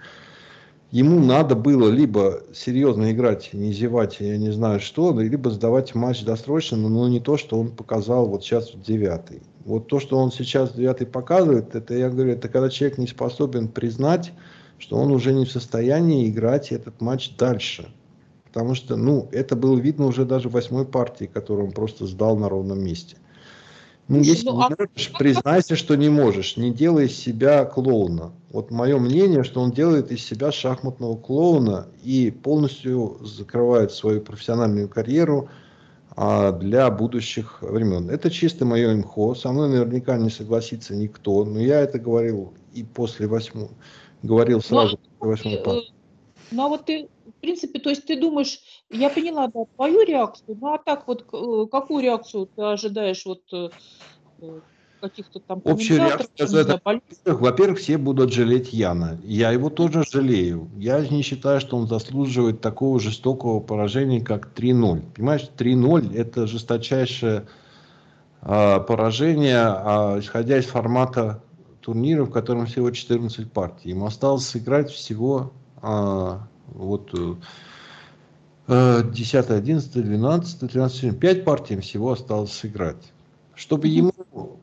Ему 0.91 1.23
надо 1.23 1.55
было 1.55 1.91
либо 1.91 2.43
серьезно 2.55 3.13
играть, 3.13 3.51
не 3.53 3.75
зевать, 3.75 4.17
я 4.21 4.39
не 4.39 4.51
знаю 4.51 4.81
что, 4.81 5.19
либо 5.21 5.51
сдавать 5.51 5.95
матч 5.95 6.25
досрочно, 6.25 6.79
но 6.79 7.09
не 7.09 7.21
то, 7.21 7.37
что 7.37 7.61
он 7.61 7.71
показал 7.71 8.27
вот 8.27 8.43
сейчас 8.43 8.73
в 8.73 8.81
девятый. 8.81 9.43
Вот 9.65 9.89
то, 9.89 10.01
что 10.01 10.19
он 10.19 10.33
сейчас 10.33 10.73
девятый 10.73 11.07
показывает, 11.07 11.75
это, 11.75 11.95
я 11.95 12.09
говорю, 12.11 12.33
это 12.33 12.49
когда 12.49 12.71
человек 12.71 12.99
не 12.99 13.07
способен 13.07 13.69
признать, 13.69 14.33
что 14.79 14.97
он 14.97 15.11
уже 15.11 15.33
не 15.33 15.45
в 15.45 15.51
состоянии 15.51 16.29
играть 16.29 16.73
этот 16.73 17.01
матч 17.01 17.37
дальше. 17.37 17.93
Потому 18.45 18.75
что, 18.75 18.97
ну, 18.97 19.29
это 19.33 19.57
было 19.57 19.79
видно 19.79 20.07
уже 20.07 20.25
даже 20.25 20.49
в 20.49 20.53
восьмой 20.53 20.87
партии, 20.87 21.31
которую 21.33 21.67
он 21.67 21.73
просто 21.73 22.07
сдал 22.07 22.37
на 22.37 22.49
ровном 22.49 22.83
месте. 22.83 23.17
Ну, 24.09 24.21
если 24.21 24.47
ну, 24.47 24.57
не 24.57 24.65
а... 24.65 24.71
можешь, 24.71 25.13
признайся, 25.19 25.77
что 25.77 25.95
не 25.95 26.09
можешь. 26.09 26.57
Не 26.57 26.73
делай 26.73 27.07
из 27.07 27.17
себя 27.17 27.67
клоуна. 27.67 28.33
Вот 28.51 28.71
мое 28.71 28.99
мнение, 28.99 29.45
что 29.45 29.61
он 29.61 29.71
делает 29.71 30.11
из 30.11 30.25
себя 30.25 30.51
шахматного 30.51 31.17
клоуна 31.17 31.89
и 32.03 32.31
полностью 32.31 33.19
закрывает 33.23 33.93
свою 33.93 34.23
профессиональную 34.23 34.89
карьеру 34.89 35.51
а, 35.51 35.68
для 36.19 36.91
будущих 36.91 37.63
времен. 37.63 38.11
Это 38.11 38.31
чисто 38.31 38.65
мое 38.65 38.93
имхо. 38.95 39.35
Со 39.35 39.53
мной 39.53 39.69
наверняка 39.69 40.17
не 40.17 40.31
согласится 40.31 40.97
никто. 40.97 41.45
Но 41.45 41.61
я 41.61 41.81
это 41.81 41.99
говорил 41.99 42.55
и 42.75 42.83
после 42.83 43.27
восьмого 43.27 43.71
говорил 44.23 44.61
сразу 44.61 44.99
ну, 45.21 45.33
э, 45.33 45.81
Ну 46.51 46.65
а 46.65 46.69
вот 46.69 46.87
ты, 46.87 47.09
в 47.27 47.41
принципе, 47.41 47.79
то 47.79 47.91
есть 47.91 48.07
ты 48.07 48.21
думаешь, 48.21 48.61
я 48.91 49.11
поняла, 49.11 49.49
да, 49.49 49.65
твою 49.77 50.05
реакцию, 50.05 50.59
ну 50.61 50.75
а 50.75 50.79
так 50.79 51.07
вот, 51.07 51.27
э, 51.33 51.67
какую 51.71 52.03
реакцию 52.03 52.47
ты 52.47 52.63
ожидаешь 52.63 53.25
вот 53.25 53.43
э, 53.53 53.71
каких-то 55.01 55.41
там 55.41 55.61
Общая 55.65 55.97
реакция, 55.97 56.81
во-первых, 57.25 57.79
все 57.79 57.99
будут 57.99 58.33
жалеть 58.33 58.73
Яна. 58.73 59.19
Я 59.25 59.51
его 59.51 59.71
тоже 59.71 60.05
жалею. 60.05 60.69
Я 60.77 61.01
не 61.01 61.23
считаю, 61.23 61.61
что 61.61 61.77
он 61.77 61.87
заслуживает 61.87 62.61
такого 62.61 63.01
жестокого 63.01 63.61
поражения, 63.61 64.21
как 64.21 64.51
3-0. 64.55 65.03
Понимаешь, 65.15 65.49
3-0 65.57 66.17
это 66.17 66.47
жесточайшее 66.47 67.47
э, 68.43 68.81
поражение, 68.81 69.57
э, 69.57 70.21
исходя 70.21 70.59
из 70.59 70.67
формата 70.67 71.43
турнира, 71.81 72.25
в 72.25 72.31
котором 72.31 72.67
всего 72.67 72.91
14 72.91 73.51
партий. 73.51 73.91
Ему 73.91 74.07
осталось 74.07 74.47
сыграть 74.47 74.91
всего 74.91 75.53
э, 75.83 76.39
вот 76.69 77.15
10, 78.69 79.51
11, 79.51 79.93
12, 79.93 80.61
13, 80.61 81.19
5 81.19 81.45
партий 81.45 81.81
всего 81.81 82.13
осталось 82.13 82.53
сыграть. 82.53 83.13
Чтобы 83.55 83.89
ему 83.89 84.13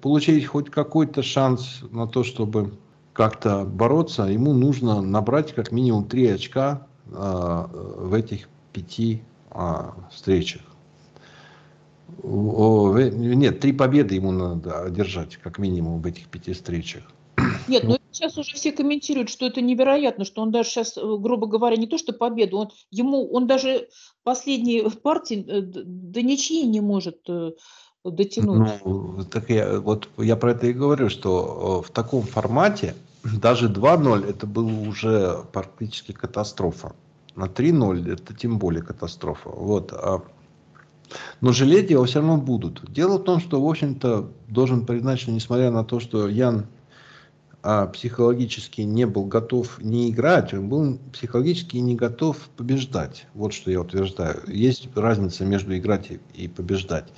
получить 0.06 0.46
хоть 0.46 0.70
какой-то 0.70 1.24
шанс 1.24 1.80
на 1.90 2.06
то, 2.06 2.24
чтобы 2.24 2.78
как-то 3.12 3.66
бороться, 3.66 4.26
ему 4.26 4.54
нужно 4.54 5.02
набрать 5.02 5.56
как 5.56 5.72
минимум 5.72 6.08
3 6.08 6.28
очка 6.28 6.86
э, 7.08 7.12
в 7.12 8.14
этих 8.14 8.48
пяти 8.72 9.24
э, 9.50 9.58
встречах. 10.12 10.62
О, 12.22 12.96
нет, 13.00 13.60
три 13.60 13.74
победы 13.74 14.14
ему 14.14 14.32
надо 14.32 14.84
одержать, 14.84 15.38
как 15.38 15.58
минимум, 15.58 16.04
в 16.04 16.06
этих 16.06 16.28
пяти 16.28 16.54
встречах. 16.54 17.02
Нет, 17.68 17.84
ну 17.84 17.98
сейчас 18.12 18.38
уже 18.38 18.54
все 18.54 18.72
комментируют, 18.72 19.30
что 19.30 19.48
это 19.48 19.60
невероятно, 19.60 20.24
что 20.24 20.44
он 20.44 20.52
даже 20.52 20.70
сейчас, 20.70 20.98
э, 20.98 21.02
грубо 21.02 21.48
говоря, 21.48 21.78
не 21.78 21.88
то 21.88 21.98
что 21.98 22.14
победу, 22.14 22.58
он, 22.58 22.70
ему, 22.92 23.28
он 23.34 23.48
даже 23.48 23.90
последние 24.22 24.88
партии 24.92 25.44
э, 25.48 25.62
до 25.62 26.22
ничьи 26.22 26.62
не 26.68 26.80
может 26.80 27.28
э, 27.28 27.54
дотянуть. 28.12 28.72
Ну, 28.86 29.26
так 29.30 29.50
я, 29.50 29.80
вот 29.80 30.10
я 30.18 30.36
про 30.36 30.52
это 30.52 30.68
и 30.68 30.74
говорю, 30.74 31.10
что 31.10 31.84
в 31.86 31.92
таком 31.92 32.24
формате 32.24 32.96
даже 33.24 33.70
2-0 33.70 34.30
это 34.30 34.48
было 34.48 34.72
уже 34.72 35.44
практически 35.52 36.12
катастрофа. 36.12 36.94
На 37.36 37.46
3-0 37.46 38.14
это 38.14 38.34
тем 38.34 38.58
более 38.60 38.82
катастрофа. 38.82 39.50
Вот. 39.50 39.92
А, 39.92 40.22
но 41.42 41.52
жалеть 41.52 41.90
его 41.90 42.06
все 42.06 42.20
равно 42.20 42.38
будут. 42.38 42.82
Дело 42.92 43.18
в 43.18 43.24
том, 43.24 43.40
что, 43.40 43.62
в 43.62 43.70
общем-то, 43.70 44.30
должен 44.48 44.86
признать, 44.86 45.20
что 45.20 45.32
несмотря 45.32 45.72
на 45.72 45.84
то, 45.84 46.00
что 46.00 46.28
Ян 46.28 46.68
а, 47.62 47.88
психологически 47.88 48.82
не 48.82 49.06
был 49.06 49.26
готов 49.26 49.82
не 49.82 50.12
играть, 50.12 50.54
он 50.54 50.70
был 50.70 51.00
психологически 51.12 51.78
не 51.78 51.96
готов 51.96 52.38
побеждать. 52.56 53.26
Вот 53.34 53.54
что 53.54 53.72
я 53.72 53.82
утверждаю. 53.82 54.42
Есть 54.48 54.88
разница 54.96 55.46
между 55.46 55.76
играть 55.76 56.12
и 56.36 56.48
побеждать. 56.48 57.12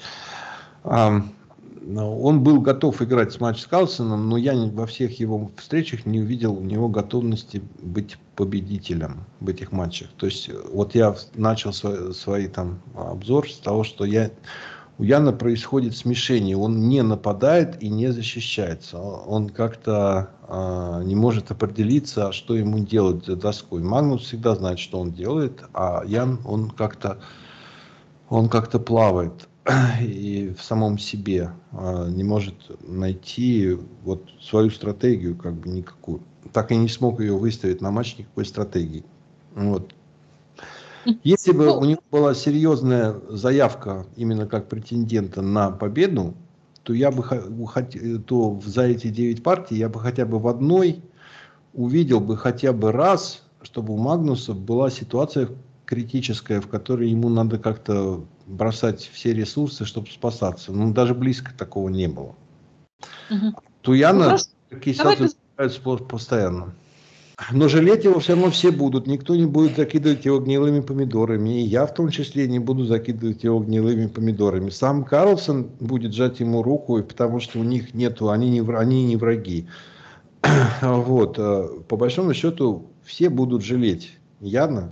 Он 0.89 2.43
был 2.43 2.61
готов 2.61 3.01
играть 3.01 3.31
с 3.31 3.39
матч 3.39 3.61
с 3.61 3.65
Калсоном, 3.65 4.29
но 4.29 4.37
я 4.37 4.53
во 4.55 4.85
всех 4.85 5.19
его 5.19 5.51
встречах 5.57 6.05
не 6.05 6.19
увидел 6.19 6.53
у 6.53 6.61
него 6.61 6.89
готовности 6.89 7.61
быть 7.81 8.17
победителем 8.35 9.25
в 9.39 9.49
этих 9.49 9.71
матчах. 9.71 10.09
То 10.17 10.25
есть 10.25 10.49
вот 10.71 10.95
я 10.95 11.15
начал 11.35 11.71
свой, 11.71 12.13
свой 12.13 12.47
там 12.47 12.81
обзор 12.95 13.49
с 13.49 13.57
того, 13.57 13.83
что 13.83 14.05
я 14.05 14.31
у 14.97 15.03
Яна 15.03 15.31
происходит 15.31 15.95
смешение. 15.95 16.57
Он 16.57 16.89
не 16.89 17.03
нападает 17.03 17.81
и 17.83 17.87
не 17.87 18.11
защищается. 18.11 18.97
Он 18.97 19.49
как-то 19.49 20.31
э, 20.47 21.03
не 21.05 21.15
может 21.15 21.51
определиться, 21.51 22.31
что 22.31 22.55
ему 22.55 22.79
делать 22.79 23.25
за 23.25 23.35
доской. 23.35 23.83
Магнус 23.83 24.23
всегда 24.23 24.55
знает, 24.55 24.79
что 24.79 24.99
он 24.99 25.11
делает, 25.11 25.63
а 25.73 26.03
Ян, 26.05 26.39
он 26.45 26.71
как-то 26.71 27.19
он 28.29 28.49
как-то 28.49 28.79
плавает 28.79 29.47
и 30.01 30.53
в 30.57 30.63
самом 30.63 30.97
себе 30.97 31.51
э, 31.71 32.07
не 32.09 32.23
может 32.23 32.55
найти 32.87 33.77
вот 34.03 34.23
свою 34.41 34.69
стратегию 34.69 35.35
как 35.35 35.55
бы 35.55 35.69
никакую. 35.69 36.21
Так 36.53 36.71
и 36.71 36.77
не 36.77 36.87
смог 36.87 37.19
ее 37.19 37.37
выставить 37.37 37.81
на 37.81 37.91
матч 37.91 38.17
никакой 38.17 38.45
стратегии. 38.45 39.03
Вот. 39.55 39.93
Если 41.23 41.51
бы 41.51 41.65
ну, 41.65 41.79
у 41.79 41.85
него 41.85 42.01
была 42.11 42.33
серьезная 42.33 43.15
заявка 43.29 44.05
именно 44.15 44.45
как 44.45 44.67
претендента 44.67 45.41
на 45.41 45.71
победу, 45.71 46.33
то 46.83 46.93
я 46.93 47.11
бы 47.11 47.23
то 48.25 48.61
за 48.65 48.83
эти 48.83 49.07
9 49.07 49.43
партий 49.43 49.75
я 49.75 49.89
бы 49.89 49.99
хотя 49.99 50.25
бы 50.25 50.39
в 50.39 50.47
одной 50.47 51.01
увидел 51.73 52.19
бы 52.19 52.37
хотя 52.37 52.73
бы 52.73 52.91
раз, 52.91 53.43
чтобы 53.61 53.93
у 53.93 53.97
Магнуса 53.97 54.53
была 54.53 54.89
ситуация 54.89 55.49
критическая, 55.85 56.59
в 56.59 56.67
которой 56.67 57.09
ему 57.09 57.29
надо 57.29 57.57
как-то 57.57 58.25
бросать 58.47 59.09
все 59.13 59.33
ресурсы, 59.33 59.85
чтобы 59.85 60.07
спасаться. 60.07 60.71
Ну, 60.71 60.93
даже 60.93 61.13
близко 61.13 61.51
такого 61.55 61.89
не 61.89 62.07
было. 62.07 62.35
Угу. 63.29 63.53
Туяна 63.81 64.31
ну, 64.31 64.37
такие 64.69 64.95
ситуации 64.95 65.35
постоянно. 66.09 66.73
Но 67.51 67.67
жалеть 67.67 68.03
его 68.03 68.19
все 68.19 68.33
равно 68.33 68.49
все 68.49 68.71
будут. 68.71 69.05
Никто 69.05 69.35
не 69.35 69.45
будет 69.45 69.75
закидывать 69.77 70.25
его 70.25 70.39
гнилыми 70.39 70.79
помидорами. 70.79 71.61
И 71.61 71.65
я 71.65 71.85
в 71.85 71.93
том 71.93 72.09
числе 72.09 72.47
не 72.47 72.57
буду 72.57 72.85
закидывать 72.85 73.43
его 73.43 73.59
гнилыми 73.59 74.07
помидорами. 74.07 74.71
Сам 74.71 75.03
Карлсон 75.03 75.69
будет 75.79 76.13
жать 76.13 76.39
ему 76.39 76.63
руку, 76.63 77.03
потому 77.03 77.39
что 77.39 77.59
у 77.59 77.63
них 77.63 77.93
нету, 77.93 78.31
они 78.31 78.49
не, 78.49 78.61
они 78.75 79.05
не 79.05 79.17
враги. 79.17 79.67
Вот. 80.81 81.37
Э, 81.37 81.67
по 81.87 81.95
большому 81.95 82.33
счету 82.33 82.87
все 83.03 83.29
будут 83.29 83.63
жалеть. 83.63 84.17
Явно. 84.39 84.89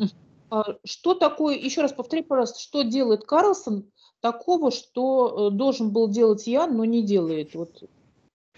А 0.49 0.77
что 0.83 1.13
такое, 1.15 1.57
еще 1.57 1.81
раз 1.81 1.91
повтори, 1.93 2.21
пожалуйста, 2.21 2.59
что 2.59 2.83
делает 2.83 3.25
Карлсон 3.25 3.85
такого, 4.21 4.71
что 4.71 5.49
э, 5.49 5.55
должен 5.55 5.91
был 5.91 6.07
делать 6.07 6.47
Ян, 6.47 6.77
но 6.77 6.85
не 6.85 7.03
делает? 7.03 7.55
Вот 7.55 7.83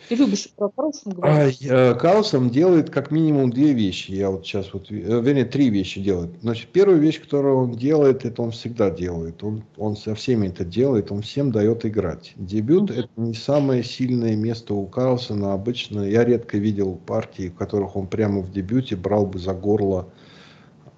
ты 0.10 0.16
любишь 0.16 0.50
про 0.56 0.70
Карлсон 0.70 1.14
говорить? 1.14 1.68
А, 1.70 1.94
Карлсон 1.96 2.50
делает 2.50 2.90
как 2.90 3.12
минимум 3.12 3.52
две 3.52 3.74
вещи. 3.74 4.12
Я 4.12 4.30
вот 4.30 4.46
сейчас 4.46 4.72
вот, 4.74 4.92
э, 4.92 4.96
вернее, 4.96 5.46
три 5.46 5.70
вещи 5.70 6.02
делает. 6.02 6.32
Значит, 6.42 6.70
первая 6.70 6.98
вещь, 6.98 7.22
которую 7.22 7.58
он 7.58 7.72
делает, 7.72 8.24
это 8.24 8.42
он 8.42 8.52
всегда 8.52 8.90
делает. 8.90 9.44
Он, 9.44 9.64
он 9.76 9.98
со 9.98 10.16
всеми 10.16 10.48
это 10.48 10.64
делает, 10.64 11.12
он 11.12 11.24
всем 11.24 11.52
дает 11.52 11.86
играть. 11.86 12.34
Дебют 12.36 12.92
uh-huh. 12.92 13.00
это 13.00 13.10
не 13.18 13.34
самое 13.34 13.84
сильное 13.84 14.36
место 14.36 14.76
у 14.76 14.86
Карлсона. 14.86 15.54
Обычно 15.54 16.04
я 16.04 16.24
редко 16.24 16.58
видел 16.58 16.96
партии, 16.96 17.50
в 17.50 17.56
которых 17.56 17.96
он 17.96 18.08
прямо 18.08 18.42
в 18.42 18.52
дебюте 18.52 18.96
брал 18.96 19.26
бы 19.26 19.40
за 19.40 19.54
горло 19.54 20.02
а, 20.02 20.26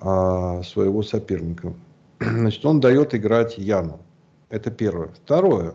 своего 0.01 1.03
соперника. 1.03 1.73
Значит, 2.19 2.65
он 2.65 2.79
дает 2.79 3.13
играть 3.13 3.57
Яну. 3.57 3.99
Это 4.49 4.71
первое. 4.71 5.09
Второе. 5.09 5.73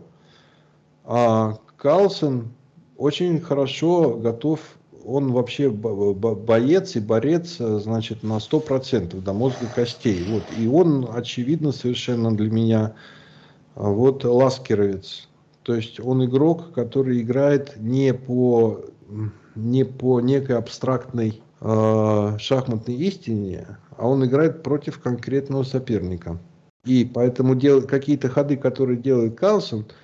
А, 1.03 1.57
Карлсон 1.77 2.53
очень 2.97 3.39
хорошо 3.39 4.15
готов, 4.15 4.59
он 5.05 5.31
вообще 5.31 5.69
боец 5.69 6.95
и 6.95 6.99
борец, 6.99 7.57
значит, 7.57 8.23
на 8.23 8.37
100% 8.37 9.21
до 9.21 9.33
мозга 9.33 9.67
костей. 9.73 10.25
Вот. 10.27 10.43
И 10.57 10.67
он, 10.67 11.07
очевидно, 11.13 11.71
совершенно 11.71 12.35
для 12.35 12.49
меня 12.49 12.95
вот 13.75 14.23
ласкеровец. 14.23 15.27
То 15.63 15.75
есть 15.75 15.99
он 15.99 16.25
игрок, 16.25 16.71
который 16.73 17.21
играет 17.21 17.75
не 17.77 18.13
по, 18.13 18.81
не 19.55 19.83
по 19.83 20.21
некой 20.21 20.57
абстрактной 20.57 21.41
э, 21.61 22.37
шахматной 22.39 22.95
истине, 22.95 23.77
а 23.97 24.07
он 24.07 24.25
играет 24.25 24.63
против 24.63 24.99
конкретного 24.99 25.63
соперника. 25.63 26.39
И 26.85 27.03
поэтому 27.05 27.55
дел, 27.55 27.81
какие-то 27.81 28.29
ходы, 28.29 28.57
которые 28.57 28.97
делает 28.97 29.37
Карлсон– 29.37 29.85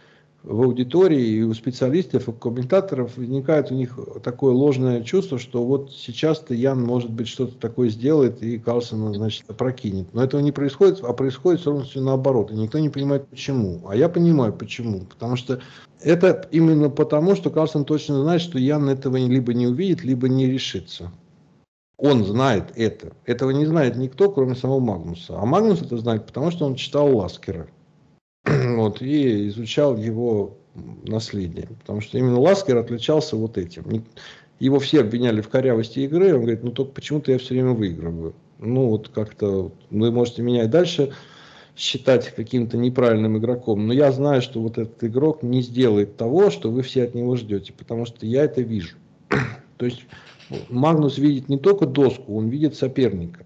в 0.44 0.64
аудитории 0.64 1.24
и 1.24 1.44
у 1.44 1.54
специалистов, 1.54 2.28
и 2.28 2.32
у 2.32 2.34
комментаторов 2.34 3.18
возникает 3.18 3.72
у 3.72 3.76
них 3.76 3.98
такое 4.24 4.54
ложное 4.54 5.04
чувство, 5.04 5.38
что 5.38 5.64
вот 5.64 5.92
сейчас-то 5.92 6.54
Ян, 6.54 6.82
может 6.82 7.12
быть, 7.12 7.28
что-то 7.28 7.56
такое 7.58 7.90
сделает 7.90 8.42
и 8.42 8.58
Карлсона, 8.58 9.14
значит, 9.14 9.44
опрокинет. 9.48 10.12
Но 10.14 10.24
этого 10.24 10.42
не 10.42 10.52
происходит, 10.52 11.04
а 11.04 11.14
происходит 11.14 11.64
полностью 11.64 12.02
наоборот. 12.02 12.52
И 12.52 12.56
никто 12.56 12.80
не 12.80 12.90
понимает, 12.90 13.28
почему. 13.28 13.82
А 13.88 13.96
я 13.96 14.10
понимаю, 14.10 14.54
почему. 14.54 15.02
Потому 15.02 15.36
что 15.36 15.62
это 16.02 16.48
именно 16.52 16.90
потому, 16.90 17.36
что 17.36 17.52
Карлсон 17.52 17.86
точно 17.86 18.22
знает, 18.22 18.42
что 18.42 18.58
Ян 18.58 18.90
этого 18.90 19.18
либо 19.18 19.54
не 19.54 19.68
увидит, 19.68 20.04
либо 20.04 20.28
не 20.28 20.48
решится. 20.48 21.12
Он 22.02 22.26
знает 22.26 22.72
это. 22.76 23.14
Этого 23.28 23.52
не 23.52 23.64
знает 23.68 23.96
никто, 23.96 24.32
кроме 24.32 24.56
самого 24.56 24.80
Магнуса. 24.80 25.38
А 25.38 25.46
Магнус 25.46 25.84
это 25.84 26.00
знает, 26.00 26.26
потому 26.26 26.50
что 26.50 26.66
он 26.66 26.74
читал 26.74 27.16
Ласкера. 27.16 27.68
вот, 28.46 29.04
и 29.04 29.48
изучал 29.50 29.96
его 29.96 30.58
наследие. 31.04 31.68
Потому 31.80 32.02
что 32.02 32.18
именно 32.18 32.40
Ласкер 32.40 32.78
отличался 32.78 33.36
вот 33.36 33.60
этим. 33.60 34.04
Его 34.58 34.80
все 34.80 35.02
обвиняли 35.02 35.42
в 35.42 35.50
корявости 35.50 36.00
игры, 36.00 36.34
он 36.34 36.42
говорит, 36.42 36.64
ну 36.64 36.72
только 36.72 36.92
почему-то 36.92 37.32
я 37.32 37.38
все 37.38 37.54
время 37.54 37.74
выигрываю. 37.74 38.34
Ну 38.58 38.88
вот 38.88 39.10
как-то, 39.10 39.72
вы 39.92 40.12
можете 40.12 40.42
меня 40.42 40.64
и 40.64 40.68
дальше 40.68 41.12
считать 41.76 42.34
каким-то 42.34 42.78
неправильным 42.78 43.38
игроком, 43.38 43.86
но 43.86 43.94
я 43.94 44.12
знаю, 44.12 44.42
что 44.42 44.60
вот 44.60 44.80
этот 44.80 45.04
игрок 45.04 45.44
не 45.44 45.62
сделает 45.62 46.18
того, 46.18 46.50
что 46.50 46.72
вы 46.72 46.82
все 46.82 47.04
от 47.04 47.14
него 47.14 47.36
ждете, 47.36 47.74
потому 47.74 48.06
что 48.06 48.26
я 48.26 48.44
это 48.44 48.62
вижу. 48.62 48.98
То 49.78 49.86
есть 49.86 50.02
Магнус 50.70 51.18
видит 51.18 51.50
не 51.50 51.58
только 51.58 51.86
доску, 51.86 52.38
он 52.38 52.50
видит 52.50 52.76
соперника. 52.76 53.46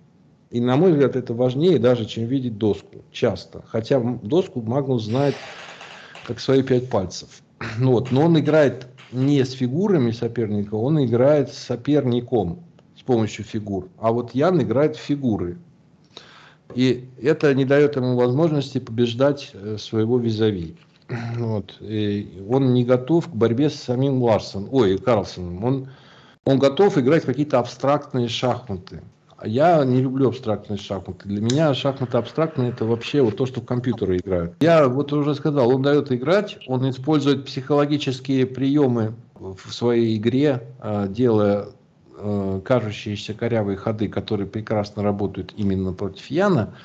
И, 0.52 0.60
на 0.60 0.78
мой 0.78 0.92
взгляд, 0.92 1.16
это 1.16 1.34
важнее 1.34 1.80
даже, 1.80 2.06
чем 2.06 2.26
видеть 2.26 2.58
доску. 2.58 3.04
Часто. 3.12 3.64
Хотя 3.68 4.00
доску 4.00 4.62
Магнус 4.62 5.04
знает 5.04 5.36
как 6.26 6.40
свои 6.40 6.64
пять 6.64 6.90
пальцев. 6.90 7.42
Вот. 7.80 8.12
Но 8.12 8.26
он 8.26 8.40
играет 8.40 8.88
не 9.12 9.44
с 9.44 9.52
фигурами 9.52 10.12
соперника, 10.12 10.76
он 10.76 11.04
играет 11.04 11.54
с 11.54 11.58
соперником 11.58 12.60
с 12.98 13.02
помощью 13.02 13.46
фигур. 13.46 13.90
А 13.98 14.12
вот 14.12 14.34
Ян 14.34 14.62
играет 14.62 14.96
в 14.96 15.00
фигуры. 15.00 15.58
И 16.74 17.08
это 17.22 17.54
не 17.54 17.66
дает 17.66 17.96
ему 17.96 18.16
возможности 18.16 18.80
побеждать 18.80 19.52
э, 19.54 19.78
своего 19.78 20.18
визави. 20.18 20.76
Вот. 21.38 21.76
И 21.82 22.44
он 22.50 22.74
не 22.74 22.84
готов 22.84 23.28
к 23.28 23.36
борьбе 23.36 23.70
с 23.70 23.76
самим 23.76 24.22
Ларсом, 24.22 24.68
ой, 24.72 24.98
Карлсоном. 24.98 25.64
Он, 25.64 25.90
он 26.46 26.60
готов 26.60 26.98
играть 26.98 27.26
какие-то 27.26 27.60
абстрактные 27.60 28.28
шахматы. 28.28 29.02
Я 29.44 29.84
не 29.84 30.02
люблю 30.02 30.30
абстрактные 30.30 30.78
шахматы. 30.78 31.28
Для 31.28 31.42
меня 31.42 31.74
шахматы 31.74 32.18
абстрактные 32.18 32.70
это 32.70 32.86
вообще 32.86 33.22
вот 33.22 33.36
то, 33.36 33.46
что 33.46 33.62
в 33.62 33.66
компьютеры 33.66 34.18
играют. 34.18 34.54
Я 34.62 34.88
вот 34.88 35.12
уже 35.12 35.36
сказал, 35.36 35.76
он 35.76 35.82
дает 35.82 36.12
играть, 36.12 36.58
он 36.68 36.90
использует 36.90 37.46
психологические 37.46 38.46
приемы 38.46 39.16
в 39.34 39.74
своей 39.74 40.16
игре, 40.18 40.64
а, 40.80 41.08
делая 41.08 41.68
а, 42.18 42.62
кажущиеся 42.62 43.34
корявые 43.34 43.76
ходы, 43.76 44.08
которые 44.08 44.48
прекрасно 44.48 45.04
работают 45.04 45.54
именно 45.58 45.94
против 45.94 46.28
Яна. 46.28 46.76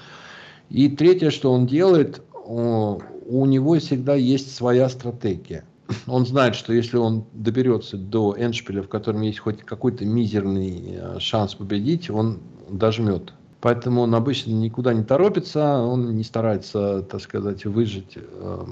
И 0.70 0.88
третье, 0.88 1.30
что 1.30 1.52
он 1.52 1.66
делает, 1.66 2.22
у 2.32 3.46
него 3.46 3.78
всегда 3.78 4.14
есть 4.14 4.54
своя 4.54 4.88
стратегия. 4.88 5.64
Он 6.06 6.26
знает, 6.26 6.54
что 6.54 6.72
если 6.72 6.96
он 6.96 7.24
доберется 7.32 7.96
до 7.96 8.34
Эншпиля, 8.38 8.82
в 8.82 8.88
котором 8.88 9.22
есть 9.22 9.38
хоть 9.38 9.60
какой-то 9.60 10.04
мизерный 10.04 10.96
э, 10.96 11.18
шанс 11.18 11.54
победить, 11.54 12.10
он 12.10 12.40
дожмет. 12.68 13.32
Поэтому 13.60 14.02
он 14.02 14.14
обычно 14.14 14.52
никуда 14.52 14.94
не 14.94 15.04
торопится, 15.04 15.80
он 15.80 16.16
не 16.16 16.24
старается, 16.24 17.02
так 17.02 17.20
сказать, 17.20 17.66
выжить 17.66 18.16
э, 18.16 18.64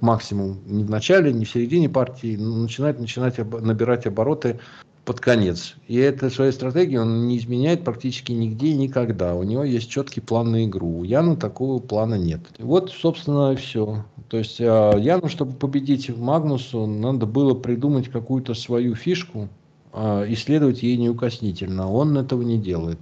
максимум 0.00 0.60
ни 0.66 0.84
в 0.84 0.90
начале, 0.90 1.32
ни 1.32 1.44
в 1.44 1.50
середине 1.50 1.88
партии, 1.88 2.36
но 2.36 2.56
начинает, 2.56 3.00
начинать 3.00 3.38
набирать 3.38 4.06
обороты 4.06 4.60
под 5.04 5.20
конец. 5.20 5.74
И 5.88 5.96
этой 5.96 6.30
своей 6.30 6.52
стратегии 6.52 6.96
он 6.96 7.26
не 7.26 7.38
изменяет 7.38 7.84
практически 7.84 8.32
нигде 8.32 8.68
и 8.68 8.76
никогда. 8.76 9.34
У 9.34 9.42
него 9.42 9.64
есть 9.64 9.90
четкий 9.90 10.20
план 10.20 10.52
на 10.52 10.64
игру. 10.64 11.00
У 11.00 11.04
Яна 11.04 11.36
такого 11.36 11.80
плана 11.80 12.14
нет. 12.14 12.40
Вот, 12.58 12.90
собственно, 12.90 13.54
все. 13.56 14.04
То 14.34 14.38
есть 14.38 14.60
а, 14.60 14.96
Яну, 14.98 15.28
чтобы 15.28 15.52
победить 15.52 16.08
Магнусу, 16.08 16.86
надо 16.86 17.24
было 17.24 17.54
придумать 17.54 18.08
какую-то 18.08 18.54
свою 18.54 18.96
фишку, 18.96 19.46
а, 19.92 20.24
исследовать 20.26 20.82
ей 20.82 20.96
неукоснительно. 20.96 21.88
Он 21.88 22.18
этого 22.18 22.42
не 22.42 22.58
делает. 22.58 22.98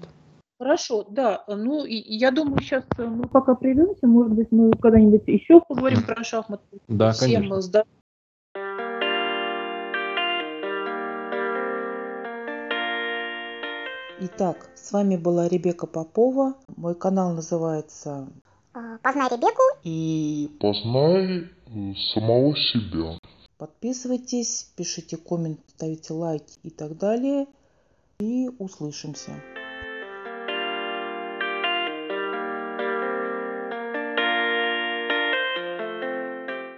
Хорошо, 0.59 1.07
да. 1.09 1.43
Ну, 1.49 1.87
и, 1.87 1.95
я 1.95 2.33
думаю, 2.33 2.61
сейчас 2.61 2.85
мы 2.99 3.07
ну, 3.07 3.29
пока 3.29 3.55
придемся, 3.55 4.07
может 4.07 4.33
быть, 4.33 4.49
мы 4.51 4.73
когда-нибудь 4.73 5.23
еще 5.27 5.63
поговорим 5.63 6.03
про 6.03 6.23
шахматы. 6.23 6.65
Да, 6.89 7.13
Всем 7.13 7.31
конечно. 7.31 7.63
Здоров... 7.63 7.89
Итак, 14.21 14.71
с 14.75 14.93
вами 14.93 15.17
была 15.17 15.49
Ребека 15.49 15.87
Попова. 15.87 16.57
Мой 16.77 16.95
канал 16.95 17.33
называется 17.33 18.29
«Познай 19.03 19.29
Ребеку» 19.29 19.63
и 19.85 20.51
«Познай 20.61 21.51
э, 21.67 21.95
самого 22.15 22.57
себя». 22.57 23.19
Подписывайтесь, 23.59 24.73
пишите 24.77 25.17
комменты, 25.17 25.63
ставите 25.69 26.13
лайки 26.15 26.59
и 26.63 26.71
так 26.71 26.99
далее. 26.99 27.47
И 28.19 28.51
услышимся. 28.59 29.41